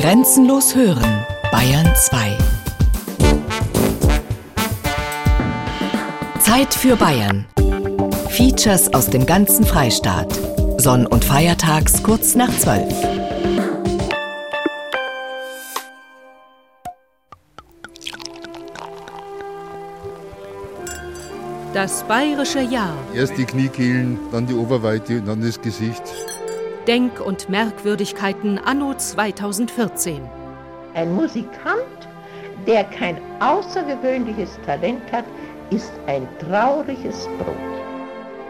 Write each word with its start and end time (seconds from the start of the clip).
Grenzenlos 0.00 0.74
hören, 0.74 1.26
Bayern 1.52 1.94
2. 1.94 2.38
Zeit 6.40 6.72
für 6.72 6.96
Bayern. 6.96 7.44
Features 8.30 8.94
aus 8.94 9.10
dem 9.10 9.26
ganzen 9.26 9.66
Freistaat. 9.66 10.32
Sonn- 10.78 11.06
und 11.06 11.22
Feiertags 11.22 12.02
kurz 12.02 12.34
nach 12.34 12.48
12. 12.48 12.94
Das 21.74 22.04
bayerische 22.04 22.62
Jahr. 22.62 22.96
Erst 23.14 23.36
die 23.36 23.44
Kniekehlen, 23.44 24.18
dann 24.32 24.46
die 24.46 24.54
Oberweite 24.54 25.18
und 25.18 25.26
dann 25.28 25.42
das 25.42 25.60
Gesicht. 25.60 26.02
Denk- 26.90 27.20
und 27.20 27.48
Merkwürdigkeiten 27.48 28.58
anno 28.58 28.94
2014. 28.94 30.28
Ein 30.94 31.14
Musikant, 31.14 32.08
der 32.66 32.82
kein 32.82 33.16
außergewöhnliches 33.38 34.58
Talent 34.66 35.00
hat, 35.12 35.24
ist 35.70 35.92
ein 36.08 36.26
trauriges 36.40 37.28
Brot. 37.38 37.54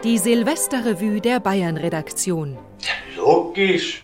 Die 0.03 0.17
Silvesterrevue 0.17 1.21
der 1.21 1.39
Bayern-Redaktion. 1.39 2.57
Logisch. 3.15 4.03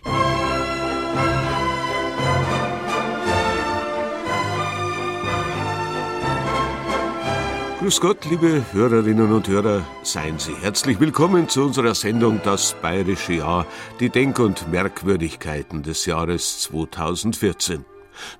Grüß 7.88 8.02
Gott, 8.02 8.26
liebe 8.26 8.66
Hörerinnen 8.72 9.32
und 9.32 9.48
Hörer, 9.48 9.82
seien 10.02 10.38
Sie 10.38 10.52
herzlich 10.60 11.00
willkommen 11.00 11.48
zu 11.48 11.62
unserer 11.62 11.94
Sendung 11.94 12.38
Das 12.44 12.76
Bayerische 12.82 13.32
Jahr, 13.32 13.66
die 13.98 14.10
Denk- 14.10 14.40
und 14.40 14.70
Merkwürdigkeiten 14.70 15.82
des 15.82 16.04
Jahres 16.04 16.60
2014. 16.60 17.86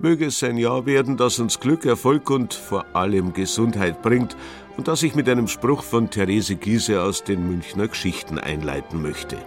Möge 0.00 0.26
es 0.26 0.42
ein 0.42 0.58
Jahr 0.58 0.84
werden, 0.84 1.16
das 1.16 1.38
uns 1.38 1.60
Glück, 1.60 1.86
Erfolg 1.86 2.28
und 2.28 2.52
vor 2.52 2.84
allem 2.92 3.32
Gesundheit 3.32 4.02
bringt 4.02 4.36
und 4.76 4.86
das 4.86 5.02
ich 5.02 5.14
mit 5.14 5.30
einem 5.30 5.48
Spruch 5.48 5.82
von 5.82 6.10
Therese 6.10 6.56
Giese 6.56 7.02
aus 7.02 7.24
den 7.24 7.48
Münchner 7.48 7.88
Geschichten 7.88 8.38
einleiten 8.38 9.00
möchte. 9.00 9.38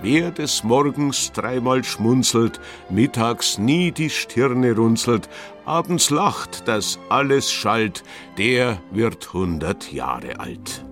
Wer 0.00 0.30
des 0.30 0.62
Morgens 0.62 1.32
dreimal 1.32 1.82
schmunzelt, 1.82 2.60
mittags 2.88 3.58
nie 3.58 3.90
die 3.90 4.10
Stirne 4.10 4.76
runzelt, 4.76 5.28
abends 5.68 6.10
lacht, 6.10 6.66
dass 6.66 6.98
alles 7.08 7.52
schallt, 7.52 8.02
der 8.38 8.80
wird 8.90 9.32
hundert 9.32 9.92
Jahre 9.92 10.40
alt. 10.40 10.84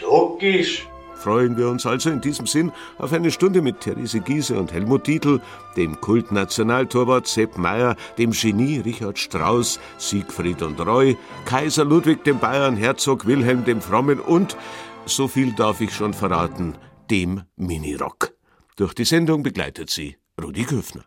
Logisch. 0.00 0.86
Freuen 1.16 1.56
wir 1.56 1.68
uns 1.68 1.86
also 1.86 2.10
in 2.10 2.20
diesem 2.20 2.46
Sinn 2.46 2.70
auf 2.98 3.12
eine 3.12 3.30
Stunde 3.30 3.60
mit 3.60 3.80
Therese 3.80 4.20
Giese 4.20 4.58
und 4.58 4.72
Helmut 4.72 5.06
Dietl, 5.06 5.40
dem 5.76 6.00
Kultnationaltorwart 6.00 7.26
Sepp 7.26 7.58
Meyer, 7.58 7.96
dem 8.16 8.30
Genie 8.30 8.78
Richard 8.78 9.18
Strauss, 9.18 9.80
Siegfried 9.98 10.62
und 10.62 10.78
Roy, 10.80 11.16
Kaiser 11.44 11.84
Ludwig 11.84 12.22
dem 12.24 12.38
Bayern, 12.38 12.76
Herzog 12.76 13.26
Wilhelm 13.26 13.64
dem 13.64 13.80
Frommen 13.80 14.20
und, 14.20 14.56
so 15.04 15.26
viel 15.26 15.52
darf 15.52 15.80
ich 15.80 15.92
schon 15.92 16.14
verraten, 16.14 16.76
dem 17.10 17.42
Minirock. 17.56 18.32
Durch 18.76 18.94
die 18.94 19.04
Sendung 19.04 19.42
begleitet 19.42 19.90
sie 19.90 20.16
Rudi 20.40 20.64
Köfner. 20.64 21.04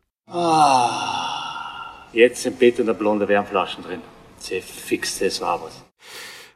Jetzt 2.12 2.46
im 2.46 2.56
Bett 2.56 2.80
und 2.80 2.90
eine 2.90 2.98
blonde 2.98 3.28
Wärmflaschen 3.28 3.84
drin. 3.84 4.02
Sehr 4.38 4.62
fix, 4.62 5.20
das 5.20 5.42
war 5.42 5.62
was. 5.62 5.84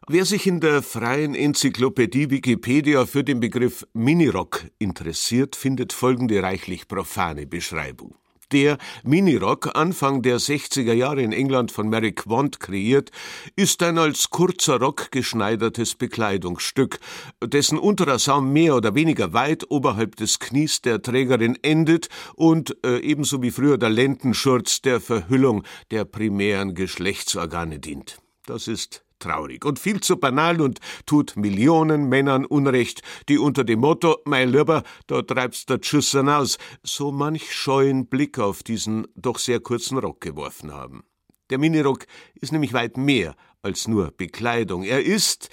Wer 0.07 0.25
sich 0.25 0.47
in 0.47 0.59
der 0.59 0.81
freien 0.81 1.33
Enzyklopädie 1.33 2.29
Wikipedia 2.29 3.05
für 3.05 3.23
den 3.23 3.39
Begriff 3.39 3.87
Minirock 3.93 4.65
interessiert, 4.77 5.55
findet 5.55 5.93
folgende 5.93 6.43
reichlich 6.43 6.87
profane 6.87 7.45
Beschreibung. 7.47 8.15
Der 8.53 8.77
Minirock, 9.03 9.75
Anfang 9.75 10.21
der 10.21 10.39
60er 10.39 10.93
Jahre 10.93 11.23
in 11.23 11.33
England 11.33 11.71
von 11.71 11.89
Mary 11.89 12.11
Quant 12.11 12.59
kreiert, 12.59 13.09
ist 13.55 13.81
ein 13.81 13.97
als 13.97 14.29
kurzer 14.29 14.79
Rock 14.79 15.11
geschneidertes 15.11 15.95
Bekleidungsstück, 15.95 16.99
dessen 17.43 17.79
unterer 17.79 18.19
Saum 18.19 18.53
mehr 18.53 18.75
oder 18.75 18.93
weniger 18.93 19.33
weit 19.33 19.71
oberhalb 19.71 20.17
des 20.17 20.37
Knies 20.37 20.81
der 20.81 21.01
Trägerin 21.01 21.57
endet 21.63 22.09
und 22.35 22.77
äh, 22.85 22.99
ebenso 22.99 23.41
wie 23.41 23.49
früher 23.49 23.79
der 23.79 23.89
Lendenschurz 23.89 24.83
der 24.83 25.01
Verhüllung 25.01 25.63
der 25.89 26.05
primären 26.05 26.75
Geschlechtsorgane 26.75 27.79
dient. 27.79 28.19
Das 28.45 28.67
ist 28.67 29.03
traurig 29.23 29.65
und 29.65 29.79
viel 29.79 30.01
zu 30.01 30.17
banal 30.17 30.61
und 30.61 30.79
tut 31.05 31.35
Millionen 31.35 32.09
Männern 32.09 32.45
Unrecht, 32.45 33.01
die 33.29 33.37
unter 33.37 33.63
dem 33.63 33.79
Motto 33.79 34.17
Mein 34.25 34.49
Lieber, 34.49 34.83
da 35.07 35.21
treibst 35.21 35.69
der 35.69 35.81
Tschüssern 35.81 36.29
aus, 36.29 36.57
so 36.83 37.11
manch 37.11 37.53
scheuen 37.53 38.07
Blick 38.07 38.37
auf 38.39 38.63
diesen 38.63 39.07
doch 39.15 39.39
sehr 39.39 39.59
kurzen 39.59 39.97
Rock 39.97 40.21
geworfen 40.21 40.73
haben. 40.73 41.03
Der 41.49 41.57
Minirock 41.57 42.05
ist 42.35 42.51
nämlich 42.51 42.73
weit 42.73 42.97
mehr 42.97 43.35
als 43.61 43.87
nur 43.87 44.11
Bekleidung. 44.11 44.83
Er 44.83 45.03
ist, 45.03 45.49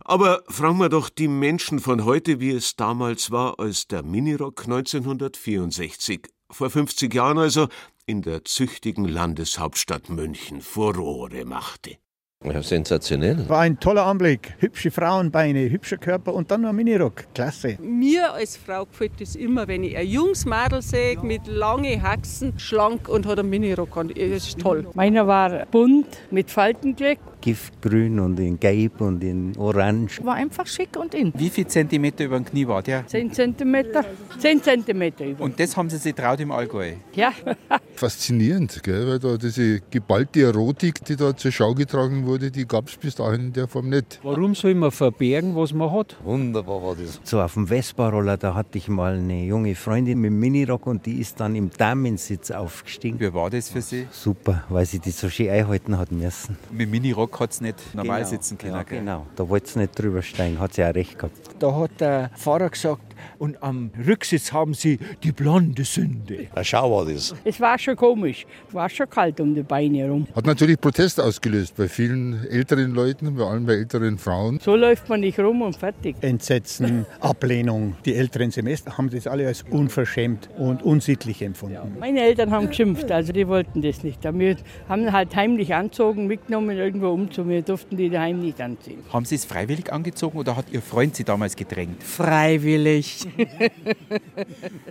aber 0.00 0.42
fragen 0.48 0.78
wir 0.78 0.88
doch 0.88 1.08
die 1.08 1.28
Menschen 1.28 1.78
von 1.78 2.04
heute, 2.04 2.40
wie 2.40 2.50
es 2.50 2.76
damals 2.76 3.30
war, 3.30 3.58
als 3.58 3.86
der 3.86 4.02
Minirock 4.02 4.64
1964, 4.64 6.28
vor 6.50 6.70
50 6.70 7.12
Jahren 7.14 7.38
also, 7.38 7.68
in 8.06 8.22
der 8.22 8.44
züchtigen 8.44 9.04
Landeshauptstadt 9.04 10.08
München 10.08 10.60
Furore 10.60 11.44
machte. 11.44 11.98
Ja, 12.44 12.60
sensationell. 12.62 13.48
War 13.48 13.60
ein 13.60 13.78
toller 13.78 14.04
Anblick. 14.04 14.54
Hübsche 14.58 14.90
Frauenbeine, 14.90 15.70
hübscher 15.70 15.96
Körper 15.96 16.34
und 16.34 16.50
dann 16.50 16.62
noch 16.62 16.70
ein 16.70 16.76
Minirock. 16.76 17.32
Klasse. 17.34 17.78
Mir 17.80 18.32
als 18.32 18.56
Frau 18.56 18.84
gefällt 18.84 19.20
es 19.20 19.36
immer, 19.36 19.68
wenn 19.68 19.84
ich 19.84 19.96
ein 19.96 20.06
junges 20.08 20.44
Mädel 20.44 20.82
sehe 20.82 21.18
mit 21.22 21.46
langen 21.46 22.02
Haxen, 22.02 22.58
schlank 22.58 23.08
und 23.08 23.26
hat 23.26 23.38
einen 23.38 23.48
Minirock 23.48 23.96
an. 23.96 24.08
Das 24.08 24.48
ist 24.48 24.58
toll. 24.58 24.88
Meiner 24.94 25.26
war 25.26 25.66
bunt 25.66 26.06
mit 26.30 26.50
Faltenkleck. 26.50 27.20
Giftgrün 27.42 28.18
und 28.20 28.40
in 28.40 28.58
Gelb 28.58 29.00
und 29.02 29.22
in 29.22 29.54
Orange. 29.58 30.24
War 30.24 30.36
einfach 30.36 30.66
schick 30.66 30.96
und 30.96 31.12
in. 31.14 31.32
Wie 31.36 31.50
viel 31.50 31.66
Zentimeter 31.66 32.24
über 32.24 32.36
dem 32.36 32.46
Knie 32.46 32.66
war 32.66 32.82
der? 32.82 33.06
10 33.06 33.32
Zentimeter. 33.32 34.04
10 34.38 34.62
Zentimeter 34.62 35.26
über. 35.26 35.44
Und 35.44 35.60
das 35.60 35.76
haben 35.76 35.90
Sie 35.90 35.98
sich 35.98 36.14
traut 36.14 36.40
im 36.40 36.52
Allgäu? 36.52 36.92
Ja. 37.14 37.32
Faszinierend, 37.96 38.82
gell? 38.82 39.06
weil 39.06 39.18
da 39.18 39.36
diese 39.36 39.80
geballte 39.90 40.42
Erotik, 40.44 41.04
die 41.04 41.16
da 41.16 41.36
zur 41.36 41.52
Schau 41.52 41.74
getragen 41.74 42.24
wurde, 42.24 42.50
die 42.50 42.66
gab 42.66 42.88
es 42.88 42.96
bis 42.96 43.16
dahin 43.16 43.46
in 43.46 43.52
der 43.52 43.68
Form 43.68 43.88
nicht. 43.88 44.20
Warum 44.22 44.54
soll 44.54 44.74
man 44.74 44.90
verbergen, 44.90 45.54
was 45.56 45.72
man 45.72 45.90
hat? 45.90 46.16
Wunderbar 46.24 46.82
war 46.82 46.96
das. 46.96 47.20
So 47.24 47.40
auf 47.40 47.54
dem 47.54 47.66
Vespa-Roller, 47.66 48.36
da 48.36 48.54
hatte 48.54 48.78
ich 48.78 48.88
mal 48.88 49.14
eine 49.14 49.44
junge 49.44 49.74
Freundin 49.74 50.20
mit 50.20 50.30
dem 50.30 50.38
Minirock 50.38 50.86
und 50.86 51.04
die 51.06 51.20
ist 51.20 51.40
dann 51.40 51.56
im 51.56 51.70
Damensitz 51.70 52.50
aufgestiegen. 52.52 53.18
Wie 53.18 53.34
war 53.34 53.50
das 53.50 53.68
für 53.68 53.82
Sie? 53.82 54.06
Super, 54.12 54.64
weil 54.68 54.86
sie 54.86 55.00
das 55.00 55.18
so 55.18 55.28
schön 55.28 55.50
einhalten 55.50 55.98
hat 55.98 56.12
müssen. 56.12 56.56
Mit 56.70 56.90
Minirock 56.90 57.31
hat 57.40 57.50
es 57.52 57.60
nicht 57.60 57.94
normal 57.94 58.18
Genau, 58.18 58.30
sitzen 58.30 58.58
können. 58.58 58.74
Ja, 58.74 58.82
genau, 58.82 59.26
da 59.36 59.48
wollte 59.48 59.68
sie 59.70 59.78
nicht 59.80 59.98
drüber 59.98 60.22
steigen, 60.22 60.58
hat 60.58 60.74
sie 60.74 60.84
auch 60.84 60.94
recht 60.94 61.18
gehabt. 61.18 61.36
Da 61.58 61.74
hat 61.74 62.00
der 62.00 62.30
Fahrer 62.36 62.68
gesagt, 62.70 63.02
und 63.38 63.62
am 63.62 63.90
Rücksitz 64.06 64.52
haben 64.52 64.74
sie 64.74 64.98
die 65.22 65.32
blonde 65.32 65.84
Sünde. 65.84 66.46
Schau 66.62 66.90
war 66.96 67.06
das. 67.06 67.34
Es 67.44 67.60
war 67.60 67.78
schon 67.78 67.96
komisch. 67.96 68.46
War 68.70 68.88
schon 68.88 69.08
kalt 69.08 69.40
um 69.40 69.54
die 69.54 69.62
Beine 69.62 69.98
herum. 69.98 70.26
Hat 70.34 70.46
natürlich 70.46 70.80
Protest 70.80 71.20
ausgelöst 71.20 71.76
bei 71.76 71.88
vielen 71.88 72.44
älteren 72.46 72.92
Leuten, 72.92 73.36
vor 73.36 73.50
allem 73.50 73.66
bei 73.66 73.74
älteren 73.74 74.18
Frauen. 74.18 74.58
So 74.60 74.76
läuft 74.76 75.08
man 75.08 75.20
nicht 75.20 75.38
rum 75.38 75.62
und 75.62 75.76
fertig. 75.76 76.16
Entsetzen, 76.20 77.06
Ablehnung. 77.20 77.96
Die 78.04 78.14
älteren 78.14 78.50
Semester 78.50 78.96
haben 78.96 79.10
das 79.10 79.26
alle 79.26 79.46
als 79.46 79.62
unverschämt 79.70 80.48
und 80.58 80.82
unsittlich 80.82 81.42
empfunden. 81.42 81.96
Meine 81.98 82.20
Eltern 82.20 82.50
haben 82.50 82.68
geschimpft, 82.68 83.10
also 83.10 83.32
die 83.32 83.46
wollten 83.48 83.82
das 83.82 84.02
nicht. 84.02 84.22
Wir 84.22 84.56
haben 84.88 85.12
halt 85.12 85.34
heimlich 85.36 85.74
anzogen, 85.74 86.26
mitgenommen, 86.26 86.76
irgendwo 86.76 87.08
umzu. 87.08 87.48
Wir 87.48 87.62
durften 87.62 87.96
die 87.96 88.08
daheim 88.08 88.40
nicht 88.40 88.60
anziehen. 88.60 88.98
Haben 89.12 89.24
Sie 89.24 89.34
es 89.34 89.44
freiwillig 89.44 89.92
angezogen 89.92 90.38
oder 90.38 90.56
hat 90.56 90.66
Ihr 90.70 90.82
Freund 90.82 91.16
Sie 91.16 91.24
damals 91.24 91.56
gedrängt? 91.56 92.02
Freiwillig. 92.02 93.11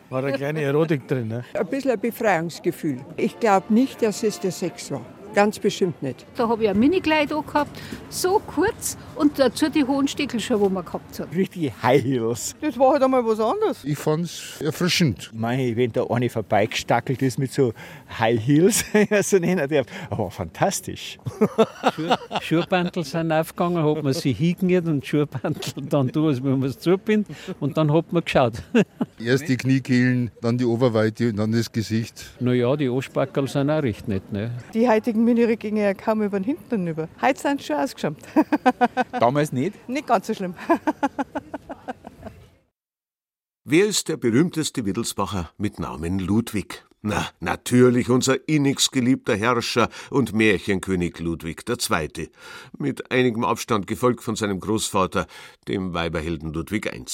War 0.10 0.24
eine 0.24 0.38
kleine 0.38 0.62
Erotik 0.62 1.08
drin, 1.08 1.28
ne? 1.28 1.44
Ein 1.54 1.68
bisschen 1.68 1.92
ein 1.92 2.00
Befreiungsgefühl. 2.00 3.00
Ich 3.18 3.40
glaube 3.40 3.74
nicht, 3.74 4.02
dass 4.02 4.24
es 4.24 4.40
der 4.40 4.52
Sex 4.52 4.92
war. 4.92 5.06
Ganz 5.34 5.60
bestimmt 5.60 6.02
nicht. 6.04 6.26
Da 6.36 6.48
habe 6.48 6.64
ich 6.64 6.70
ein 6.70 6.78
Minikleid 6.78 7.30
gehabt, 7.30 7.80
so 8.10 8.42
kurz 8.46 8.98
und 9.16 9.40
dazu 9.40 9.70
die 9.70 9.84
hohen 9.84 10.08
Stickelschuhe, 10.08 10.60
die 10.60 10.74
man 10.74 10.84
gehabt 10.84 11.20
hat. 11.20 11.34
Richtige 11.34 11.72
High 11.82 12.04
Heels. 12.04 12.56
Das 12.60 12.78
war 12.78 12.94
halt 12.94 13.04
einmal 13.04 13.26
was 13.26 13.40
anderes. 13.40 13.84
Ich 13.84 13.98
fand 13.98 14.26
es 14.26 14.62
erfrischend. 14.62 15.32
Mei, 15.34 15.74
wenn 15.76 15.92
da 15.92 16.06
eine 16.08 16.30
vorbeigestackelt 16.30 17.22
ist 17.22 17.40
mit 17.40 17.54
so 17.54 17.74
High 18.20 18.40
Heels, 18.46 18.84
so 19.22 19.38
nennen 19.38 19.70
darf. 19.70 19.86
Aber 20.10 20.30
fantastisch. 20.32 21.18
Schuhbandel 22.42 23.04
sind 23.04 23.32
aufgegangen, 23.32 23.84
hat 23.84 24.04
man 24.04 24.14
sie 24.14 24.34
hingenäht 24.34 24.86
und 24.86 25.06
Schuhbandel 25.06 25.62
dann 25.90 26.12
als 26.16 26.44
wenn 26.44 26.60
man 26.60 26.70
es 26.70 26.80
zubindet 26.80 27.36
und 27.60 27.78
dann 27.78 27.94
hat 27.94 28.12
man 28.12 28.24
geschaut. 28.24 28.54
Erst 29.24 29.48
die 29.48 29.58
Kniekehlen, 29.58 30.32
dann 30.42 30.58
die 30.58 30.66
Oberweite 30.66 31.30
und 31.30 31.38
dann 31.38 31.52
das 31.52 31.72
Gesicht. 31.72 32.32
Naja, 32.40 32.76
die 32.76 32.90
Arschbackerl 32.90 33.48
sind 33.48 33.70
auch 33.70 33.84
recht 33.84 34.08
nett. 34.08 34.32
Ne? 34.32 34.52
Die 34.74 34.88
heutigen 34.88 35.21
Minire 35.24 35.58
gingen 35.58 35.78
ja 35.78 35.94
kaum 35.94 36.22
über 36.22 36.40
den 36.40 36.44
Hintern 36.46 36.88
über. 36.88 37.08
Heute 37.22 37.40
sind 37.40 37.62
sie 37.62 37.68
schon 37.68 37.78
ausgeschaut. 37.78 38.18
Damals 39.20 39.52
nicht? 39.52 39.76
Nicht 39.88 40.08
ganz 40.08 40.28
so 40.28 40.34
schlimm. 40.34 40.56
Wer 43.64 43.86
ist 43.86 44.10
der 44.10 44.18
berühmteste 44.18 44.86
Wittelsbacher 44.86 45.52
mit 45.58 45.80
Namen 45.80 46.20
Ludwig? 46.20 46.84
Na, 47.04 47.30
natürlich 47.40 48.10
unser 48.10 48.48
innigst 48.48 48.92
geliebter 48.92 49.36
Herrscher 49.36 49.90
und 50.10 50.34
Märchenkönig 50.34 51.20
Ludwig 51.20 51.64
II., 51.68 52.30
mit 52.78 53.12
einigem 53.12 53.44
Abstand 53.44 53.88
gefolgt 53.88 54.22
von 54.22 54.36
seinem 54.36 54.60
Großvater, 54.60 55.26
dem 55.68 55.94
Weiberhelden 55.94 56.54
Ludwig 56.54 56.94
I. 56.94 57.06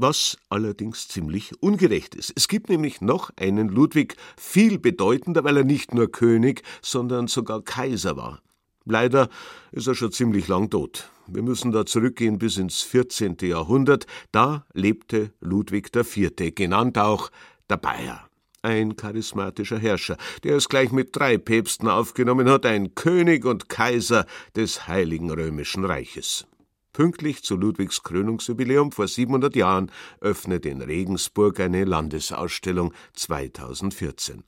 Was 0.00 0.36
allerdings 0.48 1.08
ziemlich 1.08 1.60
ungerecht 1.60 2.14
ist. 2.14 2.32
Es 2.36 2.46
gibt 2.46 2.68
nämlich 2.68 3.00
noch 3.00 3.30
einen 3.36 3.68
Ludwig, 3.68 4.14
viel 4.36 4.78
bedeutender, 4.78 5.42
weil 5.42 5.56
er 5.56 5.64
nicht 5.64 5.92
nur 5.92 6.12
König, 6.12 6.62
sondern 6.82 7.26
sogar 7.26 7.62
Kaiser 7.62 8.16
war. 8.16 8.40
Leider 8.84 9.28
ist 9.72 9.88
er 9.88 9.96
schon 9.96 10.12
ziemlich 10.12 10.46
lang 10.46 10.70
tot. 10.70 11.10
Wir 11.26 11.42
müssen 11.42 11.72
da 11.72 11.84
zurückgehen 11.84 12.38
bis 12.38 12.58
ins 12.58 12.82
14. 12.82 13.38
Jahrhundert. 13.40 14.06
Da 14.30 14.66
lebte 14.72 15.32
Ludwig 15.40 15.90
IV., 15.92 16.54
genannt 16.54 16.96
auch 16.96 17.32
der 17.68 17.78
Bayer. 17.78 18.28
Ein 18.62 18.94
charismatischer 18.94 19.80
Herrscher, 19.80 20.16
der 20.44 20.58
es 20.58 20.68
gleich 20.68 20.92
mit 20.92 21.16
drei 21.16 21.38
Päpsten 21.38 21.88
aufgenommen 21.88 22.48
hat, 22.48 22.66
ein 22.66 22.94
König 22.94 23.44
und 23.44 23.68
Kaiser 23.68 24.26
des 24.54 24.86
Heiligen 24.86 25.32
Römischen 25.32 25.84
Reiches. 25.84 26.46
Pünktlich 26.98 27.44
zu 27.44 27.54
Ludwigs 27.54 28.02
Krönungsjubiläum 28.02 28.90
vor 28.90 29.06
700 29.06 29.54
Jahren 29.54 29.92
öffnet 30.20 30.66
in 30.66 30.82
Regensburg 30.82 31.60
eine 31.60 31.84
Landesausstellung 31.84 32.92
2014. 33.12 34.42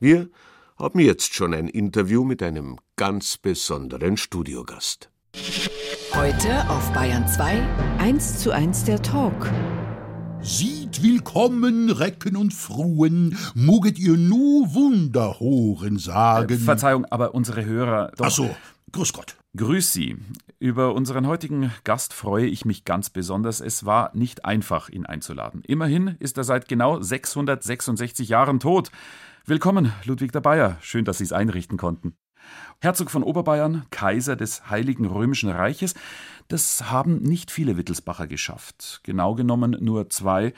Wir 0.00 0.28
haben 0.76 0.98
jetzt 0.98 1.32
schon 1.32 1.54
ein 1.54 1.68
Interview 1.68 2.24
mit 2.24 2.42
einem 2.42 2.80
ganz 2.96 3.38
besonderen 3.38 4.16
Studiogast. 4.16 5.10
Heute 6.12 6.68
auf 6.68 6.92
Bayern 6.92 7.28
2 7.28 7.62
1 7.98 8.40
zu 8.40 8.50
1 8.50 8.82
der 8.82 9.00
Talk. 9.00 9.48
Sieht 10.40 11.04
willkommen, 11.04 11.88
Recken 11.88 12.34
und 12.34 12.52
Fruen, 12.52 13.38
muget 13.54 14.00
ihr 14.00 14.16
nu 14.16 14.66
Wunder 14.74 15.38
horen 15.38 16.00
sagen. 16.00 16.52
Äh, 16.52 16.58
Verzeihung, 16.58 17.04
aber 17.12 17.32
unsere 17.32 17.64
Hörer. 17.64 18.10
Doch. 18.16 18.26
Ach 18.26 18.30
so, 18.32 18.50
grüß 18.90 19.12
Gott. 19.12 19.36
Grüß 19.54 19.92
Sie. 19.92 20.16
Über 20.60 20.94
unseren 20.94 21.26
heutigen 21.26 21.72
Gast 21.84 22.14
freue 22.14 22.46
ich 22.46 22.64
mich 22.64 22.86
ganz 22.86 23.10
besonders. 23.10 23.60
Es 23.60 23.84
war 23.84 24.10
nicht 24.14 24.46
einfach, 24.46 24.88
ihn 24.88 25.04
einzuladen. 25.04 25.60
Immerhin 25.66 26.16
ist 26.20 26.38
er 26.38 26.44
seit 26.44 26.68
genau 26.68 27.02
666 27.02 28.30
Jahren 28.30 28.60
tot. 28.60 28.90
Willkommen, 29.44 29.92
Ludwig 30.04 30.32
der 30.32 30.40
Bayer. 30.40 30.78
Schön, 30.80 31.04
dass 31.04 31.18
Sie 31.18 31.24
es 31.24 31.34
einrichten 31.34 31.76
konnten. 31.76 32.16
Herzog 32.80 33.10
von 33.10 33.22
Oberbayern, 33.22 33.84
Kaiser 33.90 34.36
des 34.36 34.70
Heiligen 34.70 35.04
Römischen 35.04 35.50
Reiches, 35.50 35.94
das 36.48 36.90
haben 36.90 37.18
nicht 37.22 37.50
viele 37.50 37.76
Wittelsbacher 37.76 38.26
geschafft. 38.26 39.00
Genau 39.02 39.34
genommen 39.34 39.76
nur 39.80 40.08
zwei. 40.08 40.54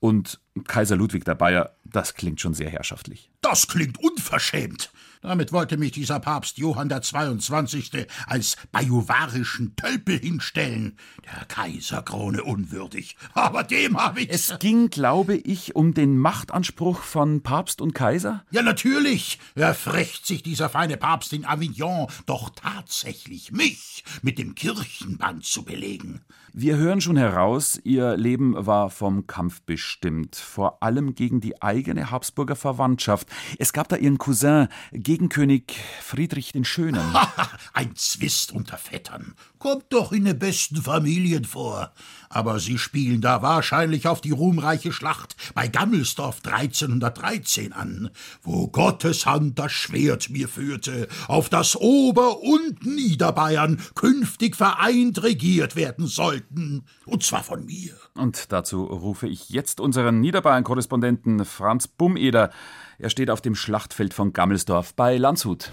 Und 0.00 0.40
Kaiser 0.66 0.96
Ludwig 0.96 1.26
der 1.26 1.34
Bayer, 1.34 1.76
das 1.84 2.14
klingt 2.14 2.40
schon 2.40 2.54
sehr 2.54 2.70
herrschaftlich. 2.70 3.30
Das 3.42 3.68
klingt 3.68 3.98
unverschämt. 4.02 4.90
Damit 5.22 5.52
wollte 5.52 5.76
mich 5.76 5.92
dieser 5.92 6.20
Papst 6.20 6.58
Johann 6.58 6.88
der 6.88 7.02
22. 7.02 8.06
als 8.26 8.56
bajuwarischen 8.72 9.74
Tölpel 9.76 10.18
hinstellen. 10.18 10.96
Der 11.24 11.44
Kaiserkrone 11.46 12.44
unwürdig. 12.44 13.16
Aber 13.34 13.64
dem 13.64 13.98
habe 13.98 14.20
ich. 14.20 14.30
Es 14.30 14.58
ging, 14.58 14.90
glaube 14.90 15.34
ich, 15.34 15.74
um 15.74 15.94
den 15.94 16.18
Machtanspruch 16.18 17.00
von 17.02 17.42
Papst 17.42 17.80
und 17.80 17.94
Kaiser? 17.94 18.44
Ja, 18.50 18.62
natürlich. 18.62 19.38
Erfrecht 19.54 20.26
sich 20.26 20.42
dieser 20.42 20.68
feine 20.68 20.96
Papst 20.96 21.32
in 21.32 21.44
Avignon 21.44 22.06
doch 22.26 22.50
tatsächlich, 22.50 23.52
mich 23.52 24.04
mit 24.22 24.38
dem 24.38 24.54
Kirchenband 24.54 25.44
zu 25.44 25.64
belegen. 25.64 26.20
Wir 26.52 26.76
hören 26.76 27.00
schon 27.00 27.16
heraus, 27.16 27.78
Ihr 27.84 28.16
Leben 28.16 28.54
war 28.66 28.90
vom 28.90 29.26
Kampf 29.26 29.62
bestimmt, 29.62 30.34
vor 30.34 30.82
allem 30.82 31.14
gegen 31.14 31.40
die 31.40 31.62
eigene 31.62 32.10
Habsburger 32.10 32.56
Verwandtschaft. 32.56 33.28
Es 33.58 33.72
gab 33.72 33.88
da 33.88 33.96
Ihren 33.96 34.18
Cousin, 34.18 34.68
Gegenkönig 35.08 35.62
Friedrich 36.02 36.52
den 36.52 36.66
Schönen. 36.66 37.00
Ein 37.72 37.96
Zwist 37.96 38.52
unter 38.52 38.76
Vettern. 38.76 39.32
Kommt 39.58 39.86
doch 39.88 40.12
in 40.12 40.26
den 40.26 40.38
besten 40.38 40.76
Familien 40.76 41.46
vor. 41.46 41.92
Aber 42.28 42.60
Sie 42.60 42.76
spielen 42.76 43.22
da 43.22 43.40
wahrscheinlich 43.40 44.06
auf 44.06 44.20
die 44.20 44.32
ruhmreiche 44.32 44.92
Schlacht 44.92 45.34
bei 45.54 45.66
Gammelsdorf 45.66 46.42
1313 46.44 47.72
an, 47.72 48.10
wo 48.42 48.68
Gottes 48.68 49.24
Hand 49.24 49.58
das 49.58 49.72
Schwert 49.72 50.28
mir 50.28 50.46
führte, 50.46 51.08
auf 51.26 51.48
das 51.48 51.74
Ober- 51.74 52.42
und 52.42 52.84
Niederbayern 52.84 53.80
künftig 53.94 54.56
vereint 54.56 55.22
regiert 55.22 55.74
werden 55.74 56.06
sollten. 56.06 56.84
Und 57.06 57.22
zwar 57.22 57.44
von 57.44 57.64
mir. 57.64 57.94
Und 58.14 58.52
dazu 58.52 58.84
rufe 58.84 59.26
ich 59.26 59.48
jetzt 59.48 59.80
unseren 59.80 60.20
Niederbayern-Korrespondenten 60.20 61.46
Franz 61.46 61.88
Bumeder. 61.88 62.50
Er 63.00 63.10
steht 63.10 63.30
auf 63.30 63.40
dem 63.40 63.54
Schlachtfeld 63.54 64.12
von 64.12 64.32
Gammelsdorf 64.32 64.92
bei 64.94 65.16
Landshut. 65.18 65.70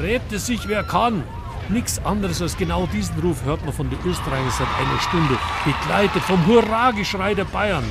Rebte 0.00 0.38
sich 0.38 0.66
wer 0.66 0.82
kann. 0.82 1.22
Nichts 1.68 2.02
anderes 2.02 2.40
als 2.40 2.56
genau 2.56 2.86
diesen 2.86 3.20
Ruf 3.20 3.44
hört 3.44 3.62
man 3.62 3.74
von 3.74 3.90
den 3.90 3.98
Österreichern 4.06 4.50
seit 4.50 4.68
einer 4.80 4.98
Stunde, 5.00 5.36
begleitet 5.66 6.22
vom 6.22 6.46
Hurrageschrei 6.46 7.34
der 7.34 7.44
Bayern. 7.44 7.84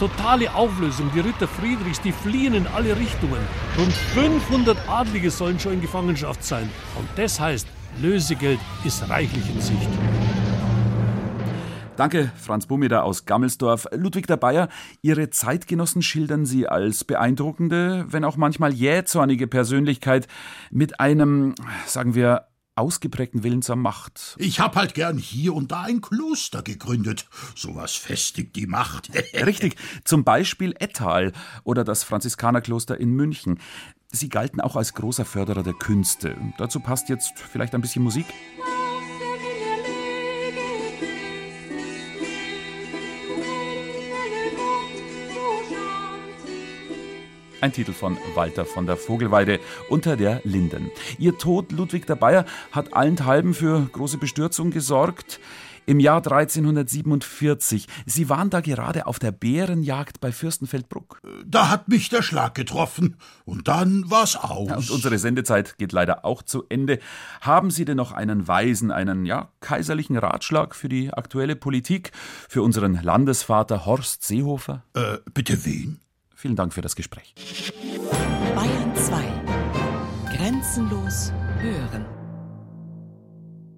Totale 0.00 0.52
Auflösung, 0.52 1.12
die 1.14 1.20
Ritter 1.20 1.46
Friedrichs, 1.46 2.00
die 2.00 2.10
fliehen 2.10 2.54
in 2.54 2.66
alle 2.66 2.96
Richtungen. 2.96 3.40
Rund 3.78 3.92
500 3.92 4.88
Adlige 4.88 5.30
sollen 5.30 5.60
schon 5.60 5.74
in 5.74 5.80
Gefangenschaft 5.80 6.42
sein. 6.42 6.68
Und 6.98 7.08
das 7.14 7.38
heißt, 7.38 7.68
Lösegeld 8.00 8.58
ist 8.84 9.08
reichlich 9.08 9.48
in 9.48 9.60
Sicht. 9.60 9.88
Danke, 12.00 12.32
Franz 12.34 12.64
Bumeder 12.64 13.04
aus 13.04 13.26
Gammelsdorf. 13.26 13.86
Ludwig 13.92 14.26
der 14.26 14.38
Bayer, 14.38 14.70
Ihre 15.02 15.28
Zeitgenossen 15.28 16.00
schildern 16.00 16.46
Sie 16.46 16.66
als 16.66 17.04
beeindruckende, 17.04 18.06
wenn 18.08 18.24
auch 18.24 18.38
manchmal 18.38 18.72
jähzornige 18.72 19.46
Persönlichkeit 19.46 20.26
mit 20.70 20.98
einem, 20.98 21.54
sagen 21.84 22.14
wir, 22.14 22.46
ausgeprägten 22.74 23.42
Willen 23.42 23.60
zur 23.60 23.76
Macht. 23.76 24.34
Ich 24.38 24.60
hab 24.60 24.76
halt 24.76 24.94
gern 24.94 25.18
hier 25.18 25.52
und 25.52 25.72
da 25.72 25.82
ein 25.82 26.00
Kloster 26.00 26.62
gegründet. 26.62 27.28
Sowas 27.54 27.96
festigt 27.96 28.56
die 28.56 28.66
Macht. 28.66 29.10
Richtig. 29.34 29.76
Zum 30.04 30.24
Beispiel 30.24 30.74
Ettal 30.78 31.32
oder 31.64 31.84
das 31.84 32.02
Franziskanerkloster 32.02 32.98
in 32.98 33.10
München. 33.10 33.60
Sie 34.10 34.30
galten 34.30 34.62
auch 34.62 34.76
als 34.76 34.94
großer 34.94 35.26
Förderer 35.26 35.62
der 35.62 35.74
Künste. 35.74 36.34
Dazu 36.56 36.80
passt 36.80 37.10
jetzt 37.10 37.38
vielleicht 37.52 37.74
ein 37.74 37.82
bisschen 37.82 38.02
Musik. 38.02 38.24
Ein 47.60 47.72
Titel 47.72 47.92
von 47.92 48.16
Walter 48.34 48.64
von 48.64 48.86
der 48.86 48.96
Vogelweide 48.96 49.60
unter 49.90 50.16
der 50.16 50.40
Linden. 50.44 50.90
Ihr 51.18 51.36
Tod, 51.36 51.72
Ludwig 51.72 52.06
der 52.06 52.16
Bayer, 52.16 52.46
hat 52.72 52.94
allenthalben 52.94 53.52
für 53.52 53.86
große 53.92 54.16
Bestürzung 54.16 54.70
gesorgt. 54.70 55.40
Im 55.84 56.00
Jahr 56.00 56.18
1347. 56.18 57.86
Sie 58.06 58.28
waren 58.30 58.48
da 58.48 58.60
gerade 58.60 59.06
auf 59.06 59.18
der 59.18 59.32
Bärenjagd 59.32 60.20
bei 60.20 60.32
Fürstenfeldbruck. 60.32 61.20
Da 61.44 61.68
hat 61.68 61.88
mich 61.88 62.08
der 62.08 62.22
Schlag 62.22 62.54
getroffen. 62.54 63.16
Und 63.44 63.68
dann 63.68 64.10
war's 64.10 64.36
aus. 64.36 64.68
Ja, 64.68 64.76
und 64.76 64.90
unsere 64.90 65.18
Sendezeit 65.18 65.76
geht 65.76 65.92
leider 65.92 66.24
auch 66.24 66.42
zu 66.42 66.64
Ende. 66.68 66.98
Haben 67.40 67.70
Sie 67.70 67.84
denn 67.84 67.96
noch 67.96 68.12
einen 68.12 68.48
weisen, 68.48 68.90
einen, 68.90 69.26
ja, 69.26 69.50
kaiserlichen 69.60 70.16
Ratschlag 70.16 70.74
für 70.74 70.88
die 70.88 71.12
aktuelle 71.12 71.56
Politik? 71.56 72.12
Für 72.48 72.62
unseren 72.62 73.02
Landesvater 73.02 73.84
Horst 73.84 74.22
Seehofer? 74.22 74.84
Äh, 74.94 75.18
bitte 75.34 75.64
wen? 75.64 76.00
Vielen 76.40 76.56
Dank 76.56 76.72
für 76.72 76.80
das 76.80 76.96
Gespräch. 76.96 77.34
Bayern 78.54 78.96
2. 78.96 80.34
Grenzenlos 80.34 81.34
hören. 81.58 82.19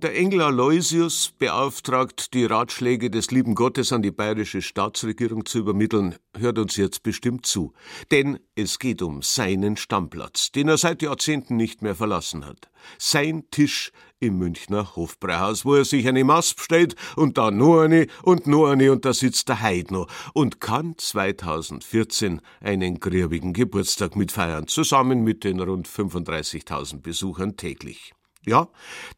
Der 0.02 0.16
Engel 0.16 0.42
Aloysius 0.42 1.32
beauftragt, 1.38 2.34
die 2.34 2.44
Ratschläge 2.44 3.08
des 3.08 3.30
lieben 3.30 3.54
Gottes 3.54 3.92
an 3.92 4.02
die 4.02 4.10
bayerische 4.10 4.60
Staatsregierung 4.60 5.46
zu 5.46 5.58
übermitteln, 5.58 6.16
hört 6.36 6.58
uns 6.58 6.74
jetzt 6.74 7.04
bestimmt 7.04 7.46
zu. 7.46 7.72
Denn 8.10 8.40
es 8.56 8.80
geht 8.80 9.00
um 9.00 9.22
seinen 9.22 9.76
Stammplatz, 9.76 10.50
den 10.50 10.66
er 10.66 10.76
seit 10.76 11.02
Jahrzehnten 11.02 11.56
nicht 11.56 11.82
mehr 11.82 11.94
verlassen 11.94 12.44
hat. 12.44 12.68
Sein 12.98 13.44
Tisch 13.52 13.92
im 14.18 14.38
Münchner 14.38 14.96
Hofbräuhaus, 14.96 15.64
wo 15.64 15.76
er 15.76 15.84
sich 15.84 16.08
eine 16.08 16.24
Maß 16.24 16.54
bestellt 16.54 16.96
und 17.14 17.38
da 17.38 17.52
nur 17.52 17.84
eine 17.84 18.08
und 18.24 18.48
nur 18.48 18.72
eine 18.72 18.90
und 18.90 19.04
da 19.04 19.12
sitzt 19.12 19.50
der 19.50 19.60
Heidno 19.60 20.08
und 20.34 20.60
kann 20.60 20.94
2014 20.98 22.40
einen 22.60 22.98
griebigen 22.98 23.52
Geburtstag 23.52 24.16
mitfeiern, 24.16 24.66
zusammen 24.66 25.22
mit 25.22 25.44
den 25.44 25.60
rund 25.60 25.86
35.000 25.86 27.02
Besuchern 27.02 27.56
täglich. 27.56 28.14
Ja, 28.44 28.66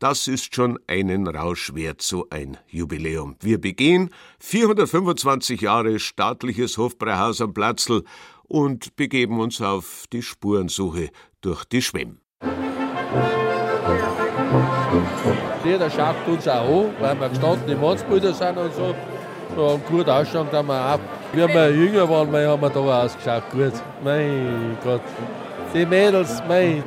das 0.01 0.29
ist 0.29 0.55
schon 0.55 0.79
einen 0.87 1.27
Rausch 1.27 1.75
wert, 1.75 2.03
so 2.03 2.27
ein 2.29 2.59
Jubiläum. 2.69 3.37
Wir 3.41 3.59
begehen 3.59 4.11
425 4.41 5.63
Jahre 5.63 5.99
staatliches 5.99 6.77
Hofbräuhaus 6.77 7.41
am 7.41 7.55
Platzl 7.55 8.05
und 8.43 8.97
begeben 8.97 9.41
uns 9.41 9.63
auf 9.63 10.05
die 10.13 10.21
Spurensuche 10.21 11.09
durch 11.41 11.65
die 11.65 11.81
Schwemm. 11.81 12.19
Jeder 15.65 15.91
schaut 15.91 16.17
uns 16.27 16.47
auch 16.47 16.85
an, 16.85 16.95
weil 17.01 17.21
wir 17.21 17.29
gestandene 17.31 17.77
Mannsbrüder 17.77 18.35
sind 18.35 18.59
und 18.59 18.75
so. 18.75 18.95
Und 19.57 19.87
gut 19.87 20.09
ausschauen, 20.09 20.49
da 20.51 20.63
wir 20.63 20.95
auch 20.95 20.99
Wie 21.33 21.49
wir 21.49 21.71
jünger 21.71 22.09
waren, 22.09 22.33
haben 22.33 22.63
wir 22.63 22.71
da 22.71 23.05
ausgeschaut. 23.05 23.45
Gut. 23.51 23.73
Mein 24.03 24.77
Gott. 24.85 25.01
Die 25.73 25.87
Mädels, 25.87 26.43
mein. 26.47 26.85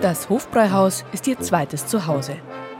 Das 0.00 0.28
Hofbräuhaus 0.28 1.04
ist 1.12 1.26
ihr 1.26 1.40
zweites 1.40 1.88
Zuhause. 1.88 2.36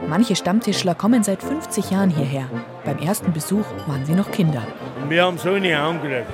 Manche 0.06 0.36
Stammtischler 0.36 0.94
kommen 0.94 1.24
seit 1.24 1.42
50 1.42 1.90
Jahren 1.90 2.10
hierher. 2.10 2.48
Beim 2.84 2.98
ersten 2.98 3.32
Besuch 3.32 3.64
waren 3.88 4.06
sie 4.06 4.12
noch 4.12 4.30
Kinder. 4.30 4.62
Wir 5.08 5.24
haben 5.24 5.36
so 5.36 5.50
eine 5.50 5.76
angelegt. 5.80 6.30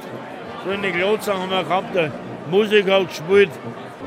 So 0.62 0.72
eine 0.72 0.92
Glotze 0.92 1.32
haben 1.32 1.50
wir 1.50 1.64
gehabt, 1.64 1.94
die 1.94 2.10
Musik 2.50 2.90
hat 2.90 3.08
gespielt. 3.08 3.50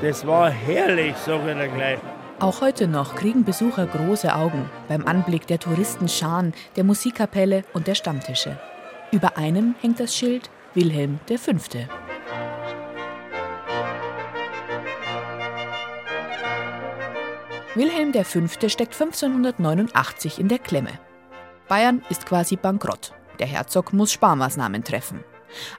Das 0.04 0.28
war 0.28 0.52
herrlich, 0.52 1.16
sage 1.18 1.66
ich 1.66 1.74
gleich. 1.74 1.98
Auch 2.40 2.62
heute 2.62 2.88
noch 2.88 3.16
kriegen 3.16 3.44
Besucher 3.44 3.88
große 3.88 4.36
Augen 4.36 4.70
beim 4.88 5.08
Anblick 5.08 5.48
der 5.48 5.58
Touristenscharen, 5.58 6.54
der 6.76 6.84
Musikkapelle 6.84 7.64
und 7.74 7.88
der 7.88 7.96
Stammtische. 7.96 8.60
Über 9.12 9.36
einem 9.36 9.74
hängt 9.82 10.00
das 10.00 10.16
Schild 10.16 10.52
Wilhelm 10.76 11.20
V. 11.28 11.54
Wilhelm 17.78 18.12
V. 18.12 18.48
steckt 18.70 19.00
1589 19.00 20.40
in 20.40 20.48
der 20.48 20.58
Klemme. 20.58 21.00
Bayern 21.68 22.02
ist 22.10 22.26
quasi 22.26 22.56
bankrott. 22.56 23.14
Der 23.38 23.46
Herzog 23.46 23.94
muss 23.94 24.12
Sparmaßnahmen 24.12 24.84
treffen. 24.84 25.24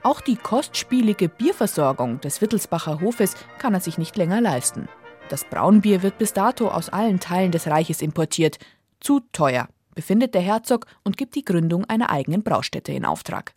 Auch 0.01 0.21
die 0.21 0.37
kostspielige 0.37 1.27
Bierversorgung 1.27 2.21
des 2.21 2.39
Wittelsbacher 2.39 3.01
Hofes 3.01 3.35
kann 3.57 3.73
er 3.73 3.81
sich 3.81 3.97
nicht 3.97 4.15
länger 4.15 4.39
leisten. 4.39 4.87
Das 5.27 5.43
Braunbier 5.43 6.01
wird 6.01 6.17
bis 6.17 6.31
dato 6.31 6.69
aus 6.69 6.87
allen 6.87 7.19
Teilen 7.19 7.51
des 7.51 7.67
Reiches 7.67 8.01
importiert. 8.01 8.59
Zu 9.01 9.19
teuer, 9.33 9.67
befindet 9.93 10.33
der 10.35 10.41
Herzog 10.41 10.85
und 11.03 11.17
gibt 11.17 11.35
die 11.35 11.43
Gründung 11.43 11.83
einer 11.83 12.09
eigenen 12.09 12.43
Braustätte 12.43 12.93
in 12.93 13.03
Auftrag. 13.03 13.53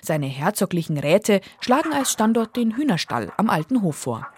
Seine 0.00 0.26
herzoglichen 0.26 0.96
Räte 0.96 1.40
schlagen 1.58 1.92
als 1.92 2.12
Standort 2.12 2.54
den 2.54 2.76
Hühnerstall 2.76 3.32
am 3.36 3.50
alten 3.50 3.82
Hof 3.82 3.96
vor. 3.96 4.28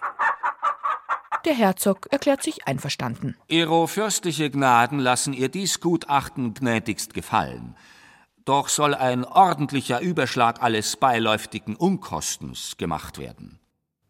Der 1.44 1.54
Herzog 1.54 2.06
erklärt 2.10 2.42
sich 2.42 2.66
einverstanden. 2.68 3.36
Ihro 3.48 3.86
fürstliche 3.86 4.48
Gnaden 4.50 4.98
lassen 4.98 5.32
ihr 5.32 5.48
dies 5.48 5.80
Gutachten 5.80 6.54
gnädigst 6.54 7.14
gefallen. 7.14 7.74
Doch 8.44 8.68
soll 8.68 8.94
ein 8.94 9.24
ordentlicher 9.24 10.00
Überschlag 10.00 10.62
alles 10.62 10.96
beiläuftigen 10.96 11.76
Unkostens 11.76 12.76
gemacht 12.76 13.18
werden. 13.18 13.58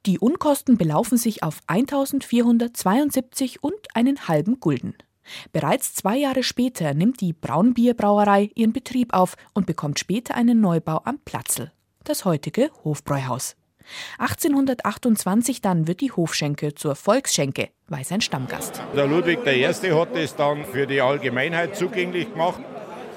Die 0.04 0.18
Unkosten 0.18 0.76
belaufen 0.76 1.16
sich 1.16 1.42
auf 1.42 1.60
1472 1.68 3.62
und 3.62 3.94
einen 3.94 4.26
halben 4.28 4.58
Gulden. 4.58 4.94
Bereits 5.52 5.94
zwei 5.94 6.16
Jahre 6.16 6.42
später 6.42 6.92
nimmt 6.94 7.20
die 7.20 7.32
Braunbierbrauerei 7.32 8.50
ihren 8.54 8.72
Betrieb 8.72 9.14
auf 9.14 9.36
und 9.54 9.66
bekommt 9.66 9.98
später 9.98 10.34
einen 10.34 10.60
Neubau 10.60 11.00
am 11.04 11.18
Platzl, 11.20 11.70
das 12.04 12.24
heutige 12.24 12.70
Hofbräuhaus. 12.84 13.54
1828 14.18 15.60
dann 15.60 15.86
wird 15.86 16.00
die 16.00 16.12
Hofschenke 16.12 16.74
zur 16.74 16.94
Volksschenke, 16.94 17.68
weiß 17.88 18.12
ein 18.12 18.20
Stammgast. 18.20 18.82
Der 18.96 19.06
Ludwig 19.06 19.40
I. 19.46 19.64
hat 19.66 20.16
es 20.16 20.36
dann 20.36 20.64
für 20.64 20.86
die 20.86 21.00
Allgemeinheit 21.00 21.76
zugänglich 21.76 22.32
gemacht 22.32 22.60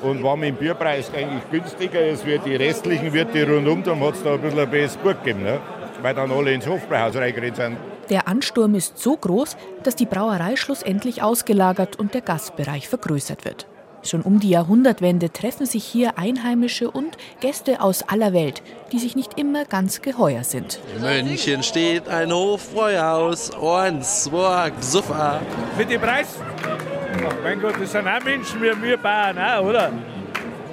und 0.01 0.24
war 0.24 0.38
mit 0.38 0.50
dem 0.50 0.55
Bierpreis 0.55 1.12
eigentlich 1.13 1.50
günstiger 1.51 2.00
als 2.00 2.25
wie 2.25 2.39
die 2.39 2.55
restlichen 2.55 3.13
Wirte 3.13 3.48
rundum. 3.48 3.84
Dann 3.84 4.00
hat 4.01 4.15
es 4.15 4.24
da 4.24 4.34
ein 4.34 4.41
bisschen 4.41 4.60
ein 4.60 4.69
besseres 4.69 4.98
Buch 4.98 5.24
gegeben, 5.24 5.43
ne? 5.43 5.60
weil 6.01 6.13
dann 6.13 6.31
alle 6.31 6.53
ins 6.53 6.67
Hofbräuhaus 6.67 7.15
reingerannt 7.15 7.55
sind. 7.55 7.77
Der 8.10 8.27
Ansturm 8.27 8.75
ist 8.75 9.00
so 9.00 9.17
groß, 9.17 9.57
dass 9.84 9.95
die 9.95 10.05
Brauerei 10.05 10.55
schlussendlich 10.55 11.24
ausgelagert 11.24 11.98
und 11.98 12.13
der 12.13 12.22
Gastbereich 12.22 12.88
vergrößert 12.88 13.45
wird. 13.45 13.67
Schon 14.05 14.21
um 14.21 14.39
die 14.39 14.50
Jahrhundertwende 14.50 15.31
treffen 15.31 15.65
sich 15.65 15.83
hier 15.83 16.19
Einheimische 16.19 16.91
und 16.91 17.17
Gäste 17.39 17.81
aus 17.81 18.03
aller 18.03 18.33
Welt, 18.33 18.62
die 18.91 19.00
sich 19.00 19.15
nicht 19.15 19.39
immer 19.39 19.65
ganz 19.65 20.01
geheuer 20.01 20.43
sind. 20.43 20.79
In 20.95 21.25
München 21.27 21.63
steht 21.63 22.07
ein 22.07 22.31
Hofbräuhaus, 22.31 23.51
eins, 23.59 24.25
zwei, 24.25 24.71
super. 24.79 25.41
Für 25.75 25.85
den 25.85 26.00
Preis? 26.00 26.39
Ach 27.27 27.33
mein 27.43 27.59
Gott, 27.59 27.75
das 27.81 27.93
sind 27.93 28.07
auch 28.07 28.24
Menschen 28.24 28.62
wie 28.62 28.83
wir 28.83 28.97
Bayern, 28.97 29.39
auch, 29.39 29.65
oder? 29.65 29.91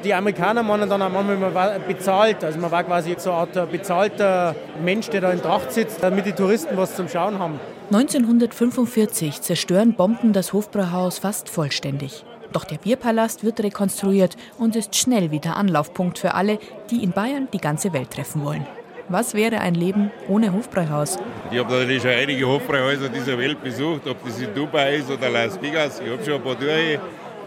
Die 0.05 0.13
Amerikaner 0.13 0.63
meinen 0.63 0.91
dann 0.91 1.01
auch 1.01 1.09
manchmal 1.09 1.81
bezahlt. 1.81 2.45
Also 2.45 2.59
man 2.59 2.71
war 2.71 2.85
quasi 2.85 3.15
so 3.17 3.31
eine 3.31 3.39
Art 3.39 3.71
bezahlter 3.71 4.55
Mensch, 4.85 5.09
der 5.09 5.23
da 5.23 5.31
in 5.31 5.41
Tracht 5.41 5.73
sitzt, 5.73 6.03
damit 6.03 6.27
die 6.27 6.33
Touristen 6.33 6.77
was 6.77 6.97
zum 6.97 7.09
Schauen 7.09 7.39
haben. 7.39 7.61
1945 7.93 9.41
zerstören 9.41 9.95
Bomben 9.95 10.33
das 10.33 10.53
Hofbräuhaus 10.53 11.19
fast 11.19 11.49
vollständig. 11.49 12.25
Doch 12.53 12.65
der 12.65 12.77
Bierpalast 12.77 13.45
wird 13.45 13.61
rekonstruiert 13.61 14.37
und 14.59 14.77
ist 14.77 14.95
schnell 14.95 15.31
wieder 15.31 15.57
Anlaufpunkt 15.57 16.19
für 16.19 16.35
alle, 16.35 16.59
die 16.91 17.03
in 17.03 17.13
Bayern 17.13 17.49
die 17.53 17.59
ganze 17.59 17.93
Welt 17.93 18.11
treffen 18.11 18.45
wollen. 18.45 18.67
Was 19.09 19.35
wäre 19.35 19.61
ein 19.61 19.75
Leben 19.75 20.11
ohne 20.29 20.53
Hofbräuhaus? 20.53 21.19
Ich 21.51 21.59
habe 21.59 21.73
natürlich 21.73 22.03
schon 22.03 22.13
einige 22.13 22.47
Hofbräuhäuser 22.47 23.09
dieser 23.09 23.37
Welt 23.39 23.63
besucht, 23.63 24.07
ob 24.07 24.25
das 24.25 24.41
in 24.41 24.55
Dubai 24.55 24.97
ist 24.97 25.11
oder 25.11 25.29
Las 25.29 25.61
Vegas. 25.61 26.01
Ich 26.01 26.11
habe 26.11 26.25
schon 26.25 26.35
ein 26.35 26.43
paar 26.43 26.55
durch. 26.55 26.99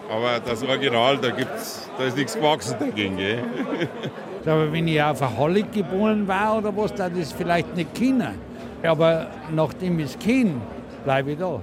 Aber 0.10 0.40
das 0.40 0.62
Original, 0.62 1.18
da, 1.18 1.32
gibt's, 1.32 1.90
da 1.98 2.04
ist 2.04 2.18
nichts 2.18 2.36
gewachsen 2.36 2.76
dagegen. 2.80 3.18
Gell? 3.18 3.44
Aber 4.46 4.72
wenn 4.72 4.88
ich 4.88 5.02
auf 5.02 5.22
eine 5.22 5.38
Halle 5.38 5.64
geboren 5.64 6.28
war 6.28 6.60
oder 6.60 6.76
was, 6.76 6.94
dann 6.94 7.16
ist 7.16 7.34
vielleicht 7.34 7.76
nicht 7.76 7.96
kennen. 7.96 8.36
Aber 8.84 9.28
nachdem 9.52 9.98
ich 10.00 10.06
es 10.06 10.20
kenne, 10.20 10.62
bleibe 11.04 11.32
ich 11.32 11.40
da. 11.40 11.62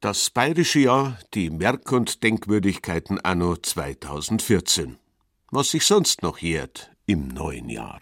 Das 0.00 0.30
bayerische 0.30 0.78
Jahr, 0.78 1.18
die 1.34 1.50
Merk- 1.50 1.90
und 1.90 2.22
Denkwürdigkeiten 2.22 3.18
anno 3.18 3.56
2014. 3.56 4.96
Was 5.50 5.72
sich 5.72 5.86
sonst 5.86 6.22
noch 6.22 6.38
jährt 6.38 6.92
im 7.06 7.26
neuen 7.26 7.68
Jahr. 7.68 8.00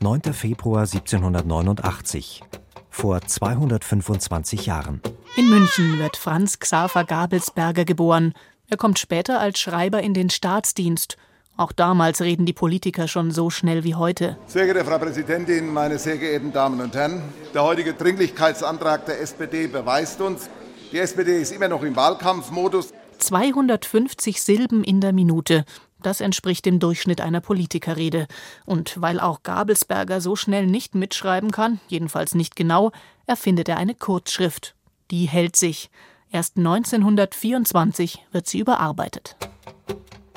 9. 0.00 0.32
Februar 0.32 0.80
1789. 0.80 2.42
Vor 2.90 3.20
225 3.20 4.66
Jahren. 4.66 5.02
In 5.36 5.48
München 5.48 6.00
wird 6.00 6.16
Franz 6.16 6.58
Xaver 6.58 7.04
Gabelsberger 7.04 7.84
geboren. 7.84 8.34
Er 8.68 8.76
kommt 8.76 8.98
später 8.98 9.38
als 9.38 9.60
Schreiber 9.60 10.02
in 10.02 10.14
den 10.14 10.30
Staatsdienst. 10.30 11.16
Auch 11.56 11.70
damals 11.70 12.22
reden 12.22 12.44
die 12.44 12.52
Politiker 12.52 13.06
schon 13.06 13.30
so 13.30 13.50
schnell 13.50 13.84
wie 13.84 13.94
heute. 13.94 14.36
Sehr 14.48 14.64
geehrte 14.64 14.84
Frau 14.84 14.98
Präsidentin, 14.98 15.72
meine 15.72 16.00
sehr 16.00 16.18
geehrten 16.18 16.52
Damen 16.52 16.80
und 16.80 16.96
Herren! 16.96 17.22
Der 17.54 17.62
heutige 17.62 17.94
Dringlichkeitsantrag 17.94 19.06
der 19.06 19.20
SPD 19.20 19.68
beweist 19.68 20.20
uns, 20.20 20.50
die 20.94 21.00
SPD 21.00 21.42
ist 21.42 21.50
immer 21.50 21.66
noch 21.66 21.82
im 21.82 21.96
Wahlkampfmodus. 21.96 22.94
250 23.18 24.40
Silben 24.40 24.84
in 24.84 25.00
der 25.00 25.12
Minute. 25.12 25.64
Das 26.02 26.20
entspricht 26.20 26.66
dem 26.66 26.78
Durchschnitt 26.78 27.20
einer 27.20 27.40
Politikerrede. 27.40 28.28
Und 28.64 29.00
weil 29.00 29.18
auch 29.18 29.42
Gabelsberger 29.42 30.20
so 30.20 30.36
schnell 30.36 30.68
nicht 30.68 30.94
mitschreiben 30.94 31.50
kann, 31.50 31.80
jedenfalls 31.88 32.36
nicht 32.36 32.54
genau, 32.54 32.92
erfindet 33.26 33.68
er 33.68 33.78
eine 33.78 33.96
Kurzschrift. 33.96 34.76
Die 35.10 35.26
hält 35.26 35.56
sich. 35.56 35.90
Erst 36.30 36.58
1924 36.58 38.24
wird 38.30 38.46
sie 38.46 38.60
überarbeitet. 38.60 39.36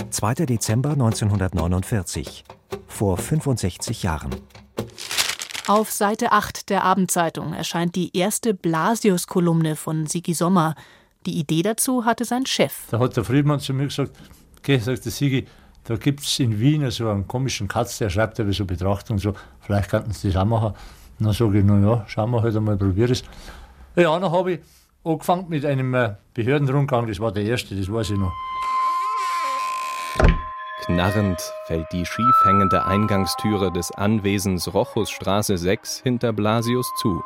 2. 0.09 0.33
Dezember 0.45 0.91
1949. 0.91 2.45
Vor 2.87 3.17
65 3.17 4.01
Jahren. 4.01 4.31
Auf 5.69 5.91
Seite 5.91 6.31
8 6.31 6.69
der 6.69 6.85
Abendzeitung 6.85 7.51
erscheint 7.51 7.93
die 7.97 8.15
erste 8.15 8.53
Blasius-Kolumne 8.53 9.75
von 9.75 10.07
Sigi 10.07 10.33
Sommer. 10.33 10.75
Die 11.25 11.37
Idee 11.37 11.61
dazu 11.61 12.05
hatte 12.05 12.23
sein 12.23 12.45
Chef. 12.45 12.73
Da 12.89 12.99
hat 12.99 13.17
der 13.17 13.25
Friedmann 13.25 13.59
zu 13.59 13.73
mir 13.73 13.83
gesagt, 13.83 14.13
okay, 14.57 14.77
sagt 14.77 15.03
Sigi, 15.03 15.45
da 15.83 15.97
gibt 15.97 16.21
es 16.21 16.39
in 16.39 16.57
Wien 16.57 16.89
so 16.89 17.09
einen 17.09 17.27
komischen 17.27 17.67
Katz, 17.67 17.97
der 17.97 18.09
schreibt 18.09 18.39
aber 18.39 18.53
so 18.53 18.63
Betrachtung, 18.63 19.19
so, 19.19 19.33
vielleicht 19.59 19.89
könnten 19.89 20.13
Sie 20.13 20.29
das 20.29 20.41
auch 20.41 20.45
machen. 20.45 20.73
Und 21.19 21.25
dann 21.25 21.33
sage 21.33 21.59
ich, 21.59 21.65
na 21.65 21.79
ja, 21.79 22.05
schauen 22.07 22.31
wir 22.31 22.41
halt 22.41 22.55
einmal, 22.55 22.77
probier 22.77 23.09
es. 23.09 23.23
Ja, 23.97 24.17
dann 24.17 24.31
habe 24.31 24.53
ich 24.53 24.59
angefangen 25.03 25.49
mit 25.49 25.65
einem 25.65 25.93
äh, 25.93 26.15
Behördenrundgang, 26.33 27.07
das 27.07 27.19
war 27.19 27.33
der 27.33 27.43
erste, 27.43 27.75
das 27.75 27.91
weiß 27.91 28.11
ich 28.11 28.17
noch. 28.17 28.31
Knarrend 30.87 31.41
fällt 31.65 31.91
die 31.91 32.05
schief 32.05 32.45
hängende 32.45 32.85
Eingangstüre 32.85 33.73
des 33.73 33.91
Anwesens 33.91 34.73
Rochusstraße 34.73 35.57
6 35.57 35.99
hinter 35.99 36.31
Blasius 36.31 36.89
zu. 37.01 37.21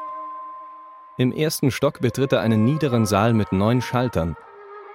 Im 1.19 1.31
ersten 1.31 1.69
Stock 1.69 2.01
betritt 2.01 2.31
er 2.33 2.41
einen 2.41 2.65
niederen 2.65 3.05
Saal 3.05 3.35
mit 3.35 3.51
neun 3.51 3.83
Schaltern, 3.83 4.35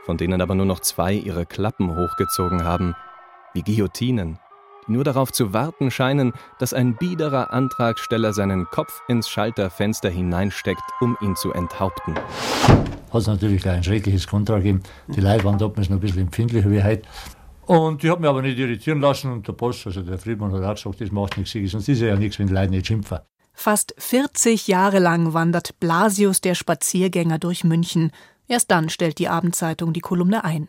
von 0.04 0.16
denen 0.16 0.40
aber 0.40 0.56
nur 0.56 0.66
noch 0.66 0.80
zwei 0.80 1.12
ihre 1.12 1.46
Klappen 1.46 1.94
hochgezogen 1.94 2.64
haben, 2.64 2.96
wie 3.54 3.62
Guillotinen, 3.62 4.40
die 4.88 4.92
nur 4.94 5.04
darauf 5.04 5.30
zu 5.30 5.52
warten 5.52 5.92
scheinen, 5.92 6.32
dass 6.58 6.74
ein 6.74 6.96
biederer 6.96 7.52
Antragsteller 7.52 8.32
seinen 8.32 8.64
Kopf 8.64 9.00
ins 9.06 9.28
Schalterfenster 9.28 10.10
hineinsteckt, 10.10 10.82
um 11.00 11.16
ihn 11.20 11.36
zu 11.36 11.52
enthaupten. 11.52 12.16
Hat 12.16 13.20
es 13.20 13.28
natürlich 13.28 13.68
ein 13.68 13.84
schreckliches 13.84 14.26
Kontra 14.26 14.56
gegeben. 14.56 14.82
Die 15.06 15.20
Leute 15.20 15.44
waren 15.44 15.56
damals 15.56 15.88
noch 15.88 15.98
ein 15.98 16.00
bisschen 16.00 16.22
empfindlicher 16.22 16.68
wie 16.68 16.82
heute. 16.82 17.02
Und 17.66 18.04
ich 18.04 18.10
habe 18.10 18.20
mich 18.20 18.30
aber 18.30 18.42
nicht 18.42 18.58
irritieren 18.58 19.00
lassen 19.00 19.32
und 19.32 19.46
der 19.46 19.52
Boss, 19.52 19.86
also 19.86 20.02
der 20.02 20.18
Friedmann, 20.18 20.52
hat 20.52 20.62
auch 20.62 20.74
gesagt, 20.74 21.00
das 21.00 21.10
macht 21.10 21.36
nichts, 21.36 21.72
sonst 21.72 21.88
ist 21.88 22.00
ja 22.00 22.16
nichts, 22.16 22.38
wenn 22.38 22.46
die 22.46 22.54
Leute 22.54 22.70
nicht 22.70 22.86
schimpfen. 22.86 23.18
Fast 23.52 23.94
40 23.98 24.68
Jahre 24.68 24.98
lang 24.98 25.32
wandert 25.32 25.80
Blasius 25.80 26.40
der 26.40 26.54
Spaziergänger 26.54 27.38
durch 27.38 27.64
München. 27.64 28.12
Erst 28.46 28.70
dann 28.70 28.88
stellt 28.88 29.18
die 29.18 29.28
Abendzeitung 29.28 29.92
die 29.92 30.00
Kolumne 30.00 30.44
ein. 30.44 30.68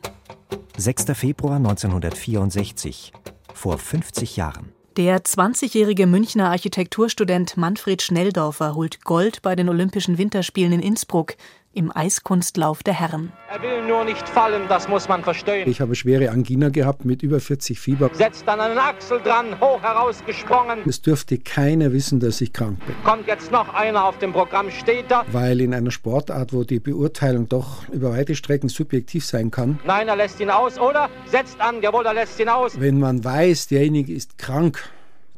6. 0.77 1.05
Februar 1.13 1.57
1964. 1.57 3.11
Vor 3.53 3.77
50 3.77 4.37
Jahren. 4.37 4.71
Der 4.97 5.19
20-jährige 5.19 6.07
Münchner 6.07 6.49
Architekturstudent 6.49 7.55
Manfred 7.55 8.01
Schnelldorfer 8.01 8.73
holt 8.73 9.03
Gold 9.03 9.43
bei 9.43 9.55
den 9.55 9.69
Olympischen 9.69 10.17
Winterspielen 10.17 10.73
in 10.73 10.79
Innsbruck 10.79 11.35
im 11.73 11.95
Eiskunstlauf 11.95 12.83
der 12.83 12.99
Herren. 12.99 13.31
Er 13.49 13.61
will 13.61 13.87
nur 13.87 14.03
nicht 14.03 14.27
fallen, 14.27 14.63
das 14.67 14.87
muss 14.87 15.07
man 15.07 15.23
verstehen. 15.23 15.69
Ich 15.69 15.79
habe 15.79 15.95
schwere 15.95 16.31
Angina 16.31 16.69
gehabt 16.69 17.05
mit 17.05 17.23
über 17.23 17.39
40 17.39 17.79
Fieber. 17.79 18.09
Setzt 18.13 18.47
dann 18.47 18.59
einen 18.59 18.77
Achsel 18.77 19.21
dran, 19.21 19.59
hoch 19.59 19.81
herausgesprungen. 19.81 20.79
Es 20.87 21.01
dürfte 21.01 21.37
keiner 21.37 21.93
wissen, 21.93 22.19
dass 22.19 22.41
ich 22.41 22.51
krank 22.51 22.79
bin. 22.85 22.95
Kommt 23.03 23.27
jetzt 23.27 23.51
noch 23.51 23.73
einer 23.73 24.05
auf 24.05 24.17
dem 24.17 24.33
Programm, 24.33 24.71
steht 24.71 25.05
da. 25.09 25.23
Weil 25.31 25.61
in 25.61 25.73
einer 25.73 25.91
Sportart, 25.91 26.51
wo 26.51 26.63
die 26.63 26.79
Beurteilung 26.79 27.47
doch 27.47 27.87
über 27.89 28.11
weite 28.11 28.35
Strecken 28.35 28.69
subjektiv 28.69 29.25
sein 29.25 29.51
kann. 29.51 29.79
Nein, 29.85 30.07
er 30.07 30.15
lässt 30.15 30.39
ihn 30.39 30.49
aus, 30.49 30.79
oder? 30.79 31.09
Setzt 31.25 31.61
an, 31.61 31.81
jawohl, 31.81 32.05
er 32.05 32.13
lässt 32.13 32.39
ihn 32.39 32.49
aus. 32.49 32.79
Wenn 32.79 32.99
man 32.99 33.23
weiß, 33.23 33.67
derjenige 33.67 34.13
ist 34.13 34.37
krank, 34.37 34.89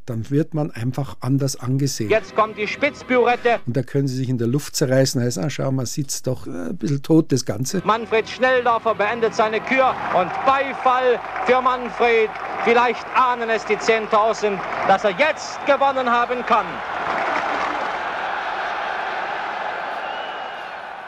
dann 0.10 0.30
wird 0.30 0.54
man 0.54 0.72
einfach 0.72 1.18
anders 1.22 1.60
angesehen. 1.60 2.10
Jetzt 2.10 2.36
kommt 2.36 2.58
die 2.58 2.68
Spitzbürette. 2.68 3.60
Und 3.66 3.78
da 3.78 3.84
können 3.84 4.08
Sie 4.08 4.16
sich 4.16 4.30
in 4.30 4.38
der 4.38 4.48
Luft 4.48 4.76
zerreißen, 4.76 5.22
heißt, 5.22 5.38
ah, 5.38 5.50
schau 5.50 5.72
mal, 5.72 5.86
sitzt 5.86 6.28
doch 6.28 6.48
äh, 6.48 6.70
ein 6.70 6.78
bisschen 6.78 7.04
tot, 7.04 7.32
das 7.32 7.46
Ganze. 7.46 7.82
Manfred 7.86 8.28
Schnelldorfer 8.28 8.96
beendet 8.96 9.36
seine 9.36 9.60
Kür 9.62 9.94
und 10.18 10.32
Beifall 10.46 11.20
für 11.46 11.62
Manfred. 11.62 12.30
Vielleicht 12.66 13.06
ahnen 13.16 13.50
es 13.50 13.66
die 13.66 13.78
10.000, 13.78 14.58
dass 14.88 15.04
er 15.04 15.12
jetzt 15.12 15.66
gewonnen 15.66 16.10
haben 16.10 16.46
kann. 16.46 16.66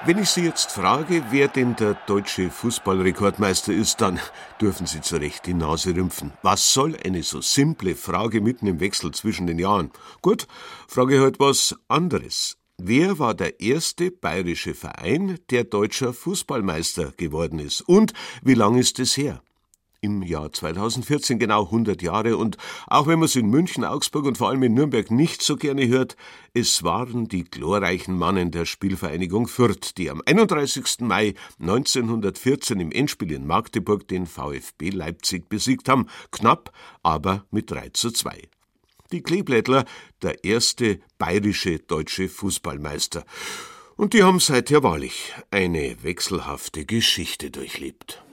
Wenn 0.04 0.18
ich 0.18 0.32
Sie 0.32 0.42
jetzt 0.42 0.72
frage, 0.72 1.24
wer 1.30 1.48
denn 1.48 1.76
der 1.76 1.94
deutsche 2.08 2.50
Fußballrekordmeister 2.50 3.72
ist, 3.72 4.02
dann 4.02 4.20
dürfen 4.60 4.88
Sie 4.88 5.00
zu 5.00 5.18
Recht 5.18 5.46
die 5.46 5.54
Nase 5.54 5.96
rümpfen. 5.96 6.34
Was 6.42 6.74
soll 6.74 6.98
eine 7.06 7.22
so 7.22 7.40
simple 7.40 7.94
Frage 7.94 8.42
mitten 8.42 8.66
im 8.66 8.80
Wechsel 8.80 9.12
zwischen 9.12 9.46
den 9.46 9.60
Jahren? 9.60 9.92
Gut, 10.24 10.48
frage 10.88 11.22
heute 11.22 11.40
was 11.40 11.76
anderes. 11.88 12.58
Wer 12.80 13.20
war 13.20 13.36
der 13.36 13.60
erste 13.60 14.10
bayerische 14.10 14.74
Verein, 14.74 15.38
der 15.52 15.66
deutscher 15.66 16.14
Fußballmeister 16.14 17.12
geworden 17.12 17.60
ist? 17.60 17.82
Und 17.82 18.14
wie 18.42 18.56
lang 18.56 18.80
ist 18.80 18.98
es 18.98 19.16
her? 19.18 19.44
Im 20.02 20.24
Jahr 20.24 20.52
2014 20.52 21.38
genau 21.38 21.66
100 21.66 22.02
Jahre 22.02 22.36
und 22.36 22.58
auch 22.88 23.06
wenn 23.06 23.20
man 23.20 23.28
es 23.28 23.36
in 23.36 23.48
München, 23.48 23.86
Augsburg 23.86 24.26
und 24.26 24.38
vor 24.38 24.50
allem 24.50 24.64
in 24.64 24.74
Nürnberg 24.74 25.12
nicht 25.12 25.44
so 25.44 25.56
gerne 25.56 25.88
hört, 25.88 26.18
es 26.56 26.84
waren 26.84 27.28
die 27.28 27.44
glorreichen 27.44 28.18
Mannen 28.18 28.50
der 28.50 28.66
Spielvereinigung 28.66 29.48
Fürth, 29.48 29.98
die 29.98 30.10
am 30.10 30.22
31. 30.26 31.02
Mai 31.02 31.36
1914 31.60 32.80
im 32.80 32.92
Endspiel 32.92 33.32
in 33.32 33.46
Magdeburg 33.46 34.08
den 34.08 34.26
VfB 34.26 34.90
Leipzig 34.90 35.48
besiegt 35.50 35.88
haben, 35.88 36.08
knapp, 36.32 36.74
aber 37.04 37.46
mit 37.52 37.70
3 37.70 37.90
zu 37.90 38.10
2. 38.10 38.50
Die 39.12 39.22
Kleeblättler, 39.22 39.86
der 40.24 40.44
erste 40.44 41.00
bayerische 41.20 41.78
deutsche 41.78 42.28
Fußballmeister. 42.28 43.24
Und 43.98 44.14
die 44.14 44.24
haben 44.24 44.40
seither 44.40 44.82
wahrlich 44.82 45.34
eine 45.52 46.02
wechselhafte 46.02 46.86
Geschichte 46.86 47.52
durchlebt. 47.52 48.24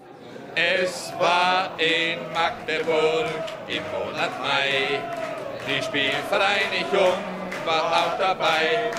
Es 0.54 1.12
war 1.18 1.70
in 1.78 2.32
Magdeburg 2.32 3.26
im 3.68 3.82
Monat 3.92 4.30
Mai. 4.40 5.00
Die 5.66 5.82
Spielvereinigung 5.82 7.18
war 7.64 7.92
auch 7.92 8.18
dabei. 8.18 8.90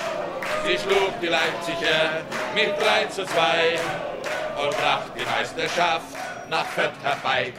Sie 0.66 0.78
schlug 0.78 1.20
die 1.20 1.26
Leipziger 1.26 2.22
mit 2.54 2.80
3 2.80 3.06
zu 3.06 3.24
2 3.24 3.78
und 4.62 4.76
brachte 4.76 5.10
die 5.18 5.24
Meisterschaft 5.24 6.06
nach 6.48 6.66
Fürth 6.66 6.92
herbei. 7.02 7.52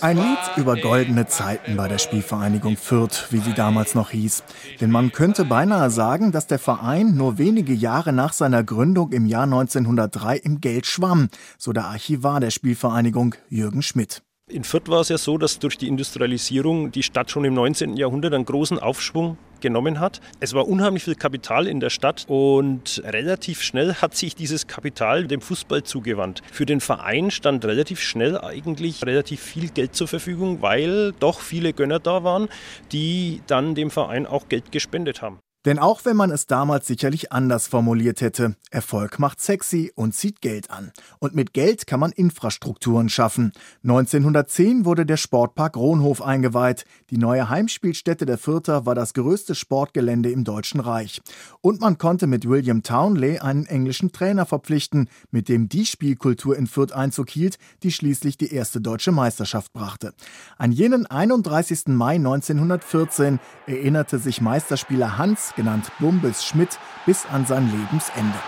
Ein 0.00 0.16
Lied 0.16 0.38
über 0.56 0.76
goldene 0.76 1.26
Zeiten 1.26 1.76
bei 1.76 1.88
der 1.88 1.98
Spielvereinigung 1.98 2.76
Fürth, 2.76 3.28
wie 3.30 3.38
sie 3.38 3.54
damals 3.54 3.94
noch 3.94 4.10
hieß. 4.10 4.42
Denn 4.80 4.90
man 4.90 5.12
könnte 5.12 5.44
beinahe 5.44 5.90
sagen, 5.90 6.32
dass 6.32 6.46
der 6.46 6.58
Verein 6.58 7.14
nur 7.16 7.38
wenige 7.38 7.72
Jahre 7.72 8.12
nach 8.12 8.32
seiner 8.32 8.64
Gründung 8.64 9.12
im 9.12 9.26
Jahr 9.26 9.44
1903 9.44 10.36
im 10.38 10.60
Geld 10.60 10.86
schwamm, 10.86 11.28
so 11.58 11.72
der 11.72 11.86
Archivar 11.86 12.40
der 12.40 12.50
Spielvereinigung 12.50 13.34
Jürgen 13.48 13.82
Schmidt. 13.82 14.22
In 14.48 14.64
Fürth 14.64 14.88
war 14.88 15.00
es 15.00 15.08
ja 15.08 15.18
so, 15.18 15.38
dass 15.38 15.58
durch 15.58 15.78
die 15.78 15.86
Industrialisierung 15.86 16.90
die 16.90 17.02
Stadt 17.02 17.30
schon 17.30 17.44
im 17.44 17.54
19. 17.54 17.96
Jahrhundert 17.96 18.34
einen 18.34 18.44
großen 18.44 18.78
Aufschwung 18.78 19.38
genommen 19.60 20.00
hat. 20.00 20.20
Es 20.40 20.54
war 20.54 20.68
unheimlich 20.68 21.04
viel 21.04 21.14
Kapital 21.14 21.66
in 21.66 21.80
der 21.80 21.90
Stadt 21.90 22.24
und 22.28 23.02
relativ 23.04 23.62
schnell 23.62 23.94
hat 23.94 24.14
sich 24.14 24.34
dieses 24.34 24.66
Kapital 24.66 25.26
dem 25.26 25.40
Fußball 25.40 25.82
zugewandt. 25.82 26.42
Für 26.50 26.66
den 26.66 26.80
Verein 26.80 27.30
stand 27.30 27.64
relativ 27.64 28.00
schnell 28.00 28.38
eigentlich 28.38 29.04
relativ 29.04 29.40
viel 29.40 29.68
Geld 29.68 29.94
zur 29.94 30.08
Verfügung, 30.08 30.62
weil 30.62 31.12
doch 31.20 31.40
viele 31.40 31.72
Gönner 31.72 31.98
da 31.98 32.24
waren, 32.24 32.48
die 32.92 33.42
dann 33.46 33.74
dem 33.74 33.90
Verein 33.90 34.26
auch 34.26 34.48
Geld 34.48 34.72
gespendet 34.72 35.22
haben. 35.22 35.38
Denn 35.66 35.78
auch 35.78 36.06
wenn 36.06 36.16
man 36.16 36.30
es 36.30 36.46
damals 36.46 36.86
sicherlich 36.86 37.32
anders 37.32 37.66
formuliert 37.66 38.22
hätte, 38.22 38.56
Erfolg 38.70 39.18
macht 39.18 39.42
sexy 39.42 39.92
und 39.94 40.14
zieht 40.14 40.40
Geld 40.40 40.70
an. 40.70 40.90
Und 41.18 41.34
mit 41.34 41.52
Geld 41.52 41.86
kann 41.86 42.00
man 42.00 42.12
Infrastrukturen 42.12 43.10
schaffen. 43.10 43.52
1910 43.82 44.86
wurde 44.86 45.04
der 45.04 45.18
Sportpark 45.18 45.76
Rohnhof 45.76 46.22
eingeweiht. 46.22 46.86
Die 47.10 47.18
neue 47.18 47.50
Heimspielstätte 47.50 48.24
der 48.24 48.38
Fürther 48.38 48.86
war 48.86 48.94
das 48.94 49.12
größte 49.12 49.54
Sportgelände 49.54 50.30
im 50.30 50.44
Deutschen 50.44 50.80
Reich. 50.80 51.20
Und 51.60 51.82
man 51.82 51.98
konnte 51.98 52.26
mit 52.26 52.48
William 52.48 52.82
Townley 52.82 53.40
einen 53.40 53.66
englischen 53.66 54.12
Trainer 54.12 54.46
verpflichten, 54.46 55.10
mit 55.30 55.50
dem 55.50 55.68
die 55.68 55.84
Spielkultur 55.84 56.56
in 56.56 56.68
Fürth 56.68 56.92
Einzug 56.92 57.28
hielt, 57.28 57.58
die 57.82 57.92
schließlich 57.92 58.38
die 58.38 58.54
erste 58.54 58.80
deutsche 58.80 59.12
Meisterschaft 59.12 59.74
brachte. 59.74 60.14
An 60.56 60.72
jenen 60.72 61.04
31. 61.04 61.88
Mai 61.88 62.14
1914 62.14 63.40
erinnerte 63.66 64.18
sich 64.18 64.40
Meisterspieler 64.40 65.18
Hans 65.18 65.49
genannt 65.54 65.90
Bumbes 65.98 66.44
Schmidt, 66.44 66.78
bis 67.06 67.26
an 67.26 67.46
sein 67.46 67.70
Lebensende. 67.70 68.38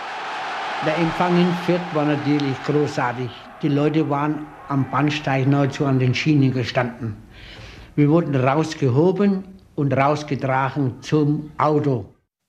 Der 0.85 0.97
Empfang 0.97 1.39
in 1.39 1.53
Fürth 1.65 1.81
war 1.93 2.05
natürlich 2.05 2.61
großartig. 2.65 3.29
Die 3.61 3.69
Leute 3.69 4.09
waren 4.09 4.45
am 4.67 4.89
Bahnsteig 4.91 5.47
nahezu 5.47 5.85
an 5.85 5.99
den 5.99 6.13
Schienen 6.13 6.53
gestanden. 6.53 7.15
Wir 7.95 8.09
wurden 8.09 8.35
rausgehoben 8.35 9.43
und 9.75 9.93
rausgetragen 9.93 11.01
zum 11.01 11.51
Auto. 11.57 12.05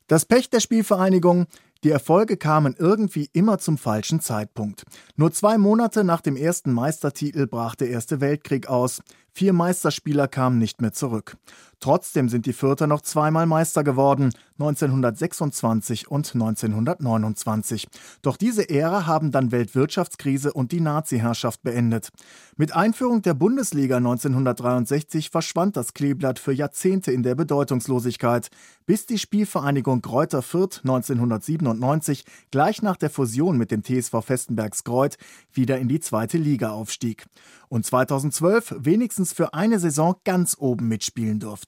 Das 0.07 0.25
Pech 0.25 0.51
der 0.51 0.61
Spielvereinigung, 0.61 1.47
die 1.85 1.91
Erfolge 1.91 2.37
kamen 2.37 2.75
irgendwie 2.79 3.29
immer 3.33 3.59
zum 3.59 3.77
falschen 3.77 4.21
Zeitpunkt. 4.21 4.85
Nur 5.17 5.33
zwei 5.33 5.59
Monate 5.59 6.03
nach 6.03 6.23
dem 6.23 6.37
ersten 6.37 6.73
Meistertitel 6.73 7.47
brach 7.47 7.75
der 7.75 7.91
Erste 7.91 8.21
Weltkrieg 8.21 8.69
aus. 8.69 9.03
Vier 9.33 9.53
Meisterspieler 9.53 10.27
kamen 10.27 10.59
nicht 10.59 10.81
mehr 10.81 10.93
zurück. 10.93 11.37
Trotzdem 11.81 12.29
sind 12.29 12.47
die 12.47 12.53
Fürther 12.53 12.87
noch 12.87 13.03
zweimal 13.03 13.47
Meister 13.47 13.85
geworden, 13.85 14.31
1926 14.59 16.09
und 16.11 16.33
1929. 16.35 17.89
Doch 18.23 18.37
diese 18.37 18.69
Ära 18.69 19.07
haben 19.07 19.33
dann 19.33 19.51
Weltwirtschaftskrise 19.51 20.53
und 20.53 20.71
die 20.71 20.81
Nazi-Herrschaft 20.81 21.63
beendet. 21.63 22.11
Mit 22.57 22.75
Einführung 22.75 23.23
der 23.23 23.35
Bundesliga 23.35 23.97
1963 23.97 25.31
verschwand 25.31 25.77
das 25.77 25.93
Kleeblatt 25.93 26.39
für 26.39 26.53
Jahrzehnte 26.53 27.11
in 27.11 27.25
der 27.25 27.35
Bedeutungslosigkeit, 27.35 28.49
bis 28.87 29.07
die 29.07 29.19
Spielvereinigung 29.19 30.03
Kräuter 30.03 30.43
Fürth 30.43 30.81
1997 30.85 32.25
gleich 32.51 32.83
nach 32.83 32.97
der 32.97 33.11
Fusion 33.11 33.59
mit 33.59 33.71
dem 33.73 33.83
TSV 33.83 34.23
Festenbergs 34.25 34.85
Kreuth 34.85 35.17
wieder 35.53 35.79
in 35.79 35.89
die 35.89 36.01
zweite 36.01 36.39
Liga 36.39 36.71
aufstieg 36.71 37.25
und 37.69 37.85
2012 37.85 38.75
wenigstens 38.79 39.33
für 39.33 39.53
eine 39.53 39.81
Saison 39.81 40.15
ganz 40.25 40.57
oben 40.59 40.87
mitspielen 40.87 41.41
durfte. 41.41 41.64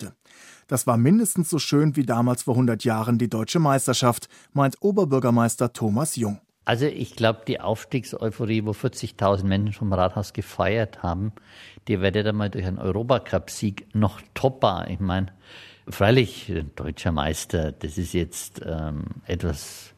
Das 0.66 0.86
war 0.86 0.96
mindestens 0.96 1.50
so 1.50 1.58
schön 1.58 1.96
wie 1.96 2.04
damals 2.04 2.42
vor 2.42 2.54
100 2.54 2.84
Jahren 2.84 3.18
die 3.18 3.28
deutsche 3.28 3.58
Meisterschaft, 3.58 4.28
meint 4.52 4.76
Oberbürgermeister 4.80 5.72
Thomas 5.72 6.16
Jung. 6.16 6.40
Also 6.66 6.86
ich 6.86 7.14
glaube, 7.14 7.42
die 7.46 7.60
Aufstiegseuphorie, 7.60 8.64
wo 8.64 8.72
40.000 8.72 9.44
Menschen 9.44 9.72
vom 9.72 9.92
Rathaus 9.92 10.32
gefeiert 10.32 11.04
haben, 11.04 11.32
die 11.86 12.00
wird 12.00 12.16
dann 12.16 12.34
mal 12.34 12.50
durch 12.50 12.66
einen 12.66 12.80
Europacup-Sieg 12.80 13.94
noch 13.94 14.20
topper. 14.34 14.86
Ich 14.88 14.98
meine, 14.98 15.32
freilich, 15.88 16.52
deutscher 16.74 17.12
Meister, 17.12 17.70
das 17.70 17.98
ist 17.98 18.14
jetzt 18.14 18.62
ähm, 18.66 19.04
etwas, 19.26 19.94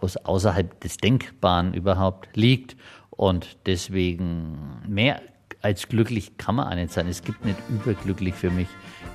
was 0.00 0.16
außerhalb 0.16 0.80
des 0.80 0.96
Denkbaren 0.96 1.72
überhaupt 1.72 2.36
liegt. 2.36 2.76
Und 3.10 3.56
deswegen 3.66 4.82
mehr 4.88 5.22
als 5.62 5.88
glücklich 5.88 6.36
kann 6.36 6.56
man 6.56 6.68
auch 6.68 6.74
nicht 6.74 6.92
sein. 6.92 7.08
Es 7.08 7.22
gibt 7.22 7.44
nicht 7.44 7.58
überglücklich 7.68 8.34
für 8.34 8.50
mich. 8.50 8.68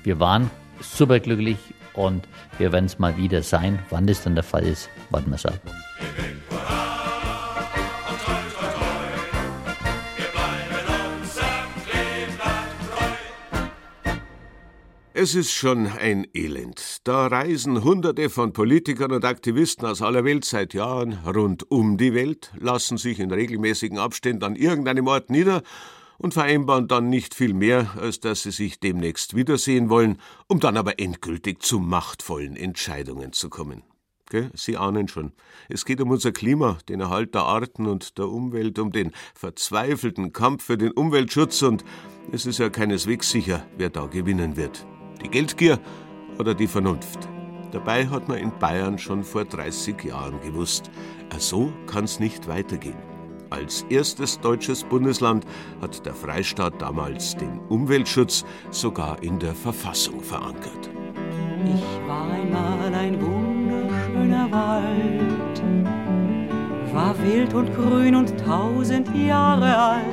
Wir 0.04 0.20
waren 0.20 0.50
superglücklich 0.82 1.58
und 1.94 2.28
wir 2.58 2.72
werden 2.72 2.86
es 2.86 3.00
mal 3.00 3.18
wieder 3.18 3.42
sein. 3.44 3.80
Wann 3.90 4.08
das 4.08 4.24
dann 4.24 4.36
der 4.36 4.44
Fall 4.44 4.64
ist, 4.64 4.90
warten 5.10 5.30
wir 5.30 5.36
es 5.36 5.46
ab. 5.46 5.60
Es 15.16 15.36
ist 15.36 15.54
schon 15.54 15.88
ein 15.88 16.28
Elend. 16.34 16.98
Da 17.06 17.28
reisen 17.28 17.84
Hunderte 17.84 18.30
von 18.30 18.52
Politikern 18.52 19.14
und 19.14 19.24
Aktivisten 19.24 19.88
aus 19.88 20.02
aller 20.02 20.26
Welt 20.26 20.44
seit 20.44 20.74
Jahren 20.74 21.14
rund 21.26 21.72
um 21.72 21.98
die 21.98 22.14
Welt, 22.14 22.52
lassen 22.60 22.98
sich 22.98 23.22
in 23.22 23.32
regelmäßigen 23.32 24.00
Abständen 24.00 24.44
an 24.44 24.56
irgendeinem 24.58 25.08
Ort 25.08 25.30
nieder 25.30 25.62
und 26.18 26.34
vereinbaren 26.34 26.88
dann 26.88 27.10
nicht 27.10 27.34
viel 27.36 27.54
mehr, 27.54 27.96
als 28.00 28.20
dass 28.20 28.44
sie 28.44 28.52
sich 28.52 28.80
demnächst 28.80 29.36
wiedersehen 29.36 29.90
wollen, 29.90 30.20
um 30.48 30.60
dann 30.60 30.78
aber 30.78 31.00
endgültig 31.00 31.62
zu 31.62 31.80
machtvollen 31.80 32.56
Entscheidungen 32.56 33.34
zu 33.34 33.50
kommen. 33.50 33.84
Gell? 34.30 34.50
Sie 34.56 34.78
ahnen 34.78 35.08
schon. 35.08 35.34
Es 35.70 35.86
geht 35.86 36.02
um 36.02 36.10
unser 36.10 36.32
Klima, 36.32 36.78
den 36.90 37.02
Erhalt 37.02 37.36
der 37.36 37.44
Arten 37.44 37.86
und 37.86 38.18
der 38.18 38.30
Umwelt, 38.30 38.80
um 38.80 38.92
den 38.92 39.12
verzweifelten 39.36 40.34
Kampf 40.34 40.64
für 40.64 40.78
den 40.78 40.92
Umweltschutz 40.92 41.62
und 41.62 41.84
es 42.32 42.46
ist 42.46 42.58
ja 42.58 42.70
keineswegs 42.70 43.30
sicher, 43.30 43.66
wer 43.78 43.90
da 43.90 44.08
gewinnen 44.08 44.56
wird. 44.56 44.88
Die 45.24 45.30
Geldgier 45.30 45.80
oder 46.40 46.56
die 46.56 46.68
Vernunft. 46.68 47.20
Dabei 47.72 48.08
hat 48.08 48.28
man 48.28 48.38
in 48.38 48.58
Bayern 48.60 48.98
schon 48.98 49.24
vor 49.24 49.46
30 49.46 50.04
Jahren 50.04 50.40
gewusst, 50.42 50.90
so 51.38 51.74
kann's 51.88 52.20
nicht 52.20 52.48
weitergehen. 52.48 53.13
Als 53.54 53.86
erstes 53.88 54.40
deutsches 54.40 54.84
Bundesland 54.84 55.46
hat 55.80 56.04
der 56.08 56.16
Freistaat 56.16 56.82
damals 56.82 57.36
den 57.36 57.60
Umweltschutz 57.70 58.44
sogar 58.72 59.22
in 59.22 59.38
der 59.38 59.54
Verfassung 59.54 60.22
verankert. 60.22 60.90
Ich 61.64 62.08
war 62.08 62.32
einmal 62.32 62.92
ein 62.96 63.22
wunderschöner 63.22 64.52
Wald, 64.52 65.64
war 66.96 67.16
wild 67.24 67.54
und 67.54 67.76
grün 67.76 68.16
und 68.16 68.36
tausend 68.40 69.16
Jahre 69.16 69.78
alt. 69.78 70.06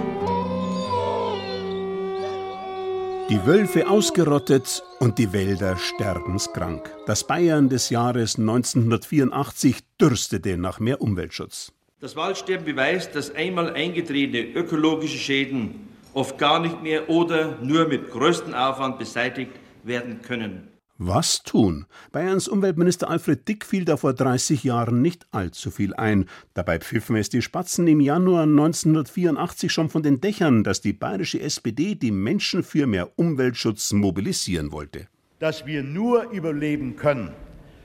Die 3.30 3.46
Wölfe 3.46 3.88
ausgerottet 3.88 4.82
und 4.98 5.16
die 5.16 5.32
Wälder 5.32 5.78
sterbenskrank. 5.78 6.94
Das 7.06 7.26
Bayern 7.26 7.70
des 7.70 7.88
Jahres 7.88 8.38
1984 8.38 9.78
dürstete 9.98 10.58
nach 10.58 10.78
mehr 10.78 11.00
Umweltschutz. 11.00 11.72
Das 12.00 12.16
Waldsterben 12.16 12.64
beweist, 12.64 13.14
dass 13.14 13.34
einmal 13.34 13.74
eingetretene 13.74 14.54
ökologische 14.54 15.18
Schäden 15.18 15.88
oft 16.14 16.38
gar 16.38 16.58
nicht 16.58 16.82
mehr 16.82 17.10
oder 17.10 17.58
nur 17.60 17.88
mit 17.88 18.10
größtem 18.10 18.54
Aufwand 18.54 18.98
beseitigt 18.98 19.52
werden 19.84 20.22
können. 20.22 20.68
Was 20.96 21.42
tun? 21.42 21.84
Bayerns 22.10 22.48
Umweltminister 22.48 23.10
Alfred 23.10 23.46
Dick 23.46 23.66
fiel 23.66 23.84
da 23.84 23.98
vor 23.98 24.14
30 24.14 24.64
Jahren 24.64 25.02
nicht 25.02 25.26
allzu 25.30 25.70
viel 25.70 25.92
ein. 25.92 26.24
Dabei 26.54 26.78
pfiffen 26.78 27.16
es 27.16 27.28
die 27.28 27.42
Spatzen 27.42 27.86
im 27.86 28.00
Januar 28.00 28.44
1984 28.44 29.70
schon 29.70 29.90
von 29.90 30.02
den 30.02 30.22
Dächern, 30.22 30.64
dass 30.64 30.80
die 30.80 30.94
bayerische 30.94 31.40
SPD 31.40 31.96
die 31.96 32.12
Menschen 32.12 32.62
für 32.62 32.86
mehr 32.86 33.18
Umweltschutz 33.18 33.92
mobilisieren 33.92 34.72
wollte. 34.72 35.06
Dass 35.38 35.66
wir 35.66 35.82
nur 35.82 36.30
überleben 36.30 36.96
können, 36.96 37.32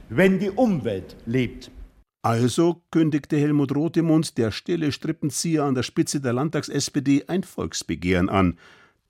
wenn 0.07 0.39
die 0.39 0.51
Umwelt 0.51 1.17
lebt. 1.25 1.69
Also 2.25 2.81
kündigte 2.89 3.37
Helmut 3.37 3.75
Rothemund, 3.75 4.39
der 4.39 4.49
stille 4.49 4.91
Strippenzieher 4.91 5.63
an 5.63 5.75
der 5.75 5.83
Spitze 5.83 6.21
der 6.21 6.33
Landtags-SPD, 6.33 7.25
ein 7.27 7.43
Volksbegehren 7.43 8.29
an. 8.29 8.57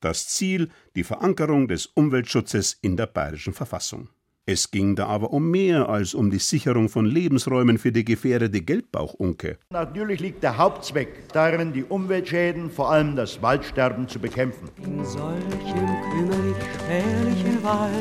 Das 0.01 0.28
Ziel 0.28 0.67
die 0.97 1.06
Verankerung 1.06 1.69
des 1.69 1.86
Umweltschutzes 1.86 2.78
in 2.82 2.97
der 2.97 3.06
bayerischen 3.06 3.54
Verfassung. 3.54 4.10
Es 4.45 4.69
ging 4.69 4.97
da 4.97 5.06
aber 5.06 5.32
um 5.32 5.49
mehr 5.49 5.88
als 5.88 6.13
um 6.13 6.30
die 6.30 6.39
Sicherung 6.39 6.89
von 6.89 7.06
Lebensräumen 7.06 7.78
für 7.78 7.93
die 7.93 8.04
gefährdete 8.04 8.60
Gelbbauchunke. 8.60 9.60
Natürlich 9.69 10.19
liegt 10.19 10.43
der 10.43 10.58
Hauptzweck 10.58 11.30
darin, 11.32 11.71
die 11.71 11.86
Umweltschäden, 11.86 12.69
vor 12.69 12.91
allem 12.91 13.15
das 13.15 13.41
Waldsterben, 13.41 14.10
zu 14.10 14.19
bekämpfen. 14.19 14.67
In 14.84 15.06
solchem 15.06 15.88
kümmerlich 16.12 16.58
spärlichen 16.84 17.63
Wald 17.63 17.95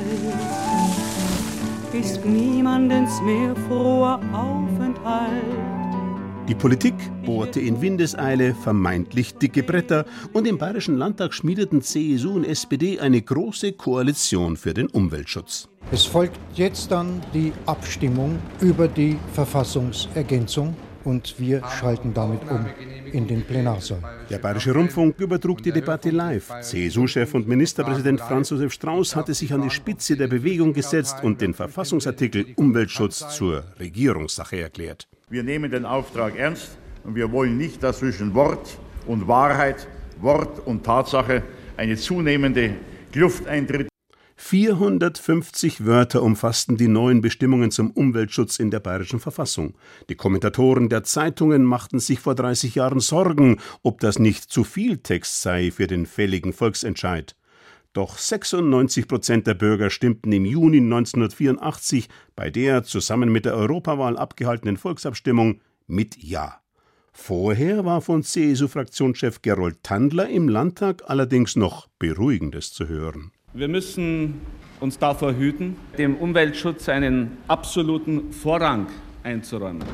ist 1.93 2.25
niemandens 2.25 3.23
mehr 3.23 3.55
froher 3.55 4.21
Aufenthalt. 4.33 4.74
Die 6.49 6.55
Politik 6.55 6.95
bohrte 7.25 7.61
in 7.61 7.81
Windeseile 7.81 8.55
vermeintlich 8.55 9.35
dicke 9.35 9.63
Bretter 9.63 10.05
und 10.33 10.47
im 10.47 10.59
Bayerischen 10.59 10.97
Landtag 10.97 11.33
schmiedeten 11.33 11.81
CSU 11.81 12.33
und 12.33 12.45
SPD 12.45 13.01
eine 13.01 13.23
große 13.23 13.73
Koalition 13.73 14.57
für 14.57 14.75
den 14.75 14.89
Umweltschutz. 14.89 15.69
Es 15.91 16.05
folgt 16.05 16.39
jetzt 16.55 16.91
dann 16.91 17.23
die 17.33 17.53
Abstimmung 17.67 18.39
über 18.61 18.89
die 18.89 19.17
Verfassungsergänzung 19.33 20.75
und 21.05 21.35
wir 21.39 21.63
schalten 21.69 22.13
damit 22.15 22.41
um 22.51 22.67
in 23.13 23.27
den 23.27 23.43
Plenarsaal. 23.43 24.01
Der 24.31 24.39
Bayerische 24.39 24.73
Rundfunk 24.73 25.19
übertrug 25.19 25.63
die 25.63 25.73
Debatte 25.73 26.11
live. 26.11 26.51
CSU-Chef 26.61 27.35
und 27.35 27.47
Ministerpräsident 27.47 28.21
Franz 28.21 28.51
Josef 28.51 28.73
Strauß 28.73 29.15
hatte 29.17 29.35
sich 29.35 29.53
an 29.53 29.63
die 29.63 29.71
Spitze 29.71 30.17
der 30.17 30.29
Bewegung 30.29 30.73
gesetzt 30.73 31.17
und 31.23 31.41
den 31.41 31.55
Verfassungsartikel 31.55 32.47
Umweltschutz 32.57 33.37
zur 33.37 33.65
Regierungssache 33.79 34.61
erklärt. 34.61 35.09
Wir 35.29 35.43
nehmen 35.43 35.71
den 35.71 35.85
Auftrag 35.85 36.37
ernst 36.37 36.77
und 37.05 37.15
wir 37.15 37.31
wollen 37.33 37.57
nicht, 37.57 37.83
dass 37.83 37.99
zwischen 37.99 38.35
Wort 38.35 38.79
und 39.07 39.29
Wahrheit, 39.29 39.87
Wort 40.21 40.67
und 40.67 40.85
Tatsache 40.85 41.43
eine 41.77 41.97
zunehmende 41.97 42.77
Kluft 43.13 43.47
eintritt. 43.47 43.89
450 44.47 45.87
Wörter 45.87 46.23
umfassten 46.23 46.77
die 46.77 46.87
neuen 46.87 47.23
Bestimmungen 47.23 47.71
zum 47.71 47.91
Umweltschutz 47.91 48.59
in 48.59 48.71
der 48.71 48.79
bayerischen 48.79 49.19
Verfassung. 49.19 49.73
Die 50.11 50.17
Kommentatoren 50.17 50.91
der 50.91 51.03
Zeitungen 51.03 51.65
machten 51.65 51.99
sich 51.99 52.21
vor 52.21 52.35
30 52.35 52.75
Jahren 52.75 53.01
Sorgen, 53.01 53.59
ob 53.83 54.01
das 54.01 54.19
nicht 54.19 54.53
zu 54.53 54.63
viel 54.63 54.99
Text 54.99 55.41
sei 55.41 55.71
für 55.71 55.87
den 55.87 56.05
fälligen 56.05 56.53
Volksentscheid. 56.53 57.37
Doch 57.95 58.19
96 58.19 59.09
Prozent 59.09 59.47
der 59.47 59.55
Bürger 59.55 59.89
stimmten 59.89 60.31
im 60.31 60.45
Juni 60.45 60.77
1984 60.77 62.11
bei 62.37 62.51
der 62.51 62.85
zusammen 62.85 63.33
mit 63.33 63.47
der 63.47 63.55
Europawahl 63.55 64.19
abgehaltenen 64.19 64.77
Volksabstimmung 64.77 65.63
mit 65.87 66.23
Ja. 66.23 66.61
Vorher 67.13 67.87
war 67.87 68.03
von 68.03 68.23
CSU-Fraktionschef 68.23 69.41
Gerold 69.41 69.83
Tandler 69.83 70.29
im 70.29 70.51
Landtag 70.51 71.03
allerdings 71.07 71.57
noch 71.57 71.89
Beruhigendes 71.99 72.75
zu 72.75 72.89
hören. 72.89 73.33
Wir 73.57 73.69
müssen 73.69 74.41
uns 74.81 74.99
davor 74.99 75.33
hüten, 75.33 75.77
dem 75.97 76.17
Umweltschutz 76.17 76.89
einen 76.89 77.39
absoluten 77.47 78.33
Vorrang 78.33 78.89
einzuräumen. 79.23 79.85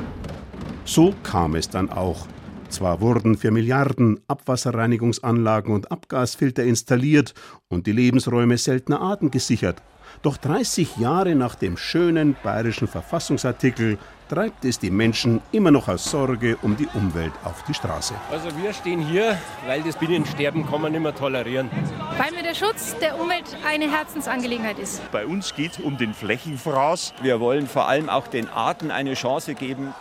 So 0.87 1.15
kam 1.23 1.55
es 1.57 1.69
dann 1.69 1.91
auch. 1.91 2.27
Zwar 2.71 3.03
wurden 3.03 3.37
für 3.37 3.51
Milliarden 3.51 4.19
Abwasserreinigungsanlagen 4.29 5.75
und 5.75 5.93
Abgasfilter 5.93 6.65
installiert 6.65 7.35
und 7.69 7.87
die 7.87 7.93
Lebensräume 7.93 8.57
seltener 8.57 9.03
Arten 9.03 9.31
gesichert, 9.31 9.83
doch 10.23 10.37
30 10.37 10.97
Jahre 10.97 11.35
nach 11.35 11.55
dem 11.55 11.77
schönen 11.77 12.37
bayerischen 12.43 12.89
Verfassungsartikel 12.89 13.99
treibt 14.29 14.65
es 14.65 14.79
die 14.79 14.91
Menschen 14.91 15.41
immer 15.51 15.71
noch 15.71 15.89
aus 15.89 16.11
Sorge 16.11 16.57
um 16.63 16.77
die 16.77 16.87
Umwelt 16.95 17.33
auf 17.43 17.65
die 17.65 17.75
Straße. 17.75 18.15
Also 18.31 18.49
wir 18.63 18.73
stehen 18.73 19.01
hier, 19.01 19.37
weil 19.67 19.83
das 19.83 19.97
Binnensterben 19.97 20.65
kann 20.67 20.83
man 20.83 20.93
nicht 20.93 21.01
mehr 21.01 21.15
tolerieren. 21.15 21.69
Weil 22.17 22.31
mir 22.33 22.43
der 22.43 22.55
Schutz 22.55 22.95
der 23.01 23.21
Umwelt 23.21 23.57
eine 23.67 23.91
Herzensangelegenheit 23.91 24.79
ist. 24.79 25.03
Bei 25.11 25.27
uns 25.27 25.55
geht 25.55 25.73
es 25.73 25.81
um 25.81 25.99
den 25.99 26.15
Flächenfraß. 26.15 27.15
Wir 27.23 27.41
wollen 27.41 27.67
vor 27.67 27.89
allem 27.89 28.09
auch 28.09 28.29
den 28.29 28.49
Arten 28.49 28.91
eine 28.91 29.15
Chance 29.15 29.55
geben, 29.55 29.95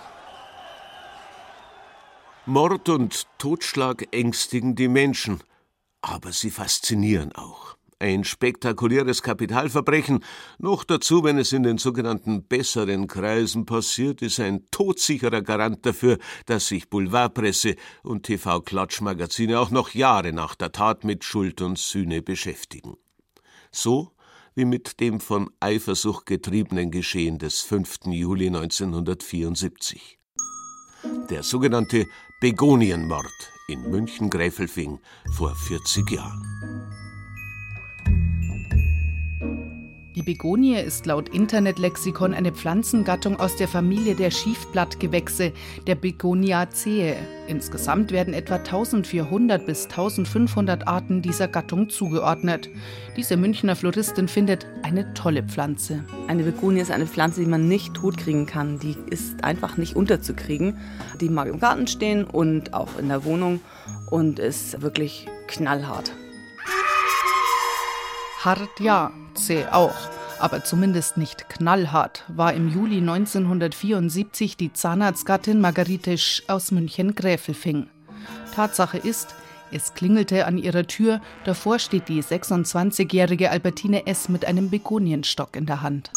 Mord 2.50 2.90
und 2.90 3.28
Totschlag 3.38 4.08
ängstigen 4.12 4.74
die 4.74 4.88
Menschen, 4.88 5.44
aber 6.02 6.32
sie 6.32 6.50
faszinieren 6.50 7.32
auch. 7.34 7.79
Ein 8.02 8.24
spektakuläres 8.24 9.22
Kapitalverbrechen, 9.22 10.24
noch 10.58 10.86
dazu, 10.86 11.26
wenn 11.26 11.38
es 11.38 11.52
in 11.52 11.64
den 11.64 11.78
sogenannten 11.78 12.44
besseren 12.44 13.08
Kreisen 13.08 13.66
passiert, 13.66 14.22
ist 14.22 14.40
ein 14.40 14.66
todsicherer 14.72 15.42
Garant 15.42 15.86
dafür, 15.86 16.18
dass 16.46 16.68
sich 16.68 16.90
Boulevardpresse 16.90 17.76
und 18.02 18.24
TV-Klatschmagazine 18.24 19.60
auch 19.60 19.70
noch 19.70 19.94
Jahre 19.94 20.32
nach 20.32 20.56
der 20.56 20.72
Tat 20.72 21.04
mit 21.04 21.26
Schuld 21.26 21.62
und 21.62 21.78
Sühne 21.78 22.22
beschäftigen. 22.22 22.96
So 23.70 24.14
wie 24.56 24.64
mit 24.64 25.02
dem 25.02 25.20
von 25.20 25.50
Eifersucht 25.60 26.26
getriebenen 26.26 26.92
Geschehen 26.92 27.38
des 27.38 27.60
5. 27.62 28.06
Juli 28.06 28.48
1974. 28.48 30.20
Der 31.30 31.44
sogenannte 31.44 32.06
Begonienmord 32.40 33.26
in 33.68 33.90
München-Gräfelfing 33.90 35.00
vor 35.34 35.54
40 35.54 36.10
Jahren. 36.12 37.09
Die 40.20 40.34
Begonie 40.34 40.76
ist 40.76 41.06
laut 41.06 41.30
Internetlexikon 41.30 42.34
eine 42.34 42.52
Pflanzengattung 42.52 43.40
aus 43.40 43.56
der 43.56 43.70
Familie 43.70 44.16
der 44.16 44.32
Schiefblattgewächse, 44.32 45.54
der 45.88 45.96
Begoniaceae. 45.96 47.16
Insgesamt 47.48 48.12
werden 48.12 48.34
etwa 48.34 48.56
1400 48.56 49.66
bis 49.66 49.86
1500 49.86 50.90
Arten 50.90 51.22
dieser 51.22 51.48
Gattung 51.48 51.90
zugeordnet. 51.90 52.70
Diese 53.16 53.38
Münchner 53.38 53.78
Floristin 53.78 54.28
findet 54.28 54.68
eine 54.84 55.14
tolle 55.14 55.42
Pflanze. 55.42 56.04
Eine 56.28 56.44
Begonie 56.44 56.82
ist 56.82 56.92
eine 56.92 57.08
Pflanze, 57.08 57.40
die 57.40 57.48
man 57.48 57.70
nicht 57.70 57.94
totkriegen 57.94 58.46
kann. 58.46 58.78
Die 58.78 58.98
ist 59.10 59.42
einfach 59.46 59.78
nicht 59.78 59.96
unterzukriegen. 59.96 60.80
Die 61.22 61.30
mag 61.30 61.48
im 61.48 61.62
Garten 61.62 61.88
stehen 61.88 62.26
und 62.26 62.74
auch 62.74 63.00
in 63.00 63.08
der 63.08 63.24
Wohnung 63.24 63.62
und 64.10 64.38
ist 64.38 64.82
wirklich 64.82 65.30
knallhart. 65.48 66.12
Hart 68.44 68.80
ja, 68.82 69.12
zäh 69.46 69.66
auch. 69.72 69.96
Aber 70.40 70.64
zumindest 70.64 71.18
nicht 71.18 71.50
knallhart 71.50 72.24
war 72.28 72.54
im 72.54 72.70
Juli 72.70 73.00
1974 73.00 74.56
die 74.56 74.72
Zahnarztgattin 74.72 75.60
Margarete 75.60 76.18
Sch 76.18 76.44
aus 76.48 76.72
München-Gräfelfing. 76.72 77.88
Tatsache 78.56 78.98
ist, 78.98 79.36
Es 79.72 79.94
klingelte 79.94 80.48
an 80.48 80.58
ihrer 80.58 80.88
Tür, 80.88 81.22
davor 81.44 81.78
steht 81.78 82.10
die 82.10 82.24
26-jährige 82.24 83.52
Albertine 83.52 84.08
S. 84.08 84.28
mit 84.28 84.46
einem 84.46 84.72
Begonienstock 84.72 85.56
in 85.56 85.68
der 85.68 85.84
Hand. 85.84 86.12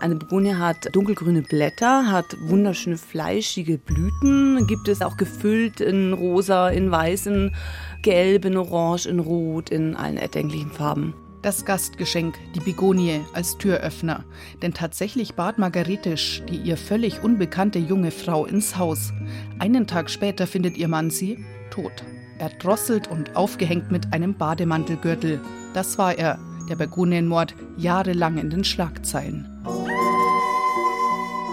Eine 0.00 0.14
Begonie 0.14 0.54
hat 0.54 0.94
dunkelgrüne 0.94 1.42
Blätter, 1.42 2.10
hat 2.10 2.24
wunderschöne 2.46 2.96
fleischige 2.96 3.76
Blüten, 3.76 4.66
gibt 4.66 4.88
es 4.88 5.02
auch 5.02 5.16
gefüllt 5.16 5.80
in 5.80 6.12
rosa, 6.12 6.68
in 6.68 6.90
weiß, 6.90 7.26
in 7.26 7.54
gelb, 8.02 8.44
in 8.44 8.56
orange, 8.56 9.06
in 9.06 9.18
rot, 9.18 9.70
in 9.70 9.96
allen 9.96 10.16
erdenklichen 10.16 10.70
Farben. 10.70 11.14
Das 11.42 11.64
Gastgeschenk, 11.64 12.36
die 12.54 12.60
Begonie 12.60 13.20
als 13.32 13.56
Türöffner. 13.58 14.24
Denn 14.62 14.74
tatsächlich 14.74 15.34
bat 15.34 15.58
Margaretisch, 15.58 16.42
die 16.48 16.56
ihr 16.56 16.76
völlig 16.76 17.22
unbekannte 17.22 17.78
junge 17.78 18.10
Frau, 18.10 18.46
ins 18.46 18.78
Haus. 18.78 19.12
Einen 19.58 19.86
Tag 19.86 20.10
später 20.10 20.46
findet 20.46 20.76
ihr 20.76 20.88
Mann 20.88 21.10
sie 21.10 21.44
tot 21.70 22.04
erdrosselt 22.38 23.08
und 23.08 23.36
aufgehängt 23.36 23.90
mit 23.90 24.12
einem 24.12 24.34
Bademantelgürtel. 24.34 25.40
Das 25.74 25.98
war 25.98 26.16
er, 26.16 26.38
der 26.68 26.76
Begonienmord, 26.76 27.54
jahrelang 27.76 28.38
in 28.38 28.50
den 28.50 28.64
Schlagzeilen. 28.64 29.46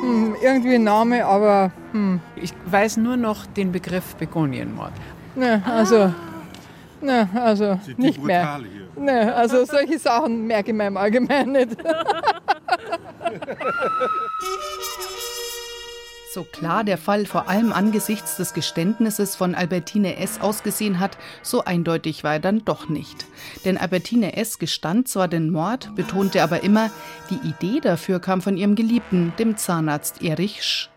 Hm, 0.02 0.36
irgendwie 0.42 0.76
ein 0.76 0.84
Name, 0.84 1.26
aber 1.26 1.72
hm. 1.92 2.20
ich 2.36 2.54
weiß 2.66 2.98
nur 2.98 3.18
noch 3.18 3.46
den 3.46 3.72
Begriff 3.72 4.16
Begonienmord. 4.16 4.94
Ne, 5.36 5.64
also, 5.66 5.98
ah. 5.98 6.16
ne, 7.02 7.30
also 7.34 7.80
nicht 7.98 8.22
mehr. 8.22 8.60
Ne, 8.96 9.34
also 9.36 9.66
solche 9.66 10.00
Sachen 10.00 10.46
merke 10.48 10.72
ich 10.72 10.78
mir 10.78 10.88
im 10.88 10.98
Allgemeinen 10.98 11.52
nicht. 11.54 11.78
So 16.34 16.44
klar 16.44 16.84
der 16.84 16.98
Fall 16.98 17.28
vor 17.28 17.48
allem 17.48 17.72
angesichts 17.72 18.38
des 18.38 18.56
Geständnisses 18.56 19.36
von 19.36 19.54
Albertine 19.54 20.18
S. 20.18 20.42
ausgesehen 20.42 21.00
hat, 21.00 21.16
so 21.44 21.64
eindeutig 21.64 22.24
war 22.24 22.34
er 22.34 22.40
dann 22.40 22.66
doch 22.66 22.90
nicht. 22.90 23.28
Denn 23.66 23.78
Albertine 23.78 24.36
S. 24.36 24.58
gestand 24.58 25.08
zwar 25.08 25.28
den 25.28 25.52
Mord, 25.52 25.94
betonte 25.96 26.42
aber 26.42 26.64
immer, 26.64 26.90
die 27.30 27.48
Idee 27.48 27.82
dafür 27.82 28.20
kam 28.20 28.42
von 28.42 28.58
ihrem 28.58 28.74
Geliebten, 28.74 29.32
dem 29.38 29.58
Zahnarzt 29.58 30.24
Erich 30.24 30.64
Sch. 30.64 30.90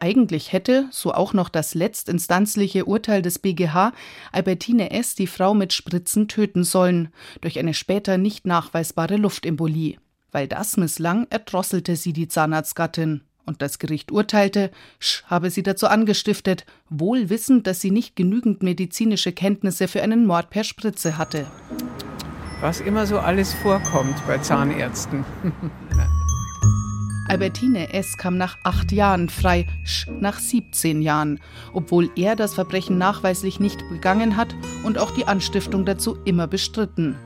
Eigentlich 0.00 0.52
hätte, 0.52 0.86
so 0.90 1.12
auch 1.12 1.32
noch 1.32 1.48
das 1.48 1.74
letztinstanzliche 1.74 2.84
Urteil 2.84 3.22
des 3.22 3.38
BGH, 3.38 3.92
Albertine 4.32 4.90
S. 4.90 5.14
die 5.14 5.26
Frau 5.26 5.54
mit 5.54 5.72
Spritzen 5.72 6.28
töten 6.28 6.64
sollen, 6.64 7.08
durch 7.40 7.58
eine 7.58 7.74
später 7.74 8.18
nicht 8.18 8.46
nachweisbare 8.46 9.16
Luftembolie. 9.16 9.96
Weil 10.30 10.46
das 10.46 10.76
misslang, 10.76 11.26
erdrosselte 11.30 11.96
sie 11.96 12.12
die 12.12 12.28
Zahnarztgattin 12.28 13.22
und 13.46 13.62
das 13.62 13.78
Gericht 13.78 14.12
urteilte, 14.12 14.70
Sch 15.00 15.24
habe 15.24 15.50
sie 15.50 15.62
dazu 15.62 15.86
angestiftet, 15.86 16.66
wohl 16.90 17.30
wissend, 17.30 17.66
dass 17.66 17.80
sie 17.80 17.90
nicht 17.90 18.14
genügend 18.14 18.62
medizinische 18.62 19.32
Kenntnisse 19.32 19.88
für 19.88 20.02
einen 20.02 20.26
Mord 20.26 20.50
per 20.50 20.64
Spritze 20.64 21.18
hatte. 21.18 21.46
Was 22.60 22.80
immer 22.80 23.06
so 23.06 23.18
alles 23.18 23.54
vorkommt 23.54 24.16
bei 24.26 24.38
Zahnärzten. 24.38 25.24
Albertine 27.28 27.92
S. 27.92 28.16
kam 28.16 28.38
nach 28.38 28.56
acht 28.64 28.90
Jahren 28.90 29.28
frei, 29.28 29.66
Sch 29.84 30.08
nach 30.18 30.38
17 30.38 31.02
Jahren, 31.02 31.40
obwohl 31.74 32.10
er 32.16 32.36
das 32.36 32.54
Verbrechen 32.54 32.96
nachweislich 32.96 33.60
nicht 33.60 33.86
begangen 33.90 34.36
hat 34.36 34.54
und 34.82 34.98
auch 34.98 35.10
die 35.10 35.26
Anstiftung 35.26 35.84
dazu 35.84 36.16
immer 36.24 36.46
bestritten. 36.46 37.16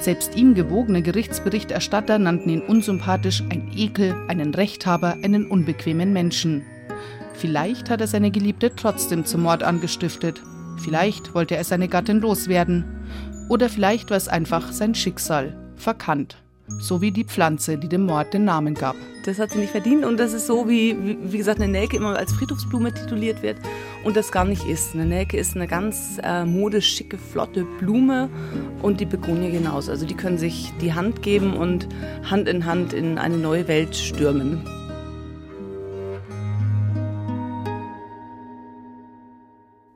Selbst 0.00 0.34
ihm 0.34 0.54
gewogene 0.54 1.02
Gerichtsberichterstatter 1.02 2.18
nannten 2.18 2.48
ihn 2.48 2.62
unsympathisch, 2.62 3.42
ein 3.50 3.70
Ekel, 3.76 4.14
einen 4.28 4.54
Rechthaber, 4.54 5.18
einen 5.22 5.46
unbequemen 5.46 6.12
Menschen. 6.12 6.62
Vielleicht 7.34 7.90
hat 7.90 8.00
er 8.00 8.06
seine 8.06 8.30
Geliebte 8.30 8.74
trotzdem 8.74 9.26
zum 9.26 9.42
Mord 9.42 9.62
angestiftet. 9.62 10.42
Vielleicht 10.78 11.34
wollte 11.34 11.56
er 11.56 11.64
seine 11.64 11.88
Gattin 11.88 12.20
loswerden. 12.20 12.84
Oder 13.50 13.68
vielleicht 13.68 14.08
war 14.10 14.16
es 14.16 14.28
einfach 14.28 14.72
sein 14.72 14.94
Schicksal, 14.94 15.54
verkannt 15.76 16.43
so 16.66 17.00
wie 17.00 17.10
die 17.10 17.24
Pflanze, 17.24 17.78
die 17.78 17.88
dem 17.88 18.06
Mord 18.06 18.32
den 18.34 18.44
Namen 18.44 18.74
gab. 18.74 18.96
Das 19.24 19.38
hat 19.38 19.50
sie 19.50 19.58
nicht 19.58 19.70
verdient 19.70 20.04
und 20.04 20.18
das 20.18 20.32
ist 20.32 20.46
so, 20.46 20.68
wie, 20.68 20.96
wie 21.22 21.38
gesagt, 21.38 21.60
eine 21.60 21.70
Nelke 21.70 21.96
immer 21.96 22.16
als 22.16 22.32
Friedhofsblume 22.32 22.92
tituliert 22.92 23.42
wird 23.42 23.58
und 24.04 24.16
das 24.16 24.32
gar 24.32 24.44
nicht 24.44 24.66
ist. 24.66 24.94
Eine 24.94 25.06
Nelke 25.06 25.36
ist 25.36 25.56
eine 25.56 25.66
ganz 25.66 26.18
äh, 26.22 26.44
modisch 26.44 26.88
schicke, 26.88 27.18
flotte 27.18 27.64
Blume 27.78 28.28
und 28.82 29.00
die 29.00 29.06
Begonie 29.06 29.50
genauso. 29.50 29.90
Also 29.90 30.06
die 30.06 30.14
können 30.14 30.38
sich 30.38 30.72
die 30.80 30.92
Hand 30.92 31.22
geben 31.22 31.56
und 31.56 31.88
Hand 32.30 32.48
in 32.48 32.66
Hand 32.66 32.92
in 32.92 33.18
eine 33.18 33.36
neue 33.36 33.68
Welt 33.68 33.96
stürmen. 33.96 34.62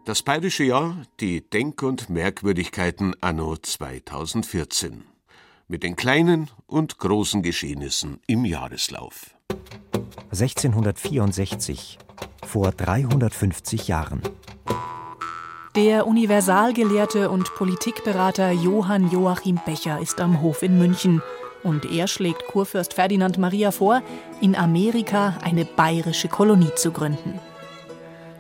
Das 0.05 0.23
bayerische 0.23 0.65
Jahr, 0.65 0.97
die 1.21 1.43
Denk- 1.43 1.83
und 1.83 2.09
Merkwürdigkeiten 2.09 3.15
anno 3.21 3.57
2014 3.57 5.18
mit 5.69 5.83
den 5.83 5.97
kleinen 5.97 6.49
und 6.67 6.99
großen 6.99 7.43
Geschehnissen 7.43 8.21
im 8.27 8.45
Jahreslauf. 8.45 9.35
1664, 10.31 11.99
vor 12.45 12.73
350 12.73 13.87
Jahren. 13.87 14.23
Der 15.77 16.07
Universalgelehrte 16.07 17.31
und 17.31 17.55
Politikberater 17.55 18.51
Johann 18.51 19.11
Joachim 19.11 19.61
Becher 19.65 20.01
ist 20.01 20.21
am 20.21 20.41
Hof 20.41 20.63
in 20.63 20.79
München 20.79 21.23
und 21.63 21.85
er 21.85 22.09
schlägt 22.09 22.47
Kurfürst 22.47 22.95
Ferdinand 22.95 23.37
Maria 23.39 23.71
vor, 23.71 24.03
in 24.41 24.57
Amerika 24.57 25.37
eine 25.43 25.65
bayerische 25.65 26.29
Kolonie 26.29 26.75
zu 26.77 26.91
gründen. 26.91 27.39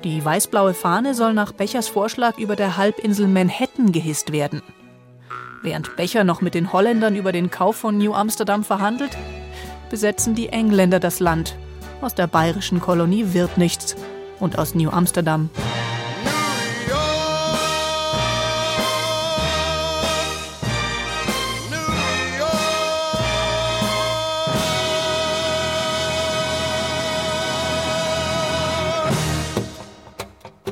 Die 0.05 0.25
weißblaue 0.25 0.75
Fahne 0.75 1.15
soll 1.15 1.35
nach 1.35 1.53
Bechers 1.53 1.89
Vorschlag 1.89 2.39
über 2.39 2.57
der 2.57 2.77
Halbinsel 2.77 3.29
Manhattan 3.29 3.93
gehisst 3.93 4.33
werden. 4.33 4.63
Während 5.63 5.97
Becher 5.97 6.25
noch 6.25 6.41
mit 6.41 6.55
den 6.55 6.73
Holländern 6.73 7.17
über 7.17 7.33
den 7.33 7.51
Kauf 7.51 7.77
von 7.77 7.99
New 7.99 8.15
Amsterdam 8.15 8.63
verhandelt, 8.63 9.17
besetzen 9.91 10.35
die 10.35 10.51
Engländer 10.51 11.01
das 11.01 11.19
Land. 11.19 11.57
Aus 12.01 12.15
der 12.15 12.29
bayerischen 12.29 12.81
Kolonie 12.81 13.33
wird 13.33 13.59
nichts 13.59 13.97
und 14.39 14.59
aus 14.59 14.75
New 14.75 14.91
Amsterdam. 14.91 15.51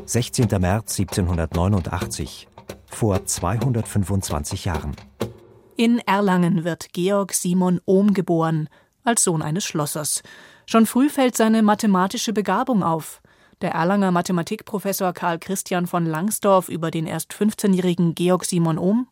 Sechzehnter 0.04 0.60
März 0.60 0.98
1789 0.98 2.48
vor 2.96 3.24
225 3.26 4.64
Jahren. 4.64 4.96
In 5.76 5.98
Erlangen 5.98 6.64
wird 6.64 6.94
Georg 6.94 7.34
Simon 7.34 7.78
Ohm 7.84 8.14
geboren, 8.14 8.70
als 9.04 9.22
Sohn 9.22 9.42
eines 9.42 9.64
Schlossers. 9.64 10.22
Schon 10.64 10.86
früh 10.86 11.10
fällt 11.10 11.36
seine 11.36 11.62
mathematische 11.62 12.32
Begabung 12.32 12.82
auf. 12.82 13.20
Der 13.60 13.72
Erlanger 13.72 14.10
Mathematikprofessor 14.12 15.12
Karl 15.12 15.38
Christian 15.38 15.86
von 15.86 16.06
Langsdorff 16.06 16.70
über 16.70 16.90
den 16.90 17.06
erst 17.06 17.34
15-jährigen 17.34 18.14
Georg 18.14 18.46
Simon 18.46 18.78
Ohm. 18.78 19.08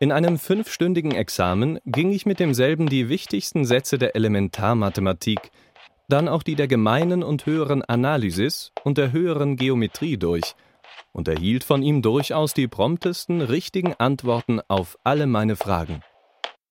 In 0.00 0.10
einem 0.10 0.36
fünfstündigen 0.36 1.12
Examen 1.12 1.78
ging 1.86 2.10
ich 2.10 2.26
mit 2.26 2.40
demselben 2.40 2.88
die 2.88 3.08
wichtigsten 3.08 3.64
Sätze 3.64 3.98
der 3.98 4.16
Elementarmathematik, 4.16 5.52
dann 6.08 6.28
auch 6.28 6.42
die 6.42 6.56
der 6.56 6.66
gemeinen 6.66 7.22
und 7.22 7.46
höheren 7.46 7.82
Analysis 7.82 8.72
und 8.82 8.98
der 8.98 9.12
höheren 9.12 9.54
Geometrie 9.54 10.16
durch 10.16 10.56
und 11.14 11.28
erhielt 11.28 11.64
von 11.64 11.82
ihm 11.82 12.02
durchaus 12.02 12.52
die 12.52 12.68
promptesten, 12.68 13.40
richtigen 13.40 13.94
Antworten 13.94 14.60
auf 14.68 14.98
alle 15.04 15.26
meine 15.26 15.56
Fragen. 15.56 16.02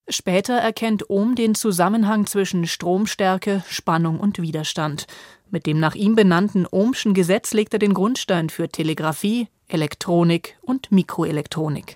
Später 0.09 0.55
erkennt 0.55 1.09
Ohm 1.09 1.33
den 1.35 1.55
Zusammenhang 1.55 2.25
zwischen 2.25 2.67
Stromstärke, 2.67 3.63
Spannung 3.69 4.19
und 4.19 4.41
Widerstand. 4.41 5.07
Mit 5.49 5.65
dem 5.65 5.79
nach 5.79 5.95
ihm 5.95 6.15
benannten 6.15 6.67
Ohmschen 6.69 7.13
Gesetz 7.13 7.53
legt 7.53 7.73
er 7.73 7.79
den 7.79 7.93
Grundstein 7.93 8.49
für 8.49 8.67
Telegrafie, 8.67 9.47
Elektronik 9.69 10.57
und 10.61 10.91
Mikroelektronik. 10.91 11.95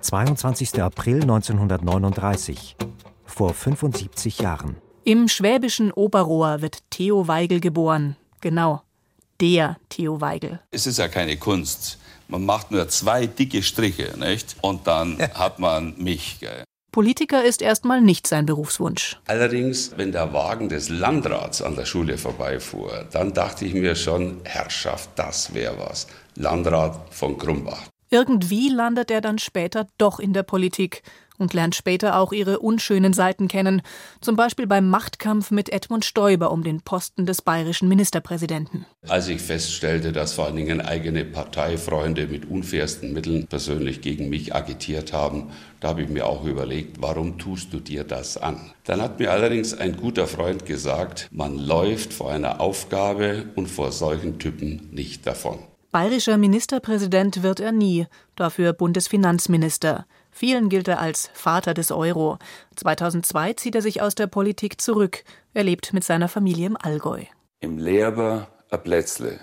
22. 0.00 0.80
April 0.80 1.22
1939, 1.22 2.76
vor 3.24 3.52
75 3.52 4.38
Jahren. 4.38 4.76
Im 5.02 5.26
schwäbischen 5.26 5.90
Oberrohr 5.90 6.62
wird 6.62 6.78
Theo 6.90 7.26
Weigel 7.26 7.58
geboren. 7.58 8.16
Genau, 8.40 8.82
der 9.40 9.76
Theo 9.88 10.20
Weigel. 10.20 10.60
Es 10.70 10.86
ist 10.86 10.98
ja 10.98 11.08
keine 11.08 11.36
Kunst. 11.36 11.98
Man 12.28 12.44
macht 12.44 12.70
nur 12.70 12.88
zwei 12.88 13.26
dicke 13.26 13.62
Striche, 13.62 14.14
nicht? 14.18 14.56
Und 14.60 14.86
dann 14.86 15.18
hat 15.34 15.58
man 15.58 15.94
mich. 15.96 16.40
Gell? 16.40 16.64
Politiker 16.96 17.44
ist 17.44 17.60
erstmal 17.60 18.00
nicht 18.00 18.26
sein 18.26 18.46
Berufswunsch. 18.46 19.18
Allerdings, 19.26 19.92
wenn 19.96 20.12
der 20.12 20.32
Wagen 20.32 20.70
des 20.70 20.88
Landrats 20.88 21.60
an 21.60 21.76
der 21.76 21.84
Schule 21.84 22.16
vorbeifuhr, 22.16 23.06
dann 23.12 23.34
dachte 23.34 23.66
ich 23.66 23.74
mir 23.74 23.94
schon, 23.94 24.40
Herrschaft, 24.44 25.10
das 25.16 25.52
wäre 25.52 25.78
was. 25.78 26.06
Landrat 26.36 26.98
von 27.10 27.36
Krumbach. 27.36 27.82
Irgendwie 28.08 28.70
landet 28.70 29.10
er 29.10 29.20
dann 29.20 29.38
später 29.38 29.86
doch 29.98 30.18
in 30.18 30.32
der 30.32 30.42
Politik 30.42 31.02
und 31.38 31.54
lernt 31.54 31.74
später 31.74 32.18
auch 32.18 32.32
ihre 32.32 32.58
unschönen 32.58 33.12
Seiten 33.12 33.48
kennen, 33.48 33.82
zum 34.20 34.36
Beispiel 34.36 34.66
beim 34.66 34.88
Machtkampf 34.88 35.50
mit 35.50 35.68
Edmund 35.72 36.04
Stoiber 36.04 36.50
um 36.50 36.62
den 36.62 36.80
Posten 36.80 37.26
des 37.26 37.42
bayerischen 37.42 37.88
Ministerpräsidenten. 37.88 38.86
Als 39.08 39.28
ich 39.28 39.40
feststellte, 39.40 40.12
dass 40.12 40.34
vor 40.34 40.46
allen 40.46 40.56
Dingen 40.56 40.80
eigene 40.80 41.24
Parteifreunde 41.24 42.26
mit 42.26 42.48
unfairsten 42.48 43.12
Mitteln 43.12 43.46
persönlich 43.46 44.00
gegen 44.00 44.28
mich 44.28 44.54
agitiert 44.54 45.12
haben, 45.12 45.50
da 45.80 45.88
habe 45.88 46.02
ich 46.02 46.08
mir 46.08 46.26
auch 46.26 46.44
überlegt, 46.44 47.00
warum 47.00 47.38
tust 47.38 47.72
du 47.72 47.80
dir 47.80 48.04
das 48.04 48.36
an? 48.36 48.72
Dann 48.84 49.00
hat 49.02 49.18
mir 49.18 49.30
allerdings 49.30 49.74
ein 49.74 49.96
guter 49.96 50.26
Freund 50.26 50.66
gesagt, 50.66 51.28
man 51.30 51.58
läuft 51.58 52.12
vor 52.12 52.30
einer 52.30 52.60
Aufgabe 52.60 53.44
und 53.54 53.66
vor 53.66 53.92
solchen 53.92 54.38
Typen 54.38 54.88
nicht 54.90 55.26
davon. 55.26 55.58
Bayerischer 55.92 56.36
Ministerpräsident 56.36 57.42
wird 57.42 57.60
er 57.60 57.72
nie, 57.72 58.06
dafür 58.34 58.72
Bundesfinanzminister. 58.72 60.06
Vielen 60.36 60.68
gilt 60.68 60.86
er 60.86 61.00
als 61.00 61.30
Vater 61.32 61.72
des 61.72 61.90
Euro. 61.90 62.38
2002 62.76 63.54
zieht 63.54 63.74
er 63.74 63.80
sich 63.80 64.02
aus 64.02 64.14
der 64.14 64.26
Politik 64.26 64.82
zurück. 64.82 65.24
Er 65.54 65.64
lebt 65.64 65.94
mit 65.94 66.04
seiner 66.04 66.28
Familie 66.28 66.66
im 66.66 66.76
Allgäu. 66.76 67.24
Im 67.60 67.78
Leber 67.78 68.46
a 68.68 68.76
Plätzle, 68.76 69.40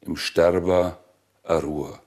im 0.00 0.16
Sterber 0.16 0.98
a 1.44 1.58
Ruhe. 1.58 2.00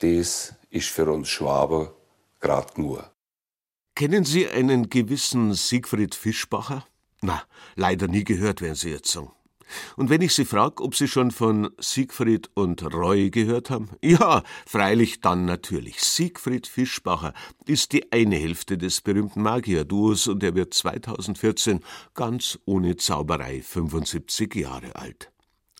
Das 0.00 0.56
ist 0.70 0.88
für 0.88 1.08
uns 1.08 1.28
Schwabe 1.28 1.94
grad 2.40 2.78
nur. 2.78 3.08
Kennen 3.94 4.24
Sie 4.24 4.48
einen 4.48 4.90
gewissen 4.90 5.54
Siegfried 5.54 6.16
Fischbacher? 6.16 6.84
Na, 7.22 7.44
leider 7.76 8.08
nie 8.08 8.24
gehört, 8.24 8.60
werden 8.60 8.74
Sie 8.74 8.90
jetzt 8.90 9.12
sagen. 9.12 9.30
Und 9.96 10.10
wenn 10.10 10.22
ich 10.22 10.34
Sie 10.34 10.44
frage, 10.44 10.82
ob 10.82 10.94
Sie 10.94 11.08
schon 11.08 11.30
von 11.30 11.70
Siegfried 11.78 12.50
und 12.54 12.82
Roy 12.94 13.30
gehört 13.30 13.70
haben? 13.70 13.90
Ja, 14.02 14.42
freilich 14.66 15.20
dann 15.20 15.44
natürlich. 15.44 16.00
Siegfried 16.00 16.66
Fischbacher 16.66 17.34
ist 17.66 17.92
die 17.92 18.12
eine 18.12 18.36
Hälfte 18.36 18.78
des 18.78 19.00
berühmten 19.00 19.42
Magier-Duos 19.42 20.28
und 20.28 20.42
er 20.42 20.54
wird 20.54 20.74
2014 20.74 21.80
ganz 22.14 22.58
ohne 22.64 22.96
Zauberei 22.96 23.62
75 23.62 24.54
Jahre 24.54 24.96
alt. 24.96 25.30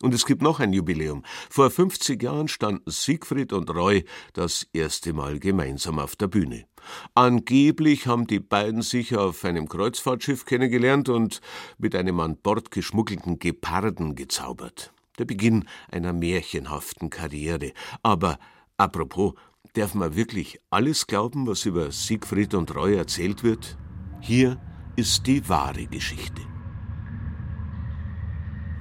Und 0.01 0.13
es 0.13 0.25
gibt 0.25 0.41
noch 0.41 0.59
ein 0.59 0.73
Jubiläum. 0.73 1.23
Vor 1.49 1.69
50 1.69 2.21
Jahren 2.21 2.47
standen 2.47 2.91
Siegfried 2.91 3.53
und 3.53 3.69
Roy 3.69 4.03
das 4.33 4.67
erste 4.73 5.13
Mal 5.13 5.39
gemeinsam 5.39 5.99
auf 5.99 6.15
der 6.15 6.27
Bühne. 6.27 6.65
Angeblich 7.13 8.07
haben 8.07 8.27
die 8.27 8.39
beiden 8.39 8.81
sich 8.81 9.15
auf 9.15 9.43
einem 9.45 9.67
Kreuzfahrtschiff 9.67 10.45
kennengelernt 10.45 11.09
und 11.09 11.41
mit 11.77 11.95
einem 11.95 12.19
an 12.19 12.37
Bord 12.37 12.71
geschmuggelten 12.71 13.39
Geparden 13.39 14.15
gezaubert. 14.15 14.93
Der 15.17 15.25
Beginn 15.25 15.65
einer 15.91 16.13
märchenhaften 16.13 17.09
Karriere. 17.09 17.71
Aber 18.03 18.39
apropos, 18.77 19.33
darf 19.73 19.93
man 19.93 20.15
wirklich 20.15 20.59
alles 20.69 21.07
glauben, 21.07 21.47
was 21.47 21.65
über 21.65 21.91
Siegfried 21.91 22.53
und 22.53 22.75
Roy 22.75 22.95
erzählt 22.95 23.43
wird? 23.43 23.77
Hier 24.21 24.59
ist 24.95 25.27
die 25.27 25.47
wahre 25.47 25.85
Geschichte. 25.85 26.54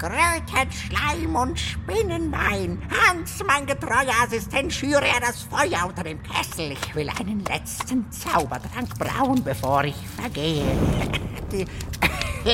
Kröten, 0.05 0.71
Schleim 0.71 1.35
und 1.35 1.59
Spinnenbein. 1.59 2.79
Hans, 2.91 3.43
mein 3.47 3.65
getreuer 3.65 4.13
Assistent, 4.23 4.71
schüre 4.71 5.07
er 5.07 5.21
das 5.21 5.45
Feuer 5.45 5.87
unter 5.87 6.03
dem 6.03 6.23
Kessel. 6.23 6.73
Ich 6.73 6.95
will 6.95 7.09
einen 7.09 7.43
letzten 7.47 8.13
Zaubertrank 8.13 8.99
brauen, 8.99 9.43
bevor 9.43 9.85
ich 9.85 9.97
vergehe. 10.21 10.67
Die 11.51 11.67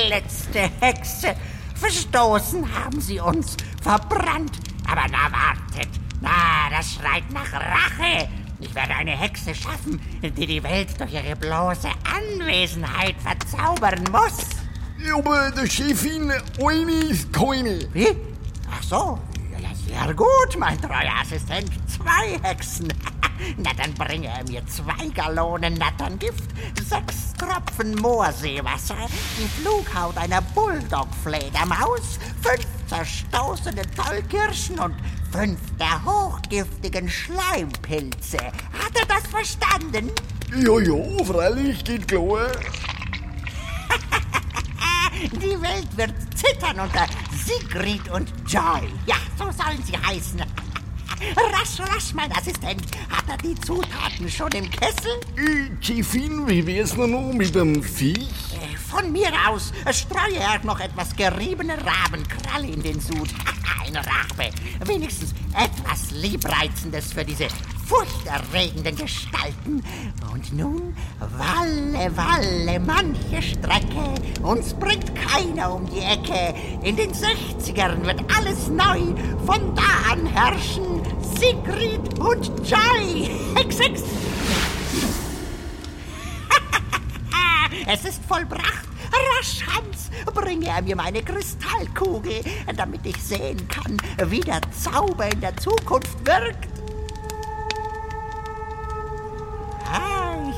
letzte 0.07 0.71
Hexe. 0.79 1.35
Verstoßen 1.75 2.65
haben 2.73 3.01
sie 3.01 3.19
uns, 3.19 3.57
verbrannt. 3.81 4.57
Aber 4.89 5.03
na, 5.11 5.29
wartet. 5.29 5.89
Na, 6.21 6.69
das 6.69 6.93
schreit 6.93 7.29
nach 7.33 7.51
Rache. 7.51 8.29
Ich 8.61 8.73
werde 8.73 8.95
eine 8.95 9.11
Hexe 9.11 9.53
schaffen, 9.53 9.99
die 10.21 10.47
die 10.47 10.63
Welt 10.63 10.97
durch 10.97 11.13
ihre 11.13 11.35
bloße 11.35 11.89
Anwesenheit 12.15 13.15
verzaubern 13.21 14.05
muss. 14.09 14.70
Aber 15.09 15.51
der 15.51 15.67
Chefin, 15.67 16.31
eine 16.63 16.91
ist 16.91 17.31
keine. 17.33 17.79
Wie? 17.93 18.09
Ach 18.69 18.83
so, 18.83 19.19
ja, 19.61 19.69
sehr 19.75 20.13
gut, 20.13 20.57
mein 20.57 20.79
treuer 20.81 21.13
Assistent. 21.21 21.69
Zwei 21.87 22.39
Hexen. 22.41 22.87
Na, 23.57 23.71
dann 23.73 23.93
bringe 23.95 24.27
er 24.27 24.43
mir 24.43 24.65
zwei 24.67 25.07
Gallonen 25.15 25.73
Natterngift, 25.75 26.43
sechs 26.87 27.33
Tropfen 27.37 27.95
Moorseewasser, 27.95 29.07
die 29.37 29.61
Flughaut 29.61 30.17
einer 30.17 30.41
Bulldog-Fledermaus, 30.41 32.19
fünf 32.41 32.67
zerstoßene 32.87 33.81
Tollkirschen 33.95 34.79
und 34.79 34.95
fünf 35.31 35.59
der 35.79 36.03
hochgiftigen 36.05 37.09
Schleimpilze. 37.09 38.37
Hat 38.37 38.95
er 38.95 39.05
das 39.07 39.27
verstanden? 39.27 40.11
Ja, 40.55 41.23
freilich, 41.25 41.83
geht 41.83 42.07
klar. 42.07 42.47
Die 45.21 45.61
Welt 45.61 45.95
wird 45.95 46.13
zittern 46.35 46.79
unter 46.79 47.05
Sigrid 47.45 48.09
und 48.09 48.29
Joy. 48.47 48.87
Ja, 49.05 49.15
so 49.37 49.45
sollen 49.51 49.83
sie 49.83 49.97
heißen. 49.97 50.41
Rasch, 51.37 51.79
rasch, 51.79 52.13
mein 52.15 52.31
Assistent. 52.31 52.83
Hat 53.09 53.25
er 53.29 53.37
die 53.37 53.53
Zutaten 53.61 54.29
schon 54.29 54.51
im 54.53 54.69
Kessel? 54.71 55.19
Äh, 55.37 55.69
Chefin, 55.79 56.47
wie 56.47 56.65
wär's 56.65 56.97
noch 56.97 57.31
mit 57.33 57.53
dem 57.53 57.83
Viech? 57.83 58.17
Äh, 58.17 58.75
von 58.77 59.11
mir 59.11 59.31
aus 59.47 59.71
streue 59.91 60.37
er 60.37 60.63
noch 60.65 60.79
etwas 60.79 61.15
geriebene 61.15 61.77
Rabenkralle 61.77 62.67
in 62.67 62.81
den 62.81 62.99
Sud. 62.99 63.29
Ein 63.85 63.95
Rabe. 63.95 64.49
Wenigstens 64.85 65.33
etwas 65.53 66.09
Liebreizendes 66.11 67.13
für 67.13 67.23
diese 67.23 67.47
furchterregenden 67.91 68.95
Gestalten. 68.95 69.83
Und 70.31 70.53
nun, 70.53 70.95
Walle, 71.19 72.15
Walle, 72.15 72.79
manche 72.79 73.41
Strecke, 73.41 74.15
uns 74.41 74.73
bringt 74.73 75.13
keiner 75.13 75.75
um 75.75 75.85
die 75.87 75.99
Ecke. 75.99 76.55
In 76.83 76.95
den 76.95 77.11
60ern 77.11 78.05
wird 78.05 78.23
alles 78.33 78.69
neu, 78.69 79.13
von 79.45 79.75
da 79.75 80.13
an 80.13 80.25
herrschen 80.25 81.01
Sigrid 81.37 82.17
und 82.17 82.49
Jai. 82.65 83.29
Hex, 83.55 83.79
hex. 83.79 84.03
es 87.87 88.05
ist 88.05 88.23
vollbracht. 88.25 88.87
Rasch, 89.11 89.65
Hans, 89.67 90.11
bringe 90.33 90.67
er 90.67 90.81
mir 90.81 90.95
meine 90.95 91.21
Kristallkugel, 91.21 92.41
damit 92.77 93.05
ich 93.05 93.17
sehen 93.17 93.67
kann, 93.67 93.97
wie 94.29 94.39
der 94.39 94.61
Zauber 94.71 95.29
in 95.29 95.41
der 95.41 95.57
Zukunft 95.57 96.25
wirkt. 96.25 96.70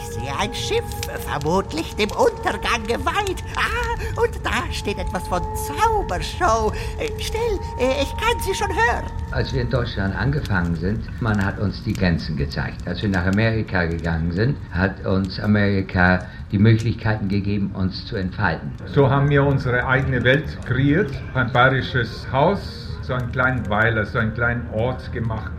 Ich 0.04 0.16
sehe 0.16 0.38
ein 0.38 0.54
Schiff, 0.54 0.84
vermutlich 1.26 1.96
dem 1.96 2.10
Untergang 2.12 2.84
geweiht. 2.88 3.44
Ah, 3.56 4.22
und 4.22 4.40
da 4.44 4.72
steht 4.72 4.98
etwas 4.98 5.28
von 5.28 5.42
Zaubershow. 5.56 6.72
Äh, 7.00 7.10
still, 7.20 7.60
äh, 7.80 8.02
ich 8.02 8.12
kann 8.18 8.40
sie 8.42 8.54
schon 8.54 8.70
hören. 8.70 9.06
Als 9.32 9.54
wir 9.54 9.62
in 9.62 9.70
Deutschland 9.70 10.16
angefangen 10.16 10.76
sind, 10.76 11.22
man 11.22 11.44
hat 11.44 11.60
uns 11.60 11.84
die 11.84 11.94
Grenzen 11.94 12.38
gezeigt. 12.38 12.88
Als 12.88 13.02
wir 13.02 13.10
nach 13.10 13.26
Amerika 13.26 13.86
gegangen 13.86 14.32
sind, 14.32 14.58
hat 14.72 15.06
uns 15.06 15.40
Amerika 15.40 16.26
die 16.52 16.60
Möglichkeiten 16.60 17.30
gegeben, 17.30 17.72
uns 17.74 18.06
zu 18.06 18.16
entfalten. 18.16 18.72
So 18.94 19.10
haben 19.10 19.30
wir 19.30 19.44
unsere 19.44 19.86
eigene 19.88 20.24
Welt 20.24 20.58
kreiert, 20.66 21.12
ein 21.34 21.52
bayerisches 21.52 22.28
Haus, 22.32 22.93
so 23.04 23.14
einen 23.14 23.32
kleinen 23.32 23.70
Weiler, 23.70 24.06
so 24.06 24.20
einen 24.20 24.34
kleinen 24.34 24.68
Ort 24.74 25.12
gemacht 25.14 25.52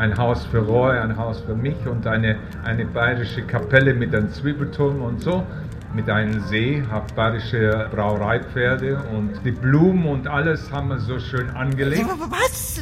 ein 0.00 0.16
Haus 0.16 0.46
für 0.46 0.60
Roy, 0.60 0.98
ein 0.98 1.16
Haus 1.16 1.40
für 1.40 1.54
mich 1.54 1.86
und 1.86 2.06
eine, 2.06 2.38
eine 2.64 2.86
bayerische 2.86 3.42
Kapelle 3.42 3.92
mit 3.92 4.14
einem 4.14 4.32
Zwiebelturm 4.32 5.02
und 5.02 5.20
so. 5.22 5.46
Mit 5.92 6.08
einem 6.08 6.40
See, 6.46 6.82
habe 6.90 7.12
bayerische 7.14 7.88
Brauereipferde 7.90 9.02
und 9.12 9.44
die 9.44 9.50
Blumen 9.50 10.06
und 10.06 10.26
alles 10.26 10.70
haben 10.72 10.88
wir 10.88 11.00
so 11.00 11.18
schön 11.18 11.50
angelegt. 11.50 12.06
Was? 12.30 12.80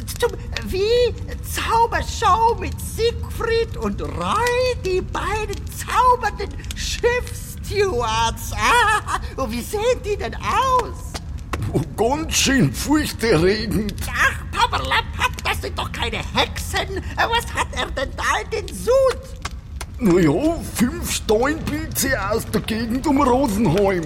Wie? 0.67 1.13
Zaubershow 1.41 2.55
mit 2.57 2.79
Siegfried 2.79 3.75
und 3.77 4.01
Roy, 4.01 4.75
die 4.85 5.01
beiden 5.01 5.57
zaubernden 5.67 6.55
Schiffsstewards. 6.75 8.53
Ah, 8.53 9.19
und 9.41 9.51
wie 9.51 9.61
sehen 9.61 9.99
die 10.05 10.15
denn 10.15 10.35
aus? 10.35 11.08
Oh, 11.71 11.81
ganz 11.95 12.33
schön 12.35 12.73
furchterregend. 12.73 13.93
Ach, 14.11 14.43
Paperlapp, 14.51 15.05
das 15.43 15.61
sind 15.61 15.77
doch 15.77 15.91
keine 15.91 16.17
Hexen. 16.17 17.03
Was 17.15 17.53
hat 17.53 17.67
er 17.73 17.85
denn 17.91 18.11
da 18.15 18.23
in 18.43 18.67
den 18.67 18.75
Sud? 18.75 19.19
Naja, 19.99 20.55
fünf 20.75 21.11
Steinpilze 21.11 22.17
aus 22.31 22.45
der 22.51 22.61
Gegend 22.61 23.05
um 23.05 23.21
Rosenheim. 23.21 24.03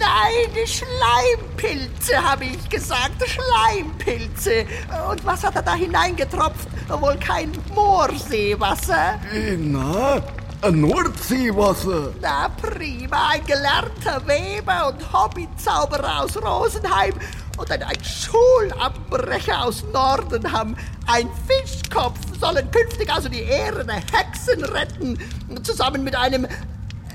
Nein, 0.00 0.66
Schleimpilze, 0.66 2.16
habe 2.22 2.46
ich 2.46 2.68
gesagt. 2.68 3.22
Schleimpilze. 3.28 4.64
Und 5.10 5.24
was 5.24 5.44
hat 5.44 5.54
er 5.56 5.62
da 5.62 5.74
hineingetropft? 5.74 6.68
Wohl 6.88 7.16
kein 7.16 7.52
Moorseewasser? 7.74 9.20
Äh, 9.32 9.56
na, 9.56 10.22
Nordseewasser. 10.70 12.12
Na 12.20 12.48
prima, 12.48 13.28
ein 13.30 13.44
gelernter 13.46 14.22
Weber 14.26 14.88
und 14.88 15.12
Hobbyzauberer 15.12 16.22
aus 16.22 16.36
Rosenheim 16.36 17.14
und 17.58 17.70
ein, 17.70 17.82
ein 17.82 18.04
Schulabbrecher 18.04 19.64
aus 19.64 19.84
Nordenham, 19.92 20.76
ein 21.06 21.28
Fischkopf 21.46 22.18
sollen 22.40 22.70
künftig 22.70 23.12
also 23.12 23.28
die 23.28 23.42
Ehre 23.42 23.84
der 23.84 23.96
Hexen 24.12 24.64
retten, 24.64 25.18
zusammen 25.62 26.04
mit 26.04 26.16
einem 26.16 26.46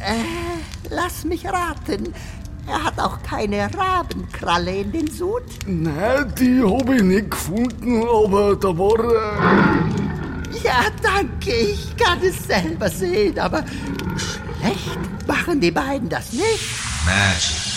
Äh, 0.02 0.24
lass 0.90 1.26
mich 1.26 1.46
raten. 1.46 2.14
Er 2.68 2.84
hat 2.86 3.00
auch 3.00 3.22
keine 3.24 3.70
Rabenkralle 3.74 4.78
in 4.78 4.92
den 4.92 5.08
Sud? 5.12 5.44
Nein, 5.66 6.34
die 6.40 6.64
habe 6.64 6.96
ich 6.96 7.02
nicht 7.02 7.32
gefunden, 7.32 8.04
aber 8.04 8.56
da 8.56 8.68
war. 8.78 9.00
Äh 9.04 10.09
ja, 10.64 10.86
danke, 11.02 11.52
ich 11.52 11.96
kann 11.98 12.22
es 12.24 12.48
selber 12.48 12.90
sehen, 12.90 13.38
aber 13.40 13.64
schlecht 14.18 15.28
machen 15.28 15.60
die 15.60 15.72
beiden 15.72 16.10
das 16.10 16.34
nicht. 16.34 16.70
Magic. 17.06 17.70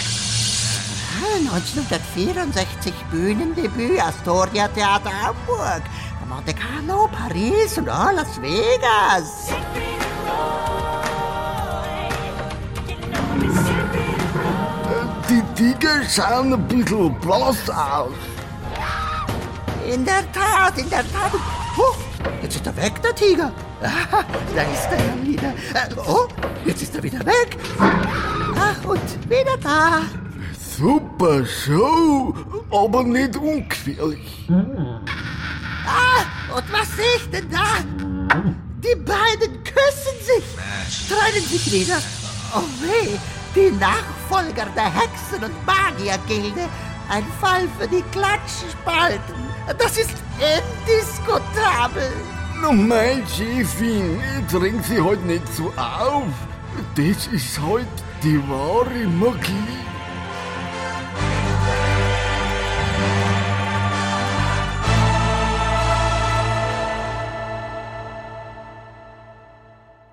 1964 1.22 2.92
Bühnendebüt 3.10 4.00
Astoria 4.00 4.68
Theater 4.68 5.10
Hamburg, 5.22 5.82
Monte 6.28 6.54
Carlo, 6.54 7.08
Paris 7.08 7.78
und 7.78 7.88
oh, 7.88 8.10
Las 8.14 8.40
Vegas. 8.40 9.52
Die 15.28 15.42
Tiger 15.54 16.02
schauen 16.08 16.52
ein 16.52 16.68
bisschen 16.68 17.14
blass 17.20 17.68
aus. 17.70 18.12
In 19.92 20.04
der 20.04 20.30
Tat, 20.32 20.78
in 20.78 20.88
der 20.90 21.00
Tat. 21.12 21.32
Huch, 21.76 21.96
jetzt 22.43 22.57
ist 22.57 22.66
er 22.66 22.76
weg, 22.76 23.01
der 23.03 23.14
Tiger. 23.14 23.53
Ah, 23.82 24.24
da 24.55 24.62
ist 24.62 24.88
er 24.90 24.99
ja 24.99 25.14
wieder. 25.22 25.49
Äh, 25.49 26.09
oh, 26.09 26.28
jetzt 26.64 26.82
ist 26.82 26.95
er 26.95 27.03
wieder 27.03 27.20
weg. 27.20 27.57
Ach, 27.78 28.84
und 28.84 29.30
wieder 29.30 29.57
da. 29.62 30.03
Super 30.76 31.45
Show, 31.45 32.34
aber 32.70 33.05
nicht 33.05 33.36
ungefährlich. 33.36 34.49
Ah, 35.86 36.57
und 36.57 36.72
was 36.72 36.97
sehe 36.97 37.16
ich 37.16 37.30
denn 37.30 37.49
da? 37.51 37.78
Die 38.82 38.97
beiden 38.97 39.62
küssen 39.62 40.18
sich, 40.22 40.45
trennen 41.09 41.47
sich 41.47 41.72
wieder. 41.72 41.99
Oh 42.55 42.62
weh, 42.82 43.16
die 43.55 43.70
Nachfolger 43.76 44.66
der 44.74 44.93
Hexen- 44.93 45.45
und 45.45 45.66
Magiergilde. 45.66 46.68
Ein 47.09 47.24
Fall 47.40 47.68
für 47.78 47.88
die 47.88 48.03
Klatschspalten. 48.11 49.34
Das 49.78 49.98
ist 49.98 50.22
indiskutabel. 50.38 52.11
No, 52.61 52.72
mein 52.72 53.26
Chefin, 53.26 54.20
dring 54.50 54.82
sie 54.82 55.00
heute 55.00 55.22
nicht 55.22 55.46
so 55.53 55.72
auf. 55.76 56.32
Das 56.94 57.26
ist 57.28 57.61
heute 57.61 57.86
die 58.22 58.38
wahre 58.48 59.07
Magie. 59.09 59.82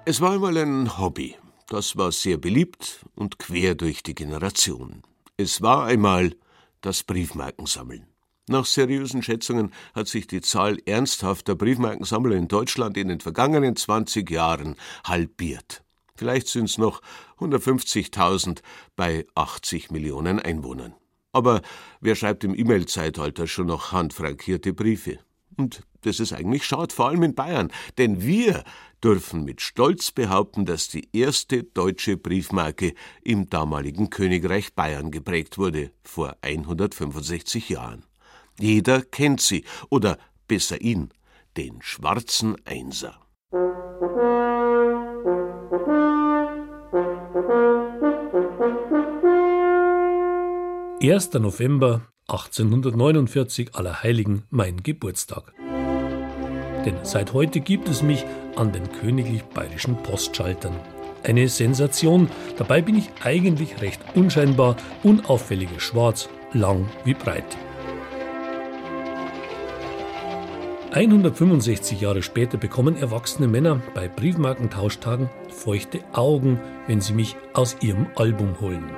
Es 0.06 0.22
war 0.22 0.32
einmal 0.32 0.58
ein 0.58 0.98
Hobby. 0.98 1.36
Das 1.68 1.96
war 1.96 2.12
sehr 2.12 2.38
beliebt 2.38 3.06
und 3.14 3.38
quer 3.38 3.76
durch 3.76 4.02
die 4.02 4.16
Generation. 4.16 5.04
Es 5.38 5.62
war 5.62 5.86
einmal 5.86 6.36
das 6.82 7.04
Briefmarkensammeln. 7.04 8.08
Nach 8.48 8.66
seriösen 8.66 9.22
Schätzungen 9.22 9.72
hat 9.94 10.08
sich 10.08 10.26
die 10.26 10.42
Zahl 10.42 10.80
ernsthafter 10.86 11.56
Briefmarkensammler 11.56 12.36
in 12.36 12.48
Deutschland 12.48 12.98
in 12.98 13.08
den 13.08 13.20
vergangenen 13.20 13.76
20 13.76 14.30
Jahren 14.30 14.76
halbiert. 15.04 15.84
Vielleicht 16.16 16.48
sind 16.48 16.66
es 16.66 16.78
noch 16.78 17.02
150.000 17.38 18.62
bei 18.96 19.28
80 19.36 19.92
Millionen 19.92 20.40
Einwohnern. 20.40 20.96
Aber 21.32 21.62
wer 22.02 22.16
schreibt 22.16 22.44
im 22.44 22.56
E-Mail-Zeitalter 22.56 23.46
schon 23.46 23.68
noch 23.68 23.92
handfrankierte 23.92 24.74
Briefe? 24.74 25.20
Und 25.56 25.84
das 26.02 26.20
ist 26.20 26.34
eigentlich 26.34 26.66
schade, 26.66 26.94
vor 26.94 27.08
allem 27.10 27.24
in 27.24 27.36
Bayern, 27.36 27.72
denn 27.98 28.22
wir 28.22 28.64
dürfen 29.04 29.44
mit 29.44 29.62
Stolz 29.62 30.12
behaupten, 30.12 30.66
dass 30.66 30.88
die 30.88 31.10
erste 31.14 31.64
deutsche 31.64 32.18
Briefmarke 32.18 32.94
im 33.24 33.50
damaligen 33.50 34.10
Königreich 34.10 34.74
Bayern 34.74 35.12
geprägt 35.12 35.58
wurde, 35.58 35.92
vor 36.04 36.36
165 36.42 37.70
Jahren. 37.70 38.06
Jeder 38.60 39.02
kennt 39.02 39.42
sie, 39.42 39.64
oder 39.90 40.18
besser 40.48 40.82
ihn, 40.82 41.10
den 41.56 41.82
schwarzen 41.82 42.56
Einser. 42.66 43.20
1. 51.02 51.34
November 51.36 52.02
1849 52.28 53.74
Allerheiligen 53.76 54.44
mein 54.50 54.84
Geburtstag. 54.84 55.54
Denn 56.86 56.96
seit 57.04 57.34
heute 57.34 57.60
gibt 57.60 57.90
es 57.90 58.02
mich 58.02 58.26
an 58.56 58.72
den 58.72 58.92
königlich 58.92 59.44
bayerischen 59.44 59.96
Postschaltern. 60.04 60.74
Eine 61.24 61.50
Sensation, 61.50 62.30
dabei 62.58 62.82
bin 62.82 62.98
ich 62.98 63.10
eigentlich 63.24 63.82
recht 63.82 64.02
unscheinbar, 64.16 64.78
unauffälliges 65.04 65.84
Schwarz, 65.84 66.30
lang 66.54 66.88
wie 67.04 67.14
breit. 67.14 67.58
165 70.92 72.02
Jahre 72.02 72.24
später 72.24 72.58
bekommen 72.58 72.98
erwachsene 72.98 73.48
Männer 73.48 73.80
bei 73.94 74.08
Briefmarkentauschtagen 74.08 75.30
feuchte 75.50 76.00
Augen, 76.14 76.60
wenn 76.88 77.00
sie 77.00 77.14
mich 77.14 77.36
aus 77.54 77.78
ihrem 77.82 78.08
Album 78.16 78.60
holen. 78.60 78.90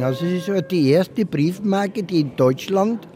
Also 0.00 0.24
es 0.24 0.32
ist 0.32 0.48
halt 0.48 0.70
die 0.70 0.90
erste 0.90 1.26
Briefmarke, 1.26 2.02
die 2.02 2.20
in 2.20 2.36
Deutschland 2.36 3.06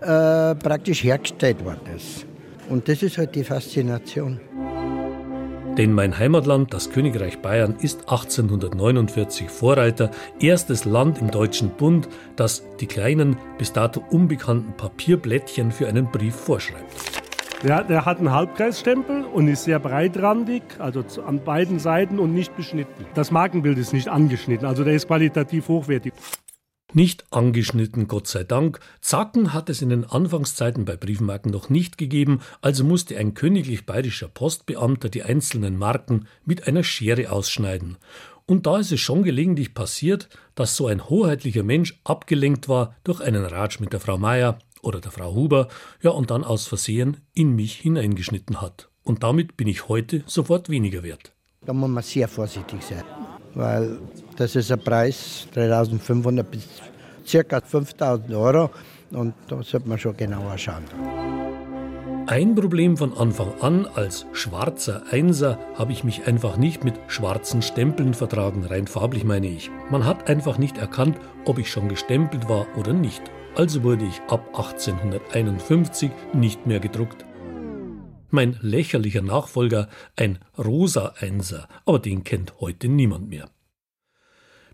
äh, 0.00 0.54
praktisch 0.56 1.04
hergestellt 1.04 1.64
worden 1.64 1.94
ist. 1.96 2.27
Und 2.68 2.88
das 2.88 3.02
ist 3.02 3.18
halt 3.18 3.34
die 3.34 3.44
Faszination. 3.44 4.40
Denn 5.78 5.92
mein 5.92 6.18
Heimatland, 6.18 6.74
das 6.74 6.90
Königreich 6.90 7.38
Bayern, 7.38 7.76
ist 7.80 8.00
1849 8.00 9.48
Vorreiter, 9.48 10.10
erstes 10.40 10.84
Land 10.84 11.20
im 11.20 11.30
Deutschen 11.30 11.70
Bund, 11.70 12.08
das 12.34 12.64
die 12.80 12.86
kleinen, 12.86 13.36
bis 13.58 13.72
dato 13.72 14.02
unbekannten 14.10 14.72
Papierblättchen 14.76 15.70
für 15.70 15.86
einen 15.86 16.10
Brief 16.10 16.34
vorschreibt. 16.34 16.92
Ja, 17.64 17.82
der 17.82 18.04
hat 18.04 18.18
einen 18.18 18.32
Halbkreisstempel 18.32 19.24
und 19.24 19.46
ist 19.46 19.64
sehr 19.64 19.78
breitrandig, 19.78 20.62
also 20.78 21.04
an 21.24 21.44
beiden 21.44 21.78
Seiten 21.78 22.18
und 22.18 22.34
nicht 22.34 22.56
beschnitten. 22.56 23.06
Das 23.14 23.30
Markenbild 23.30 23.78
ist 23.78 23.92
nicht 23.92 24.08
angeschnitten, 24.08 24.66
also 24.66 24.82
der 24.82 24.94
ist 24.94 25.06
qualitativ 25.06 25.68
hochwertig. 25.68 26.12
Nicht 26.94 27.26
angeschnitten, 27.30 28.08
Gott 28.08 28.26
sei 28.28 28.44
Dank. 28.44 28.80
Zacken 29.02 29.52
hat 29.52 29.68
es 29.68 29.82
in 29.82 29.90
den 29.90 30.06
Anfangszeiten 30.06 30.86
bei 30.86 30.96
Briefmarken 30.96 31.52
noch 31.52 31.68
nicht 31.68 31.98
gegeben, 31.98 32.40
also 32.62 32.82
musste 32.82 33.18
ein 33.18 33.34
königlich 33.34 33.84
bayerischer 33.84 34.28
Postbeamter 34.28 35.10
die 35.10 35.22
einzelnen 35.22 35.76
Marken 35.76 36.26
mit 36.46 36.66
einer 36.66 36.82
Schere 36.82 37.30
ausschneiden. 37.30 37.98
Und 38.46 38.66
da 38.66 38.78
ist 38.78 38.90
es 38.90 39.00
schon 39.00 39.22
gelegentlich 39.22 39.74
passiert, 39.74 40.30
dass 40.54 40.76
so 40.76 40.86
ein 40.86 41.10
hoheitlicher 41.10 41.62
Mensch 41.62 42.00
abgelenkt 42.04 42.70
war 42.70 42.96
durch 43.04 43.20
einen 43.20 43.44
Ratsch 43.44 43.80
mit 43.80 43.92
der 43.92 44.00
Frau 44.00 44.16
Meier 44.16 44.58
oder 44.80 45.00
der 45.00 45.10
Frau 45.10 45.34
Huber, 45.34 45.68
ja, 46.00 46.12
und 46.12 46.30
dann 46.30 46.42
aus 46.42 46.66
Versehen 46.66 47.18
in 47.34 47.54
mich 47.54 47.74
hineingeschnitten 47.74 48.62
hat. 48.62 48.88
Und 49.02 49.22
damit 49.22 49.58
bin 49.58 49.68
ich 49.68 49.88
heute 49.88 50.24
sofort 50.26 50.70
weniger 50.70 51.02
wert. 51.02 51.32
Da 51.66 51.74
muss 51.74 51.90
man 51.90 52.02
sehr 52.02 52.28
vorsichtig 52.28 52.82
sein, 52.82 53.04
weil 53.54 53.98
das 54.38 54.56
ist 54.56 54.72
ein 54.72 54.80
Preis 54.80 55.46
3500 55.54 56.50
bis 56.50 56.66
ca. 57.30 57.60
5000 57.60 58.34
Euro 58.34 58.70
und 59.10 59.34
da 59.48 59.62
sollte 59.62 59.88
man 59.88 59.98
schon 59.98 60.16
genauer 60.16 60.56
schauen. 60.56 60.84
Ein 62.26 62.54
Problem 62.54 62.96
von 62.96 63.16
Anfang 63.16 63.52
an, 63.60 63.86
als 63.86 64.26
schwarzer 64.32 65.02
Einser 65.10 65.58
habe 65.76 65.92
ich 65.92 66.04
mich 66.04 66.26
einfach 66.26 66.56
nicht 66.58 66.84
mit 66.84 66.94
schwarzen 67.06 67.62
Stempeln 67.62 68.12
vertragen, 68.12 68.64
rein 68.64 68.86
farblich 68.86 69.24
meine 69.24 69.48
ich. 69.48 69.70
Man 69.90 70.04
hat 70.04 70.28
einfach 70.28 70.58
nicht 70.58 70.76
erkannt, 70.76 71.16
ob 71.46 71.58
ich 71.58 71.70
schon 71.70 71.88
gestempelt 71.88 72.48
war 72.48 72.66
oder 72.76 72.92
nicht 72.92 73.22
also 73.58 73.82
wurde 73.82 74.04
ich 74.04 74.20
ab 74.28 74.46
1851 74.56 76.10
nicht 76.32 76.66
mehr 76.66 76.78
gedruckt. 76.78 77.26
Mein 78.30 78.56
lächerlicher 78.60 79.22
Nachfolger, 79.22 79.88
ein 80.14 80.38
rosa 80.56 81.14
Einser, 81.18 81.66
aber 81.84 81.98
den 81.98 82.24
kennt 82.24 82.60
heute 82.60 82.88
niemand 82.88 83.28
mehr. 83.28 83.48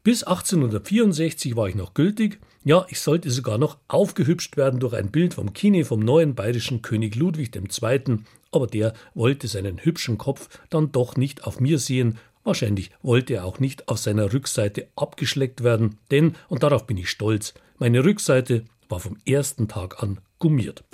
Bis 0.05 0.23
1864 0.23 1.57
war 1.57 1.67
ich 1.67 1.77
noch 1.77 1.95
gültig, 1.95 2.39
ja, 2.63 2.85
ich 2.91 3.01
sollte 3.01 3.31
sogar 3.31 3.57
noch 3.57 3.79
aufgehübscht 3.89 4.59
werden 4.59 4.79
durch 4.79 4.93
ein 4.93 5.11
Bild 5.11 5.33
vom 5.33 5.55
Kine 5.55 5.87
vom 5.87 6.01
neuen 6.01 6.35
bayerischen 6.35 6.83
König 6.83 7.17
Ludwig 7.17 7.57
II., 7.57 8.19
aber 8.53 8.67
der 8.67 8.93
wollte 9.15 9.49
seinen 9.49 9.83
hübschen 9.83 10.19
Kopf 10.19 10.61
dann 10.69 10.93
doch 10.93 11.17
nicht 11.17 11.45
auf 11.45 11.59
mir 11.59 11.79
sehen, 11.79 12.19
wahrscheinlich 12.43 12.91
wollte 13.01 13.33
er 13.33 13.47
auch 13.47 13.61
nicht 13.61 13.89
auf 13.89 13.97
seiner 13.97 14.31
Rückseite 14.31 14.89
abgeschleckt 14.95 15.65
werden, 15.65 15.97
denn, 16.11 16.35
und 16.51 16.63
darauf 16.63 16.87
bin 16.87 16.99
ich 16.99 17.09
stolz, 17.09 17.55
meine 17.79 18.05
Rückseite 18.05 18.67
war 18.91 19.01
vom 19.01 19.17
ersten 19.25 19.69
Tag 19.69 20.03
an 20.03 20.19
gummiert. 20.39 20.85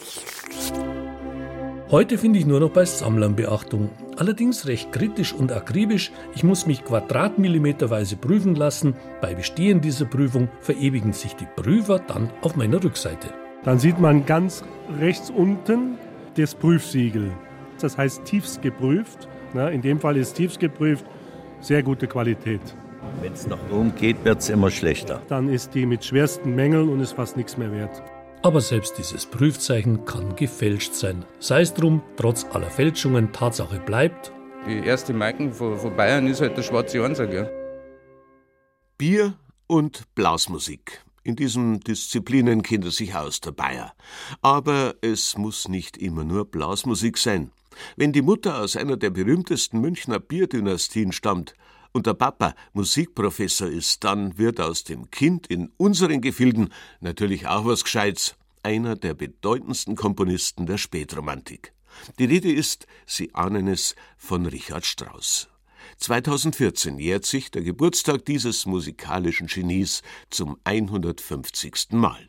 Heute 1.91 2.19
finde 2.19 2.39
ich 2.39 2.47
nur 2.47 2.61
noch 2.61 2.71
bei 2.71 2.85
Sammlern 2.85 3.35
Beachtung. 3.35 3.91
Allerdings 4.17 4.69
recht 4.69 4.93
kritisch 4.93 5.35
und 5.35 5.51
akribisch. 5.51 6.13
Ich 6.37 6.45
muss 6.45 6.65
mich 6.65 6.85
quadratmillimeterweise 6.85 8.15
prüfen 8.15 8.55
lassen. 8.55 8.95
Bei 9.21 9.35
Bestehen 9.35 9.81
dieser 9.81 10.05
Prüfung 10.05 10.49
verewigen 10.61 11.13
sich 11.13 11.35
die 11.35 11.49
Prüfer 11.57 11.99
dann 11.99 12.31
auf 12.43 12.55
meiner 12.55 12.81
Rückseite. 12.81 13.31
Dann 13.65 13.81
sieht 13.81 13.99
man 13.99 14.25
ganz 14.25 14.63
rechts 15.01 15.31
unten 15.31 15.99
das 16.37 16.55
Prüfsiegel. 16.55 17.33
Das 17.81 17.99
heißt 17.99 18.25
tiefst 18.25 18.63
geprüft. 18.63 19.27
In 19.53 19.83
dem 19.83 19.99
Fall 19.99 20.17
ist 20.17 20.35
tiefst 20.35 20.61
geprüft 20.61 21.05
sehr 21.61 21.83
gute 21.83 22.07
Qualität. 22.07 22.61
Wenn 23.21 23.33
es 23.33 23.49
nach 23.49 23.59
oben 23.73 23.93
geht, 23.97 24.25
wird 24.25 24.39
es 24.39 24.49
immer 24.49 24.71
schlechter. 24.71 25.23
Dann 25.27 25.49
ist 25.49 25.75
die 25.75 25.87
mit 25.87 26.05
schwersten 26.05 26.55
Mängeln 26.55 26.89
und 26.89 27.01
ist 27.01 27.15
fast 27.15 27.37
nichts 27.37 27.59
mehr 27.59 27.73
wert. 27.73 28.01
Aber 28.43 28.63
selbst 28.63 28.97
dieses 28.97 29.27
Prüfzeichen 29.27 30.07
kann 30.07 30.35
gefälscht 30.35 30.95
sein. 30.95 31.27
Sei 31.41 31.61
es 31.61 31.75
drum, 31.75 32.03
trotz 32.17 32.47
aller 32.47 32.71
Fälschungen 32.71 33.33
Tatsache 33.33 33.79
bleibt. 33.81 34.33
Die 34.67 34.79
erste 34.79 35.13
Marken 35.13 35.53
von, 35.53 35.77
von 35.77 35.95
Bayern 35.95 36.27
ist 36.27 36.41
halt 36.41 36.57
der 36.57 36.63
schwarze 36.63 37.05
Einser, 37.05 37.27
gell? 37.27 37.51
Bier 38.97 39.35
und 39.67 40.05
Blasmusik. 40.15 41.05
In 41.23 41.37
diesen 41.37 41.81
Disziplinen 41.81 42.63
kennt 42.63 42.87
er 42.87 42.91
sich 42.93 43.15
aus, 43.15 43.41
der 43.41 43.53
Bayer. 43.53 43.93
Aber 44.41 44.95
es 45.03 45.37
muss 45.37 45.69
nicht 45.69 45.99
immer 45.99 46.25
nur 46.25 46.47
Blasmusik 46.47 47.19
sein. 47.19 47.53
Wenn 47.97 48.13
die 48.13 48.23
Mutter 48.23 48.61
aus 48.61 48.75
einer 48.75 48.97
der 48.97 49.11
berühmtesten 49.11 49.81
Münchner 49.81 50.19
Bierdynastien 50.19 51.13
stammt 51.13 51.55
und 51.93 52.07
der 52.07 52.15
Papa 52.15 52.55
Musikprofessor 52.73 53.69
ist, 53.69 54.05
dann 54.05 54.39
wird 54.39 54.61
aus 54.61 54.85
dem 54.85 55.11
Kind 55.11 55.47
in 55.47 55.71
unseren 55.77 56.21
Gefilden 56.21 56.73
natürlich 57.01 57.47
auch 57.47 57.67
was 57.67 57.85
Gescheites, 57.85 58.37
einer 58.63 58.97
der 58.97 59.15
bedeutendsten 59.15 59.97
Komponisten 59.97 60.67
der 60.67 60.79
Spätromantik. 60.79 61.73
Die 62.19 62.27
Rede 62.27 62.53
ist, 62.53 62.87
Sie 63.07 63.35
ahnen 63.35 63.69
es, 63.69 63.95
von 64.17 64.47
Richard 64.47 64.85
Strauss. 64.85 65.49
2014 65.97 66.99
jährt 66.99 67.27
sich 67.27 67.51
der 67.51 67.63
Geburtstag 67.63 68.25
dieses 68.25 68.67
musikalischen 68.67 69.49
Genies 69.49 70.03
zum 70.31 70.57
150. 70.65 71.93
Mal. 71.93 72.29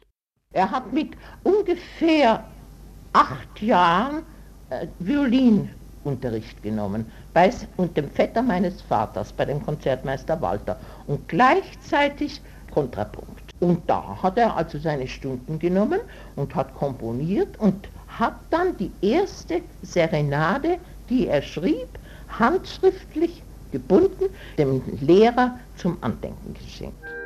Er 0.53 0.71
hat 0.71 0.91
mit 0.91 1.11
ungefähr 1.43 2.49
acht 3.13 3.61
Jahren 3.61 4.23
äh, 4.69 4.87
Violinunterricht 6.03 6.61
genommen 6.63 7.11
bei 7.33 7.51
und 7.77 7.95
dem 7.95 8.09
Vetter 8.09 8.41
meines 8.41 8.81
Vaters, 8.81 9.31
bei 9.33 9.45
dem 9.45 9.63
Konzertmeister 9.63 10.41
Walter 10.41 10.77
und 11.07 11.27
gleichzeitig 11.27 12.41
Kontrapunkt. 12.71 13.53
Und 13.59 13.89
da 13.89 14.21
hat 14.21 14.37
er 14.37 14.55
also 14.55 14.79
seine 14.79 15.07
Stunden 15.07 15.59
genommen 15.59 15.99
und 16.35 16.55
hat 16.55 16.73
komponiert 16.73 17.59
und 17.59 17.89
hat 18.07 18.35
dann 18.49 18.75
die 18.77 18.91
erste 19.01 19.61
Serenade, 19.81 20.77
die 21.09 21.27
er 21.27 21.41
schrieb, 21.41 21.99
handschriftlich 22.27 23.43
gebunden, 23.71 24.25
dem 24.57 24.81
Lehrer 25.01 25.59
zum 25.75 25.97
Andenken 26.01 26.53
geschenkt. 26.53 27.20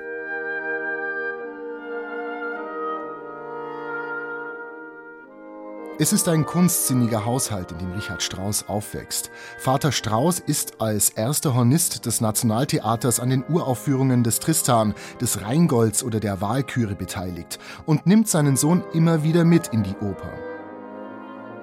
Es 5.97 6.11
ist 6.11 6.27
ein 6.27 6.45
kunstsinniger 6.45 7.23
Haushalt, 7.23 7.71
in 7.71 7.77
dem 7.77 7.93
Richard 7.93 8.21
Strauss 8.21 8.67
aufwächst. 8.67 9.31
Vater 9.57 9.93
Strauss 9.93 10.39
ist 10.39 10.81
als 10.81 11.09
erster 11.09 11.55
Hornist 11.55 12.05
des 12.05 12.19
Nationaltheaters 12.19 13.21
an 13.21 13.29
den 13.29 13.45
Uraufführungen 13.47 14.21
des 14.21 14.41
Tristan, 14.41 14.93
des 15.21 15.41
Rheingolds 15.41 16.03
oder 16.03 16.19
der 16.19 16.41
Walküre 16.41 16.95
beteiligt 16.95 17.59
und 17.85 18.07
nimmt 18.07 18.27
seinen 18.27 18.57
Sohn 18.57 18.83
immer 18.93 19.23
wieder 19.23 19.45
mit 19.45 19.69
in 19.69 19.83
die 19.83 19.95
Oper. 20.01 20.33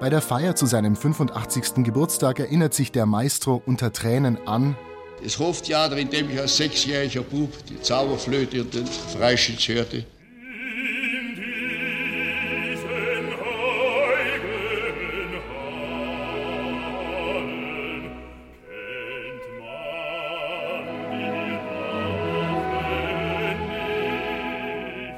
Bei 0.00 0.08
der 0.08 0.22
Feier 0.22 0.56
zu 0.56 0.64
seinem 0.64 0.96
85. 0.96 1.84
Geburtstag 1.84 2.40
erinnert 2.40 2.72
sich 2.72 2.90
der 2.90 3.04
Maestro 3.04 3.62
unter 3.66 3.92
Tränen 3.92 4.38
an 4.48 4.76
das 5.22 5.38
Hoftheater, 5.38 5.96
in 5.98 6.10
dem 6.10 6.30
ich 6.30 6.40
als 6.40 6.56
sechsjähriger 6.56 7.22
Bub 7.22 7.52
die 7.68 7.80
Zauberflöte 7.80 8.62
und 8.62 8.74
den 8.74 8.86
Freischütz 8.86 9.68
hörte. 9.68 10.04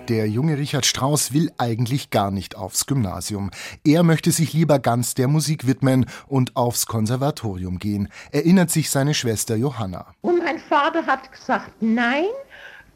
Der 0.08 0.28
junge 0.28 0.58
Richard 0.58 0.84
Strauss 0.84 1.32
will 1.32 1.50
eigentlich 1.56 2.10
gar 2.10 2.30
nicht 2.30 2.56
aufs 2.56 2.84
Gymnasium. 2.84 3.50
Er 3.86 4.02
möchte 4.02 4.32
sich 4.32 4.52
lieber 4.52 4.78
ganz 4.78 5.14
der 5.14 5.28
Musik 5.28 5.66
widmen 5.66 6.04
und 6.26 6.56
aufs 6.56 6.84
Konservatorium 6.84 7.78
gehen, 7.78 8.10
erinnert 8.30 8.70
sich 8.70 8.90
seine 8.90 9.14
Schwester 9.14 9.56
Johanna. 9.56 10.12
Und 10.20 10.44
mein 10.44 10.58
Vater 10.58 11.06
hat 11.06 11.32
gesagt, 11.32 11.70
nein, 11.80 12.26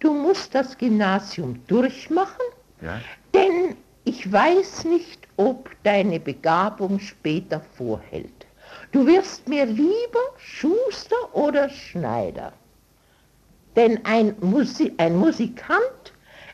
du 0.00 0.12
musst 0.12 0.54
das 0.54 0.76
Gymnasium 0.76 1.60
durchmachen, 1.66 2.44
ja? 2.82 3.00
denn 3.32 3.76
ich 4.04 4.30
weiß 4.30 4.84
nicht, 4.84 5.26
ob 5.38 5.70
deine 5.84 6.20
Begabung 6.20 6.98
später 7.00 7.62
vorhält. 7.78 8.46
Du 8.92 9.06
wirst 9.06 9.48
mir 9.48 9.64
lieber 9.64 10.26
Schuster 10.36 11.34
oder 11.34 11.70
Schneider. 11.70 12.52
Denn 13.76 14.04
ein, 14.04 14.34
Musi 14.40 14.92
ein 14.98 15.16
Musikant 15.16 15.97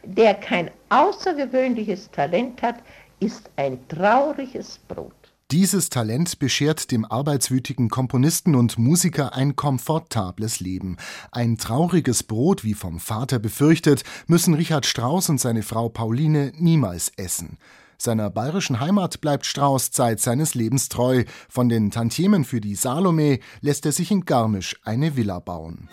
der 0.07 0.35
kein 0.35 0.71
außergewöhnliches 0.89 2.11
Talent 2.11 2.63
hat, 2.63 2.77
ist 3.21 3.51
ein 3.57 3.79
trauriges 3.89 4.79
Brot. 4.89 5.13
Dieses 5.51 5.91
Talent 5.91 6.39
beschert 6.39 6.91
dem 6.91 7.05
arbeitswütigen 7.05 7.89
Komponisten 7.89 8.55
und 8.55 8.79
Musiker 8.79 9.35
ein 9.35 9.57
komfortables 9.57 10.59
Leben. 10.61 10.97
Ein 11.31 11.59
trauriges 11.59 12.23
Brot, 12.23 12.65
wie 12.65 12.75
vom 12.75 12.99
Vater 12.99 13.39
befürchtet, 13.39 14.03
müssen 14.27 14.55
Richard 14.55 14.87
Strauss 14.87 15.29
und 15.29 15.39
seine 15.39 15.63
Frau 15.63 15.89
Pauline 15.91 16.53
niemals 16.57 17.13
essen. 17.17 17.59
Seiner 17.99 18.31
bayerischen 18.31 18.81
Heimat 18.81 19.21
bleibt 19.21 19.47
Strauss 19.47 19.91
Zeit 19.91 20.19
seines 20.21 20.55
Lebens 20.55 20.89
treu. 20.89 21.25
Von 21.49 21.69
den 21.69 21.91
Tantiemen 21.91 22.45
für 22.45 22.61
die 22.61 22.75
Salome 22.75 23.39
lässt 23.61 23.87
er 23.87 23.93
sich 23.93 24.11
in 24.11 24.25
Garmisch 24.25 24.77
eine 24.83 25.17
Villa 25.17 25.39
bauen. 25.39 25.89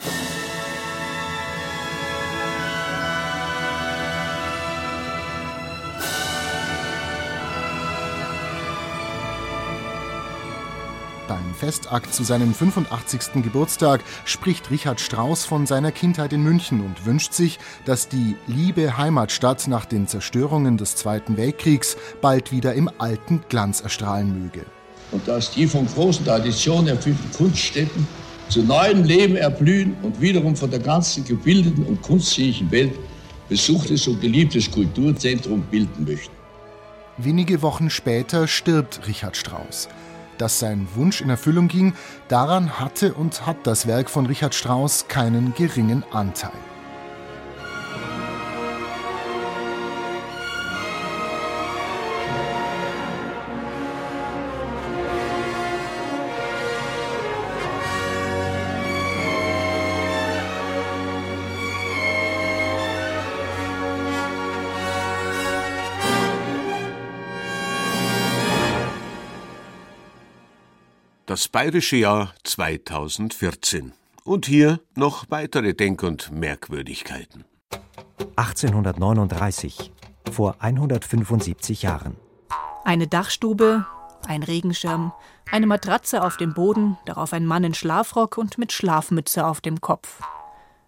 Beim 11.31 11.55
Festakt 11.55 12.13
zu 12.13 12.25
seinem 12.25 12.53
85. 12.53 13.41
Geburtstag 13.41 14.01
spricht 14.25 14.69
Richard 14.69 14.99
Strauss 14.99 15.45
von 15.45 15.65
seiner 15.65 15.93
Kindheit 15.93 16.33
in 16.33 16.43
München 16.43 16.81
und 16.81 17.05
wünscht 17.05 17.31
sich, 17.31 17.57
dass 17.85 18.09
die 18.09 18.35
liebe 18.47 18.97
Heimatstadt 18.97 19.69
nach 19.69 19.85
den 19.85 20.07
Zerstörungen 20.07 20.75
des 20.75 20.97
Zweiten 20.97 21.37
Weltkriegs 21.37 21.95
bald 22.19 22.51
wieder 22.51 22.73
im 22.73 22.89
alten 22.97 23.45
Glanz 23.47 23.79
erstrahlen 23.79 24.43
möge. 24.43 24.65
Und 25.13 25.25
dass 25.25 25.51
die 25.51 25.67
von 25.67 25.87
großen 25.87 26.25
Traditionen 26.25 26.89
erfüllten 26.89 27.31
Kunststätten 27.31 28.05
zu 28.49 28.63
neuem 28.63 29.05
Leben 29.05 29.37
erblühen 29.37 29.95
und 30.01 30.19
wiederum 30.19 30.53
von 30.53 30.69
der 30.69 30.81
ganzen 30.81 31.23
gebildeten 31.23 31.85
und 31.85 32.01
kunstfähigen 32.01 32.69
Welt 32.71 32.99
besuchtes 33.47 34.05
und 34.05 34.19
geliebtes 34.19 34.69
Kulturzentrum 34.69 35.61
bilden 35.71 36.03
möchten. 36.03 36.35
Wenige 37.15 37.61
Wochen 37.61 37.89
später 37.89 38.49
stirbt 38.49 39.07
Richard 39.07 39.37
Strauss 39.37 39.87
dass 40.41 40.59
sein 40.59 40.87
Wunsch 40.95 41.21
in 41.21 41.29
Erfüllung 41.29 41.67
ging, 41.67 41.93
daran 42.27 42.79
hatte 42.79 43.13
und 43.13 43.45
hat 43.45 43.57
das 43.63 43.85
Werk 43.85 44.09
von 44.09 44.25
Richard 44.25 44.55
Strauss 44.55 45.07
keinen 45.07 45.53
geringen 45.53 46.03
Anteil. 46.11 46.70
Das 71.31 71.47
bayerische 71.47 71.95
Jahr 71.95 72.33
2014. 72.43 73.93
Und 74.25 74.47
hier 74.47 74.81
noch 74.95 75.27
weitere 75.29 75.73
Denk- 75.73 76.03
und 76.03 76.29
Merkwürdigkeiten. 76.29 77.45
1839, 78.35 79.93
vor 80.29 80.57
175 80.59 81.83
Jahren. 81.83 82.17
Eine 82.83 83.07
Dachstube, 83.07 83.85
ein 84.27 84.43
Regenschirm, 84.43 85.13
eine 85.49 85.67
Matratze 85.67 86.21
auf 86.21 86.35
dem 86.35 86.53
Boden, 86.53 86.97
darauf 87.05 87.31
ein 87.31 87.45
Mann 87.45 87.63
in 87.63 87.75
Schlafrock 87.75 88.37
und 88.37 88.57
mit 88.57 88.73
Schlafmütze 88.73 89.45
auf 89.45 89.61
dem 89.61 89.79
Kopf. 89.79 90.19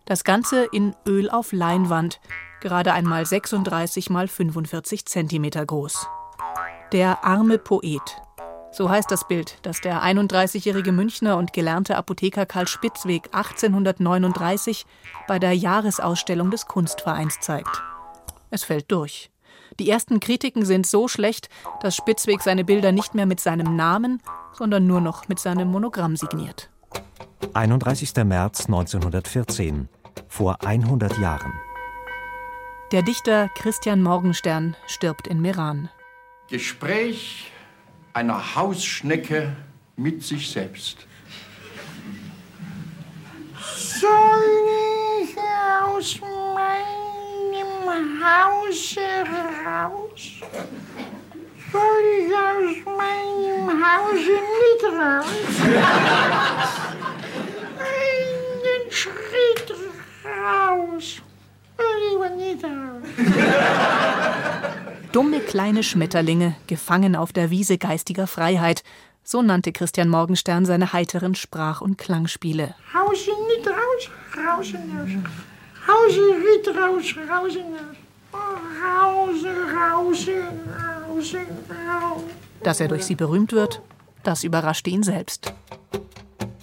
Das 0.03 0.25
Ganze 0.25 0.65
in 0.73 0.93
Öl 1.07 1.29
auf 1.29 1.53
Leinwand, 1.53 2.19
gerade 2.59 2.91
einmal 2.91 3.25
36 3.25 4.09
mal 4.09 4.27
45 4.27 5.05
Zentimeter 5.05 5.65
groß. 5.65 6.05
Der 6.91 7.23
arme 7.23 7.59
Poet, 7.59 8.01
so 8.73 8.89
heißt 8.89 9.09
das 9.11 9.27
Bild, 9.27 9.57
das 9.61 9.81
der 9.81 10.03
31-jährige 10.03 10.91
Münchner 10.91 11.37
und 11.37 11.53
gelernte 11.53 11.95
Apotheker 11.95 12.45
Karl 12.45 12.67
Spitzweg 12.67 13.29
1839 13.31 14.85
bei 15.27 15.37
der 15.39 15.53
Jahresausstellung 15.53 16.49
des 16.49 16.65
Kunstvereins 16.65 17.39
zeigt. 17.39 17.83
Es 18.49 18.63
fällt 18.63 18.91
durch. 18.91 19.29
Die 19.79 19.89
ersten 19.89 20.19
Kritiken 20.19 20.65
sind 20.65 20.85
so 20.85 21.07
schlecht, 21.07 21.49
dass 21.81 21.95
Spitzweg 21.95 22.41
seine 22.41 22.65
Bilder 22.65 22.91
nicht 22.91 23.15
mehr 23.15 23.25
mit 23.25 23.39
seinem 23.39 23.75
Namen, 23.75 24.21
sondern 24.53 24.85
nur 24.85 25.01
noch 25.01 25.27
mit 25.27 25.39
seinem 25.39 25.71
Monogramm 25.71 26.15
signiert. 26.15 26.69
31. 27.53 28.15
März 28.25 28.65
1914, 28.65 29.87
vor 30.27 30.63
100 30.63 31.17
Jahren. 31.19 31.53
Der 32.91 33.01
Dichter 33.01 33.49
Christian 33.49 34.01
Morgenstern 34.01 34.75
stirbt 34.87 35.27
in 35.27 35.41
Meran. 35.41 35.89
Gespräch 36.49 37.52
einer 38.13 38.55
Hausschnecke 38.55 39.55
mit 39.95 40.23
sich 40.23 40.49
selbst. 40.49 41.07
Soll 43.99 44.09
ich 45.21 45.35
aus 45.37 46.19
meinem 46.53 48.23
Hause 48.23 48.99
raus? 49.65 50.21
Soll 51.71 52.05
ich 52.19 52.31
aus 52.33 52.75
meinem 52.85 53.67
Hause 53.83 54.35
nicht 54.61 54.83
raus? 54.83 55.41
Einen 57.79 58.91
Schritt 58.91 59.69
raus. 60.23 61.21
Lieber 62.11 62.29
nicht 62.29 62.63
raus. 62.63 63.03
Dumme 65.13 65.41
kleine 65.41 65.83
Schmetterlinge, 65.83 66.55
gefangen 66.65 67.15
auf 67.15 67.31
der 67.31 67.51
Wiese 67.51 67.77
geistiger 67.77 68.25
Freiheit. 68.25 68.83
So 69.23 69.43
nannte 69.43 69.71
Christian 69.71 70.09
Morgenstern 70.09 70.65
seine 70.65 70.91
heiteren 70.91 71.35
Sprach- 71.35 71.81
und 71.81 71.99
Klangspiele. 71.99 72.73
Hause 72.91 73.29
nicht 73.47 73.67
raus, 73.67 74.09
raus 74.35 74.73
raus. 74.73 75.09
Hause 75.87 76.21
nicht 76.39 76.67
raus, 76.67 77.15
raus 77.29 77.55
raus. 77.55 77.95
Raus, 78.83 79.45
raus, 79.75 80.27
raus, 81.05 81.35
raus. 81.69 82.23
Dass 82.63 82.79
er 82.79 82.87
durch 82.87 83.05
sie 83.05 83.13
berühmt 83.13 83.51
wird, 83.51 83.83
das 84.23 84.43
überraschte 84.43 84.89
ihn 84.89 85.03
selbst. 85.03 85.53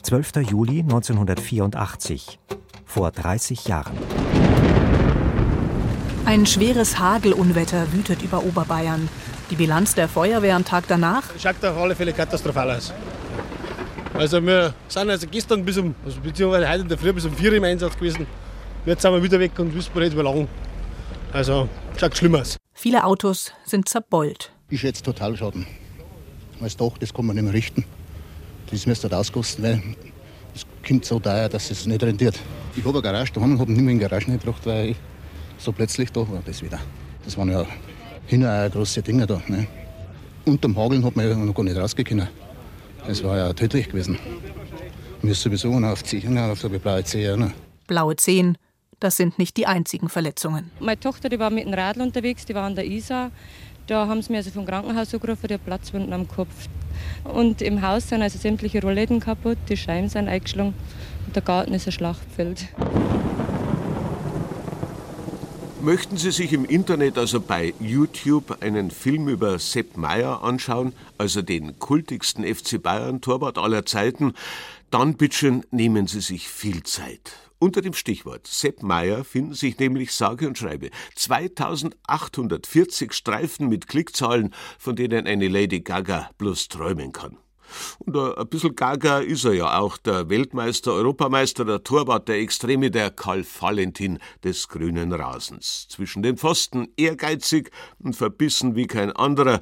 12. 0.02 0.50
Juli 0.50 0.80
1984, 0.80 2.40
vor 2.84 3.12
30 3.12 3.68
Jahren. 3.68 3.96
Ein 6.26 6.46
schweres 6.46 6.98
Hagelunwetter 6.98 7.92
wütet 7.92 8.22
über 8.22 8.44
Oberbayern. 8.44 9.08
Die 9.50 9.56
Bilanz 9.56 9.94
der 9.94 10.08
Feuerwehr 10.08 10.54
am 10.54 10.64
Tag 10.64 10.84
danach? 10.86 11.24
Schaut 11.38 11.64
auf 11.64 11.76
alle 11.76 11.96
Fälle 11.96 12.12
katastrophal 12.12 12.70
aus. 12.70 12.92
Also 14.14 14.44
wir 14.44 14.74
sind 14.86 15.10
also 15.10 15.26
gestern 15.26 15.64
bis 15.64 15.78
um, 15.78 15.94
also 16.04 16.20
beziehungsweise 16.20 16.68
heute 16.68 16.82
in 16.82 16.88
der 16.88 16.98
Früh 16.98 17.12
bis 17.12 17.24
um 17.24 17.32
4 17.34 17.50
Uhr 17.50 17.56
im 17.56 17.64
Einsatz 17.64 17.96
gewesen. 17.96 18.26
Jetzt 18.86 19.02
sind 19.02 19.12
wir 19.12 19.22
wieder 19.22 19.40
weg 19.40 19.58
und 19.58 19.74
wissen 19.74 19.90
nicht, 19.98 20.16
wie 20.16 20.22
lang. 20.22 20.46
Also 21.32 21.68
schaut 21.98 22.16
schlimm 22.16 22.34
aus. 22.34 22.56
Viele 22.74 23.04
Autos 23.04 23.52
sind 23.64 23.88
zerbeult. 23.88 24.52
Ich 24.68 24.80
schätze 24.80 25.02
Totalschaden. 25.02 25.66
Als 26.60 26.76
Dach, 26.76 26.98
das 27.00 27.12
kann 27.12 27.26
man 27.26 27.36
nicht 27.36 27.44
mehr 27.44 27.54
richten. 27.54 27.84
Das 28.70 28.86
müsste 28.86 29.04
halt 29.04 29.14
auskosten, 29.14 29.64
weil 29.64 29.82
es 30.54 30.66
kommt 30.86 31.04
so 31.04 31.18
teuer, 31.18 31.48
dass 31.48 31.70
es 31.70 31.86
nicht 31.86 32.02
rentiert. 32.02 32.38
Ich 32.76 32.84
habe 32.84 32.94
eine 32.94 33.02
Garage 33.02 33.32
daheim 33.32 33.52
und 33.52 33.60
habe 33.60 33.72
nicht 33.72 33.80
mehr 33.80 33.92
in 33.92 33.98
die 33.98 34.04
Garage 34.04 34.26
gebracht, 34.26 34.60
weil 34.64 34.90
ich 34.90 34.96
so 35.60 35.72
plötzlich 35.72 36.10
da 36.10 36.20
war 36.20 36.42
das 36.44 36.62
wieder. 36.62 36.80
Das 37.24 37.36
waren 37.36 37.50
ja 37.50 37.64
hinterher 38.26 38.70
große 38.70 39.02
Dinge 39.02 39.26
da. 39.26 39.40
Ne? 39.46 39.66
Unterm 40.46 40.76
Hageln 40.76 41.04
hat 41.04 41.14
man 41.14 41.28
ja 41.28 41.36
noch 41.36 41.54
gar 41.54 41.62
nicht 41.62 41.76
rausgekommen. 41.76 42.28
Das 43.06 43.22
war 43.22 43.36
ja 43.36 43.52
tödlich 43.52 43.88
gewesen. 43.88 44.18
Mir 45.22 45.32
ist 45.32 45.42
sowieso 45.42 45.78
noch 45.78 45.90
auf, 45.90 46.02
Zehen, 46.02 46.36
auf 46.38 46.60
der 46.60 46.68
blaue 46.70 47.04
Zehe. 47.04 47.36
Ne? 47.36 47.52
Blaue 47.86 48.16
Zehen, 48.16 48.56
das 49.00 49.16
sind 49.16 49.38
nicht 49.38 49.56
die 49.56 49.66
einzigen 49.66 50.08
Verletzungen. 50.08 50.70
Meine 50.80 50.98
Tochter 50.98 51.28
die 51.28 51.38
war 51.38 51.50
mit 51.50 51.66
dem 51.66 51.74
Radl 51.74 52.00
unterwegs, 52.00 52.46
die 52.46 52.54
war 52.54 52.64
an 52.64 52.74
der 52.74 52.86
Isar. 52.86 53.30
Da 53.86 54.06
haben 54.06 54.22
sie 54.22 54.32
mir 54.32 54.38
also 54.38 54.50
vom 54.50 54.64
Krankenhaus 54.64 55.12
angerufen, 55.12 55.48
der 55.48 55.58
Platzwunden 55.58 56.12
am 56.12 56.26
Kopf. 56.26 56.68
Und 57.24 57.60
im 57.60 57.82
Haus 57.82 58.08
sind 58.08 58.22
also 58.22 58.38
sämtliche 58.38 58.80
Rollläden 58.80 59.20
kaputt, 59.20 59.58
die 59.68 59.76
Scheiben 59.76 60.08
sind 60.08 60.28
eingeschlagen 60.28 60.74
und 61.26 61.36
der 61.36 61.42
Garten 61.42 61.74
ist 61.74 61.86
ein 61.86 61.92
Schlachtfeld. 61.92 62.68
Möchten 65.82 66.18
Sie 66.18 66.30
sich 66.30 66.52
im 66.52 66.66
Internet 66.66 67.16
also 67.16 67.40
bei 67.40 67.72
YouTube 67.80 68.58
einen 68.60 68.90
Film 68.90 69.28
über 69.28 69.58
Sepp 69.58 69.96
Meier 69.96 70.42
anschauen, 70.42 70.92
also 71.16 71.40
den 71.40 71.78
kultigsten 71.78 72.44
FC 72.44 72.82
Bayern 72.82 73.22
Torwart 73.22 73.56
aller 73.56 73.86
Zeiten, 73.86 74.34
dann 74.90 75.14
bitteschön 75.16 75.64
nehmen 75.70 76.06
Sie 76.06 76.20
sich 76.20 76.48
viel 76.48 76.82
Zeit. 76.82 77.32
Unter 77.58 77.80
dem 77.80 77.94
Stichwort 77.94 78.46
Sepp 78.46 78.82
Meier 78.82 79.24
finden 79.24 79.54
sich 79.54 79.78
nämlich 79.78 80.12
sage 80.12 80.46
und 80.46 80.58
schreibe 80.58 80.90
2840 81.16 83.14
Streifen 83.14 83.70
mit 83.70 83.88
Klickzahlen, 83.88 84.52
von 84.78 84.96
denen 84.96 85.26
eine 85.26 85.48
Lady 85.48 85.80
Gaga 85.80 86.28
bloß 86.36 86.68
träumen 86.68 87.12
kann. 87.12 87.38
Und 87.98 88.16
ein 88.16 88.48
bisschen 88.48 88.74
gaga 88.74 89.18
ist 89.18 89.44
er 89.44 89.54
ja 89.54 89.78
auch, 89.78 89.96
der 89.98 90.28
Weltmeister, 90.28 90.92
Europameister, 90.92 91.64
der 91.64 91.82
Torwart, 91.82 92.28
der 92.28 92.40
Extreme, 92.40 92.90
der 92.90 93.10
Karl 93.10 93.44
Valentin 93.44 94.18
des 94.44 94.68
grünen 94.68 95.12
Rasens. 95.12 95.86
Zwischen 95.88 96.22
den 96.22 96.36
Pfosten 96.36 96.88
ehrgeizig 96.96 97.70
und 97.98 98.16
verbissen 98.16 98.76
wie 98.76 98.86
kein 98.86 99.12
anderer 99.12 99.60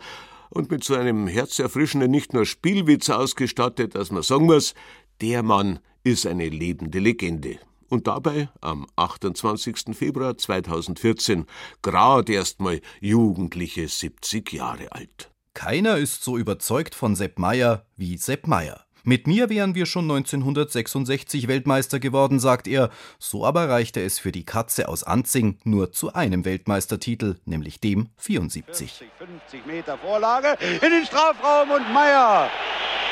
und 0.51 0.71
mit 0.71 0.85
so 0.85 0.95
einem 0.95 1.27
herzerfrischenden 1.27 2.11
nicht 2.11 2.33
nur 2.33 2.47
Spielwitz 2.47 3.11
ausgestattet, 3.11 3.95
dass 3.95 4.11
man 4.11 4.23
sagen 4.23 4.47
muss, 4.47 4.75
der 5.21 5.43
Mann 5.43 5.81
ist 6.05 6.27
eine 6.27 6.49
lebende 6.49 6.99
Legende. 6.99 7.59
Und 7.89 8.07
dabei 8.07 8.51
am 8.61 8.87
28. 8.97 9.97
Februar 9.97 10.37
2014 10.37 11.47
grad 11.83 12.29
erst 12.29 12.61
mal 12.61 12.81
jugendliche 13.01 13.89
70 13.89 14.53
Jahre 14.53 14.93
alt. 14.93 15.31
Keiner 15.59 15.97
ist 15.97 16.23
so 16.23 16.39
überzeugt 16.39 16.95
von 16.95 17.17
Sepp 17.17 17.41
Meier 17.41 17.83
wie 17.97 18.17
Sepp 18.17 18.47
Meier. 18.47 18.85
Mit 19.03 19.27
mir 19.27 19.51
wären 19.51 19.75
wir 19.75 19.87
schon 19.87 20.05
1966 20.05 21.49
Weltmeister 21.49 21.99
geworden, 21.99 22.39
sagt 22.39 22.69
er. 22.69 22.91
So 23.19 23.45
aber 23.45 23.69
reichte 23.69 24.01
es 24.01 24.21
für 24.21 24.31
die 24.31 24.45
Katze 24.45 24.89
aus 24.89 25.03
Anzing 25.03 25.59
nur 25.65 25.91
zu 25.91 26.13
einem 26.15 26.45
Weltmeistertitel, 26.45 27.39
nämlich 27.45 27.81
dem 27.81 28.11
74. 28.19 29.03
50 29.19 29.67
Meter 29.67 29.99
Vorlage 29.99 30.57
in 30.81 30.93
den 30.93 31.05
Strafraum 31.05 31.73
und 31.73 31.93
Meier. 31.93 32.49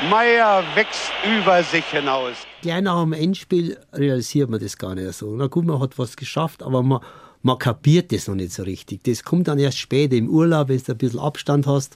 Meier 0.09 0.63
wächst 0.77 1.11
über 1.25 1.65
sich 1.65 1.87
hinaus. 1.87 2.37
Gleich 2.63 2.83
nach 2.83 3.03
dem 3.03 3.13
Endspiel 3.13 3.77
realisiert 3.93 4.51
man 4.51 4.61
das 4.61 4.79
gar 4.79 4.95
nicht 4.95 5.13
so. 5.15 5.35
Na 5.35 5.49
gut, 5.49 5.65
man 5.65 5.81
hat 5.81 5.99
was 5.99 6.17
geschafft, 6.17 6.63
aber 6.63 6.85
man, 6.85 7.01
man 7.47 7.59
kapiert 7.59 8.13
das 8.13 8.27
noch 8.27 8.35
nicht 8.35 8.53
so 8.53 8.65
richtig. 8.65 9.05
Das 9.05 9.23
kommt 9.23 9.47
dann 9.47 9.59
erst 9.59 9.79
später 9.79 10.17
im 10.17 10.29
Urlaub, 10.29 10.69
wenn 10.69 10.83
du 10.83 10.93
ein 10.93 10.99
bisschen 10.99 11.21
Abstand 11.21 11.67
hast 11.67 11.95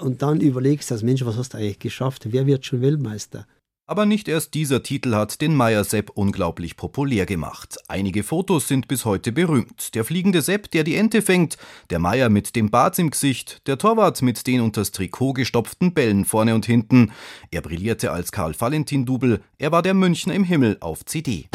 und 0.00 0.22
dann 0.22 0.40
überlegst 0.40 0.90
du, 0.90 1.04
Mensch, 1.04 1.24
was 1.24 1.36
hast 1.36 1.52
du 1.52 1.58
eigentlich 1.58 1.80
geschafft? 1.80 2.28
Wer 2.30 2.46
wird 2.46 2.64
schon 2.64 2.80
Weltmeister? 2.80 3.46
Aber 3.86 4.06
nicht 4.06 4.28
erst 4.28 4.54
dieser 4.54 4.82
Titel 4.82 5.14
hat 5.14 5.42
den 5.42 5.54
Meier 5.54 5.84
Sepp 5.84 6.10
unglaublich 6.14 6.76
populär 6.76 7.26
gemacht. 7.26 7.76
Einige 7.88 8.22
Fotos 8.22 8.66
sind 8.66 8.88
bis 8.88 9.04
heute 9.04 9.30
berühmt. 9.30 9.94
Der 9.94 10.04
fliegende 10.04 10.40
Sepp, 10.40 10.70
der 10.70 10.84
die 10.84 10.94
Ente 10.94 11.20
fängt, 11.20 11.58
der 11.90 11.98
Meier 11.98 12.30
mit 12.30 12.56
dem 12.56 12.70
Bart 12.70 12.98
im 12.98 13.10
Gesicht, 13.10 13.66
der 13.66 13.76
Torwart 13.76 14.22
mit 14.22 14.46
den 14.46 14.62
unters 14.62 14.92
Trikot 14.92 15.34
gestopften 15.34 15.92
Bällen 15.92 16.24
vorne 16.24 16.54
und 16.54 16.64
hinten. 16.64 17.12
Er 17.50 17.60
brillierte 17.60 18.10
als 18.12 18.32
Karl 18.32 18.54
Valentin 18.58 19.04
Double, 19.04 19.42
er 19.58 19.72
war 19.72 19.82
der 19.82 19.92
Münchner 19.92 20.34
im 20.34 20.44
Himmel 20.44 20.78
auf 20.80 21.04
CD. 21.04 21.48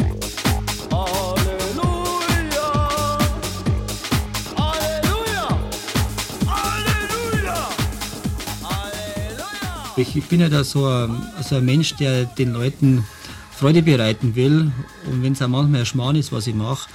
Ich, 10.00 10.16
ich 10.16 10.24
bin 10.24 10.40
ja 10.40 10.48
da 10.48 10.64
so 10.64 10.86
ein, 10.86 11.22
so 11.42 11.56
ein 11.56 11.64
Mensch, 11.64 11.94
der 11.96 12.24
den 12.24 12.54
Leuten 12.54 13.04
Freude 13.52 13.82
bereiten 13.82 14.34
will. 14.34 14.72
Und 15.04 15.22
wenn 15.22 15.34
es 15.34 15.42
auch 15.42 15.48
manchmal 15.48 15.80
ein 15.80 15.86
Schmarrn 15.86 16.16
ist, 16.16 16.32
was 16.32 16.46
ich 16.46 16.54
mache, 16.54 16.88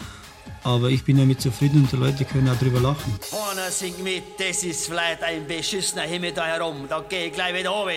aber 0.63 0.89
ich 0.89 1.03
bin 1.03 1.17
damit 1.17 1.39
zufrieden 1.39 1.83
und 1.83 1.91
die 1.91 1.97
Leute 1.97 2.25
können 2.25 2.49
auch 2.49 2.57
drüber 2.57 2.79
lachen. 2.79 3.13
Vorne 3.21 3.69
singt 3.69 4.03
mit, 4.03 4.23
das 4.39 4.63
ist 4.63 4.87
vielleicht 4.87 5.21
ein 5.21 5.45
beschissener 5.45 6.01
Himmel 6.01 6.31
da 6.31 6.47
herum, 6.47 6.87
da 6.89 7.01
gehe 7.07 7.27
ich 7.27 7.33
gleich 7.33 7.53
wieder 7.53 7.69
runter. 7.69 7.93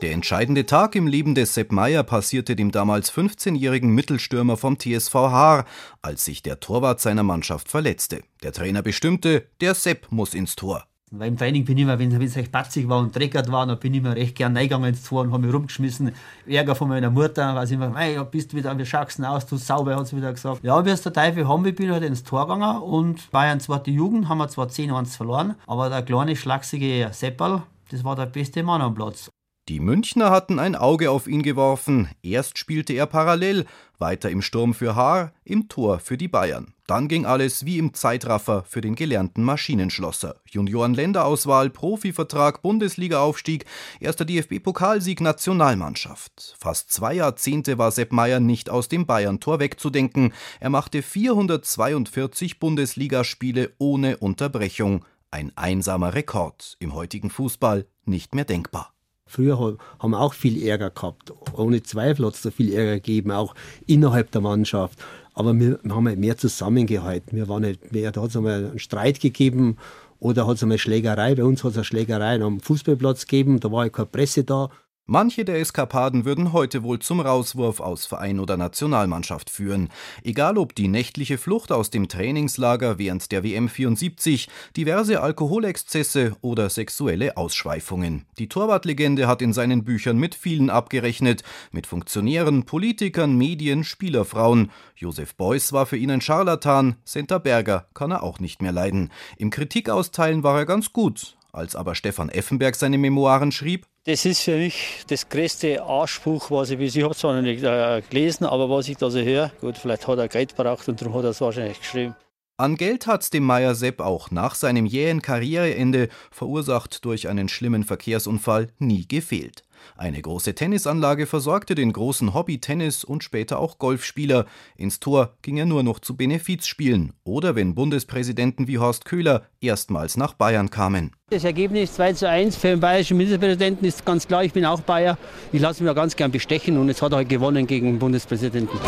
Der 0.00 0.12
entscheidende 0.12 0.64
Tag 0.64 0.96
im 0.96 1.06
Leben 1.06 1.34
des 1.34 1.52
Sepp 1.52 1.70
Meier 1.70 2.02
passierte 2.02 2.56
dem 2.56 2.70
damals 2.70 3.12
15-jährigen 3.12 3.90
Mittelstürmer 3.90 4.56
vom 4.56 4.78
TSV 4.78 5.14
Haar, 5.14 5.66
als 6.00 6.24
sich 6.24 6.42
der 6.42 6.60
Torwart 6.60 7.00
seiner 7.02 7.22
Mannschaft 7.22 7.68
verletzte. 7.68 8.22
Der 8.42 8.52
Trainer 8.52 8.80
bestimmte, 8.80 9.46
der 9.60 9.74
Sepp 9.74 10.10
muss 10.10 10.32
ins 10.32 10.56
Tor. 10.56 10.86
Weil 11.18 11.28
im 11.28 11.36
Training 11.36 11.64
bin 11.64 11.76
ich 11.78 11.84
immer, 11.84 11.98
wenn 11.98 12.10
es 12.12 12.36
recht 12.36 12.50
batzig 12.50 12.88
war 12.88 12.98
und 12.98 13.14
dreckert 13.14 13.50
war, 13.50 13.66
dann 13.66 13.78
bin 13.78 13.94
ich 13.94 14.00
immer 14.00 14.16
recht 14.16 14.34
gern 14.34 14.56
reingegangen 14.56 14.88
ins 14.88 15.04
Tor 15.04 15.22
und 15.22 15.32
habe 15.32 15.46
mich 15.46 15.54
rumgeschmissen. 15.54 16.12
Ärger 16.46 16.74
von 16.74 16.88
meiner 16.88 17.10
Mutter, 17.10 17.54
weil 17.54 17.66
sie 17.66 17.74
immer, 17.74 17.94
hey, 17.96 18.18
bist 18.30 18.54
wieder, 18.54 18.76
wie 18.76 18.84
schaust 18.84 19.22
aus, 19.24 19.46
du 19.46 19.56
sauber, 19.56 19.96
hat 19.96 20.08
sie 20.08 20.16
wieder 20.16 20.32
gesagt. 20.32 20.64
Ja, 20.64 20.84
wie 20.84 20.90
es 20.90 21.02
der 21.02 21.12
Teufel 21.12 21.46
haben, 21.46 21.64
ich 21.66 21.74
bin 21.74 21.90
halt 21.90 22.02
ins 22.02 22.24
Tor 22.24 22.46
gegangen 22.46 22.82
und 22.82 23.30
Bayern 23.30 23.60
zwar 23.60 23.86
Jugend, 23.86 24.28
haben 24.28 24.38
wir 24.38 24.48
zwar 24.48 24.66
10-1 24.66 25.16
verloren, 25.16 25.54
aber 25.66 25.88
der 25.88 26.02
kleine, 26.02 26.34
schlachsige 26.34 27.08
Seppal, 27.12 27.62
das 27.90 28.02
war 28.02 28.16
der 28.16 28.26
beste 28.26 28.62
Mann 28.62 28.82
am 28.82 28.94
Platz. 28.94 29.30
Die 29.68 29.80
Münchner 29.80 30.30
hatten 30.30 30.58
ein 30.58 30.76
Auge 30.76 31.10
auf 31.10 31.26
ihn 31.26 31.42
geworfen. 31.42 32.10
Erst 32.22 32.58
spielte 32.58 32.92
er 32.92 33.06
parallel, 33.06 33.64
weiter 33.98 34.28
im 34.28 34.42
Sturm 34.42 34.74
für 34.74 34.94
Haar, 34.94 35.32
im 35.42 35.70
Tor 35.70 36.00
für 36.00 36.18
die 36.18 36.28
Bayern. 36.28 36.74
Dann 36.86 37.08
ging 37.08 37.24
alles 37.24 37.64
wie 37.64 37.78
im 37.78 37.94
Zeitraffer 37.94 38.64
für 38.68 38.82
den 38.82 38.94
gelernten 38.94 39.42
Maschinenschlosser. 39.42 40.36
Junioren-Länderauswahl, 40.50 41.70
Profivertrag, 41.70 42.60
Bundesliga-Aufstieg, 42.60 43.64
erster 44.00 44.26
DFB-Pokalsieg, 44.26 45.22
Nationalmannschaft. 45.22 46.56
Fast 46.58 46.92
zwei 46.92 47.14
Jahrzehnte 47.14 47.78
war 47.78 47.90
Sepp 47.90 48.12
Meier 48.12 48.40
nicht 48.40 48.68
aus 48.68 48.88
dem 48.88 49.06
Bayern-Tor 49.06 49.60
wegzudenken. 49.60 50.34
Er 50.60 50.68
machte 50.68 51.00
442 51.00 52.60
Bundesligaspiele 52.60 53.72
ohne 53.78 54.18
Unterbrechung. 54.18 55.06
Ein 55.30 55.56
einsamer 55.56 56.12
Rekord. 56.12 56.76
Im 56.80 56.92
heutigen 56.92 57.30
Fußball 57.30 57.86
nicht 58.04 58.34
mehr 58.34 58.44
denkbar. 58.44 58.93
Früher 59.26 59.58
haben 59.58 60.10
wir 60.10 60.20
auch 60.20 60.34
viel 60.34 60.62
Ärger 60.62 60.90
gehabt. 60.90 61.32
Ohne 61.54 61.82
Zweifel 61.82 62.26
hat 62.26 62.34
es 62.34 62.42
da 62.42 62.50
viel 62.50 62.72
Ärger 62.72 62.94
gegeben, 62.94 63.30
auch 63.30 63.54
innerhalb 63.86 64.30
der 64.30 64.42
Mannschaft. 64.42 64.98
Aber 65.32 65.58
wir, 65.58 65.80
haben 65.88 66.06
halt 66.06 66.18
mehr 66.18 66.36
zusammengehalten. 66.36 67.36
Wir 67.36 67.48
waren 67.48 67.62
nicht 67.62 67.92
mehr, 67.92 68.12
da 68.12 68.22
hat 68.22 68.30
es 68.30 68.36
einmal 68.36 68.66
einen 68.66 68.78
Streit 68.78 69.20
gegeben 69.20 69.76
oder 70.20 70.46
hat 70.46 70.56
es 70.56 70.62
einmal 70.62 70.78
Schlägerei. 70.78 71.34
Bei 71.34 71.44
uns 71.44 71.64
hat 71.64 71.72
es 71.72 71.76
eine 71.78 71.84
Schlägerei 71.84 72.40
am 72.40 72.60
Fußballplatz 72.60 73.26
gegeben, 73.26 73.60
da 73.60 73.72
war 73.72 73.80
halt 73.80 73.92
keine 73.92 74.06
Presse 74.06 74.44
da. 74.44 74.70
Manche 75.06 75.44
der 75.44 75.60
Eskapaden 75.60 76.24
würden 76.24 76.54
heute 76.54 76.82
wohl 76.82 76.98
zum 76.98 77.20
Rauswurf 77.20 77.80
aus 77.80 78.06
Verein 78.06 78.40
oder 78.40 78.56
Nationalmannschaft 78.56 79.50
führen. 79.50 79.90
Egal 80.22 80.56
ob 80.56 80.74
die 80.74 80.88
nächtliche 80.88 81.36
Flucht 81.36 81.72
aus 81.72 81.90
dem 81.90 82.08
Trainingslager 82.08 82.98
während 82.98 83.30
der 83.30 83.44
WM 83.44 83.68
74, 83.68 84.48
diverse 84.78 85.20
Alkoholexzesse 85.20 86.34
oder 86.40 86.70
sexuelle 86.70 87.36
Ausschweifungen. 87.36 88.24
Die 88.38 88.48
Torwartlegende 88.48 89.28
hat 89.28 89.42
in 89.42 89.52
seinen 89.52 89.84
Büchern 89.84 90.16
mit 90.16 90.34
vielen 90.34 90.70
abgerechnet, 90.70 91.42
mit 91.70 91.86
Funktionären, 91.86 92.64
Politikern, 92.64 93.36
Medien, 93.36 93.84
Spielerfrauen. 93.84 94.70
Josef 94.96 95.34
Beuys 95.34 95.74
war 95.74 95.84
für 95.84 95.98
ihn 95.98 96.12
ein 96.12 96.22
Scharlatan, 96.22 96.96
Senta 97.04 97.36
Berger 97.36 97.88
kann 97.92 98.10
er 98.10 98.22
auch 98.22 98.40
nicht 98.40 98.62
mehr 98.62 98.72
leiden. 98.72 99.12
Im 99.36 99.50
Kritikausteilen 99.50 100.42
war 100.42 100.56
er 100.56 100.64
ganz 100.64 100.94
gut. 100.94 101.36
Als 101.52 101.76
aber 101.76 101.94
Stefan 101.94 102.30
Effenberg 102.30 102.74
seine 102.74 102.96
Memoiren 102.96 103.52
schrieb, 103.52 103.86
das 104.04 104.24
ist 104.26 104.42
für 104.42 104.56
mich 104.56 105.04
das 105.08 105.28
größte 105.28 105.82
Anspruch, 105.82 106.50
was 106.50 106.70
ich 106.70 106.78
bis 106.78 106.94
ich 106.94 107.02
habe 107.02 107.14
zwar 107.14 107.34
noch 107.34 107.42
nicht 107.42 107.62
äh, 107.64 108.02
gelesen, 108.08 108.44
aber 108.44 108.68
was 108.68 108.88
ich 108.88 108.98
da 108.98 109.10
so 109.10 109.20
höre, 109.20 109.50
gut, 109.60 109.78
vielleicht 109.78 110.06
hat 110.06 110.18
er 110.18 110.28
Geld 110.28 110.54
braucht 110.54 110.88
und 110.88 111.00
darum 111.00 111.14
hat 111.14 111.24
er 111.24 111.30
es 111.30 111.40
wahrscheinlich 111.40 111.80
geschrieben. 111.80 112.14
An 112.56 112.76
Geld 112.76 113.06
hat's 113.06 113.30
dem 113.30 113.42
Meier 113.44 113.74
Sepp 113.74 114.00
auch 114.00 114.30
nach 114.30 114.54
seinem 114.54 114.86
jähen 114.86 115.22
Karriereende, 115.22 116.08
verursacht 116.30 117.04
durch 117.04 117.28
einen 117.28 117.48
schlimmen 117.48 117.82
Verkehrsunfall, 117.82 118.68
nie 118.78 119.08
gefehlt. 119.08 119.64
Eine 119.96 120.20
große 120.20 120.54
Tennisanlage 120.54 121.26
versorgte 121.26 121.74
den 121.74 121.92
großen 121.92 122.34
Hobby-Tennis- 122.34 123.04
und 123.04 123.24
später 123.24 123.58
auch 123.58 123.78
Golfspieler. 123.78 124.46
Ins 124.76 125.00
Tor 125.00 125.34
ging 125.42 125.56
er 125.56 125.66
nur 125.66 125.82
noch 125.82 125.98
zu 125.98 126.16
Benefizspielen 126.16 127.12
oder 127.24 127.54
wenn 127.54 127.74
Bundespräsidenten 127.74 128.66
wie 128.68 128.78
Horst 128.78 129.04
Köhler 129.04 129.42
erstmals 129.60 130.16
nach 130.16 130.34
Bayern 130.34 130.70
kamen. 130.70 131.12
Das 131.30 131.44
Ergebnis 131.44 131.94
2 131.94 132.12
zu 132.12 132.28
1 132.28 132.56
für 132.56 132.68
den 132.68 132.80
bayerischen 132.80 133.16
Ministerpräsidenten 133.16 133.84
ist 133.86 134.04
ganz 134.04 134.26
klar, 134.28 134.44
ich 134.44 134.52
bin 134.52 134.64
auch 134.64 134.80
Bayer. 134.80 135.18
Ich 135.52 135.60
lasse 135.60 135.82
mich 135.82 135.88
ja 135.88 135.94
ganz 135.94 136.16
gern 136.16 136.30
bestechen 136.30 136.78
und 136.78 136.88
jetzt 136.88 137.02
hat 137.02 137.12
er 137.12 137.24
gewonnen 137.24 137.66
gegen 137.66 137.86
den 137.86 137.98
Bundespräsidenten. 137.98 138.78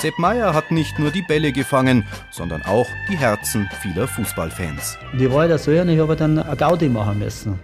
Sepp 0.00 0.16
Meier 0.16 0.54
hat 0.54 0.70
nicht 0.70 0.96
nur 1.00 1.10
die 1.10 1.22
Bälle 1.22 1.50
gefangen, 1.50 2.06
sondern 2.30 2.62
auch 2.62 2.86
die 3.10 3.16
Herzen 3.16 3.68
vieler 3.82 4.06
Fußballfans. 4.06 4.96
Die 5.18 5.28
war 5.28 5.46
ja 5.46 5.58
so, 5.58 5.72
ich 5.72 5.98
habe 5.98 6.14
dann 6.14 6.38
eine 6.38 6.56
Gaudi 6.56 6.88
machen 6.88 7.18
müssen. 7.18 7.58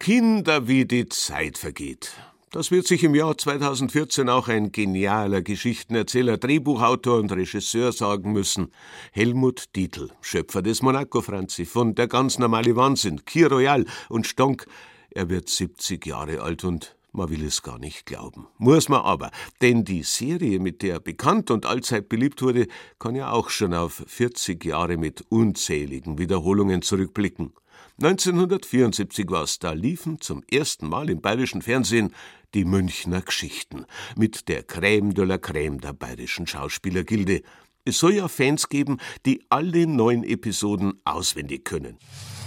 Kinder, 0.00 0.68
wie 0.68 0.86
die 0.86 1.08
Zeit 1.08 1.58
vergeht. 1.58 2.12
Das 2.50 2.70
wird 2.70 2.86
sich 2.86 3.02
im 3.02 3.16
Jahr 3.16 3.36
2014 3.36 4.28
auch 4.28 4.46
ein 4.46 4.70
genialer 4.70 5.42
Geschichtenerzähler, 5.42 6.38
Drehbuchautor 6.38 7.18
und 7.18 7.32
Regisseur 7.32 7.90
sagen 7.92 8.32
müssen. 8.32 8.72
Helmut 9.12 9.74
Dietl, 9.74 10.10
Schöpfer 10.20 10.62
des 10.62 10.82
Monaco 10.82 11.20
Franzi, 11.20 11.66
von 11.66 11.96
Der 11.96 12.06
ganz 12.06 12.38
normale 12.38 12.76
Wahnsinn, 12.76 13.24
Kir 13.24 13.50
Royal 13.50 13.86
und 14.08 14.26
Stonk. 14.26 14.66
Er 15.10 15.28
wird 15.28 15.48
70 15.48 16.06
Jahre 16.06 16.42
alt 16.42 16.62
und 16.62 16.96
man 17.10 17.28
will 17.30 17.44
es 17.44 17.62
gar 17.62 17.80
nicht 17.80 18.06
glauben. 18.06 18.46
Muss 18.56 18.88
man 18.88 19.00
aber, 19.00 19.32
denn 19.60 19.84
die 19.84 20.04
Serie, 20.04 20.60
mit 20.60 20.82
der 20.82 20.94
er 20.94 21.00
bekannt 21.00 21.50
und 21.50 21.66
allzeit 21.66 22.08
beliebt 22.08 22.40
wurde, 22.40 22.68
kann 23.00 23.16
ja 23.16 23.32
auch 23.32 23.50
schon 23.50 23.74
auf 23.74 24.04
40 24.06 24.64
Jahre 24.64 24.96
mit 24.96 25.24
unzähligen 25.28 26.18
Wiederholungen 26.18 26.82
zurückblicken. 26.82 27.52
1974 28.00 29.28
war 29.28 29.42
es, 29.42 29.58
da 29.58 29.72
liefen 29.72 30.20
zum 30.20 30.44
ersten 30.48 30.88
Mal 30.88 31.10
im 31.10 31.20
bayerischen 31.20 31.62
Fernsehen 31.62 32.14
die 32.54 32.64
Münchner 32.64 33.22
Geschichten 33.22 33.86
mit 34.14 34.48
der 34.48 34.64
Crème 34.68 35.14
de 35.14 35.24
la 35.24 35.34
Crème 35.34 35.80
der 35.80 35.94
bayerischen 35.94 36.46
Schauspielergilde. 36.46 37.42
Es 37.84 37.98
soll 37.98 38.14
ja 38.14 38.28
Fans 38.28 38.68
geben, 38.68 38.98
die 39.26 39.44
alle 39.48 39.88
neun 39.88 40.22
Episoden 40.22 41.00
auswendig 41.04 41.64
können. 41.64 41.98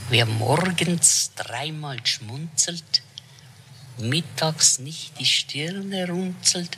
Wer 0.10 0.26
morgens 0.26 1.32
dreimal 1.36 1.98
schmunzelt, 2.06 3.04
mittags 4.00 4.80
nicht 4.80 5.20
die 5.20 5.26
Stirne 5.26 6.08
runzelt, 6.10 6.78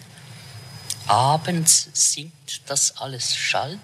abends 1.06 1.90
singt 1.94 2.64
das 2.66 2.98
alles 2.98 3.36
Schalt, 3.36 3.80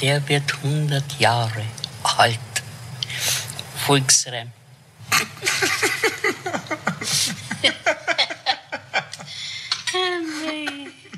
der 0.00 0.28
wird 0.28 0.62
hundert 0.62 1.18
Jahre 1.18 1.64
alt. 2.04 2.38
Volksreim. 3.88 4.48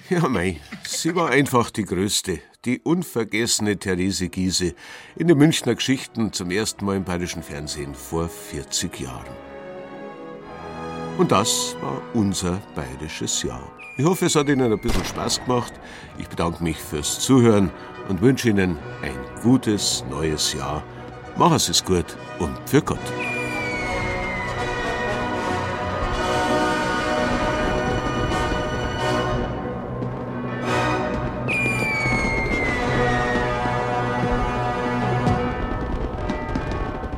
Ja, 0.08 0.28
mei, 0.28 0.60
sie 0.86 1.16
war 1.16 1.30
einfach 1.30 1.70
die 1.70 1.82
Größte, 1.82 2.38
die 2.64 2.78
unvergessene 2.78 3.76
Therese 3.76 4.28
Giese 4.28 4.74
in 5.16 5.26
den 5.26 5.36
Münchner 5.36 5.74
Geschichten 5.74 6.32
zum 6.32 6.52
ersten 6.52 6.84
Mal 6.84 6.98
im 6.98 7.02
bayerischen 7.02 7.42
Fernsehen 7.42 7.92
vor 7.92 8.28
40 8.28 9.00
Jahren. 9.00 9.34
Und 11.18 11.32
das 11.32 11.74
war 11.80 12.00
unser 12.14 12.62
bayerisches 12.76 13.42
Jahr. 13.42 13.68
Ich 13.98 14.04
hoffe, 14.04 14.26
es 14.26 14.36
hat 14.36 14.48
Ihnen 14.48 14.72
ein 14.72 14.80
bisschen 14.80 15.04
Spaß 15.04 15.44
gemacht. 15.44 15.72
Ich 16.18 16.28
bedanke 16.28 16.62
mich 16.62 16.76
fürs 16.76 17.18
Zuhören 17.18 17.72
und 18.08 18.20
wünsche 18.20 18.48
Ihnen 18.48 18.78
ein 19.02 19.42
gutes 19.42 20.04
neues 20.08 20.52
Jahr. 20.52 20.84
Sie 21.40 21.70
es 21.70 21.82
gut 21.82 22.04
und 22.38 22.54
für 22.66 22.82
Gott. 22.82 22.98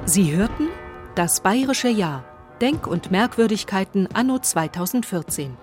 Sie 0.05 0.37
hörten 0.37 0.69
das 1.17 1.41
bayerische 1.41 1.89
Jahr. 1.89 2.25
Denk- 2.61 2.87
und 2.87 3.11
Merkwürdigkeiten 3.11 4.07
anno 4.15 4.39
2014. 4.39 5.57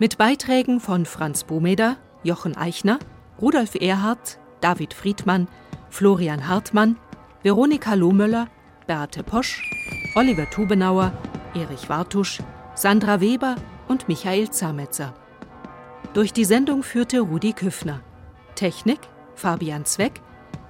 Mit 0.00 0.18
Beiträgen 0.18 0.80
von 0.80 1.06
Franz 1.06 1.44
Bomeder, 1.44 1.98
Jochen 2.24 2.56
Eichner, 2.56 2.98
Rudolf 3.40 3.76
Erhardt, 3.76 4.40
David 4.60 4.92
Friedmann, 4.92 5.46
Florian 5.88 6.48
Hartmann, 6.48 6.96
Veronika 7.42 7.94
Lohmöller, 7.94 8.48
Beate 8.86 9.22
Posch, 9.22 9.62
Oliver 10.14 10.48
Tubenauer, 10.50 11.12
Erich 11.54 11.88
Wartusch, 11.88 12.40
Sandra 12.74 13.20
Weber 13.20 13.56
und 13.88 14.08
Michael 14.08 14.50
Zametzer. 14.50 15.14
Durch 16.12 16.32
die 16.32 16.44
Sendung 16.44 16.82
führte 16.82 17.20
Rudi 17.20 17.52
Küffner. 17.52 18.00
Technik 18.56 19.00
Fabian 19.34 19.86
Zweck, 19.86 20.20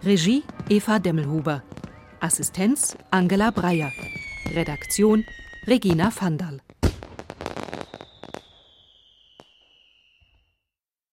Regie 0.05 0.45
Eva 0.69 1.01
Demmelhuber, 1.01 1.63
Assistenz 2.21 2.97
Angela 3.11 3.51
Breyer, 3.51 3.91
Redaktion 4.55 5.25
Regina 5.67 6.13
Vandal. 6.15 6.61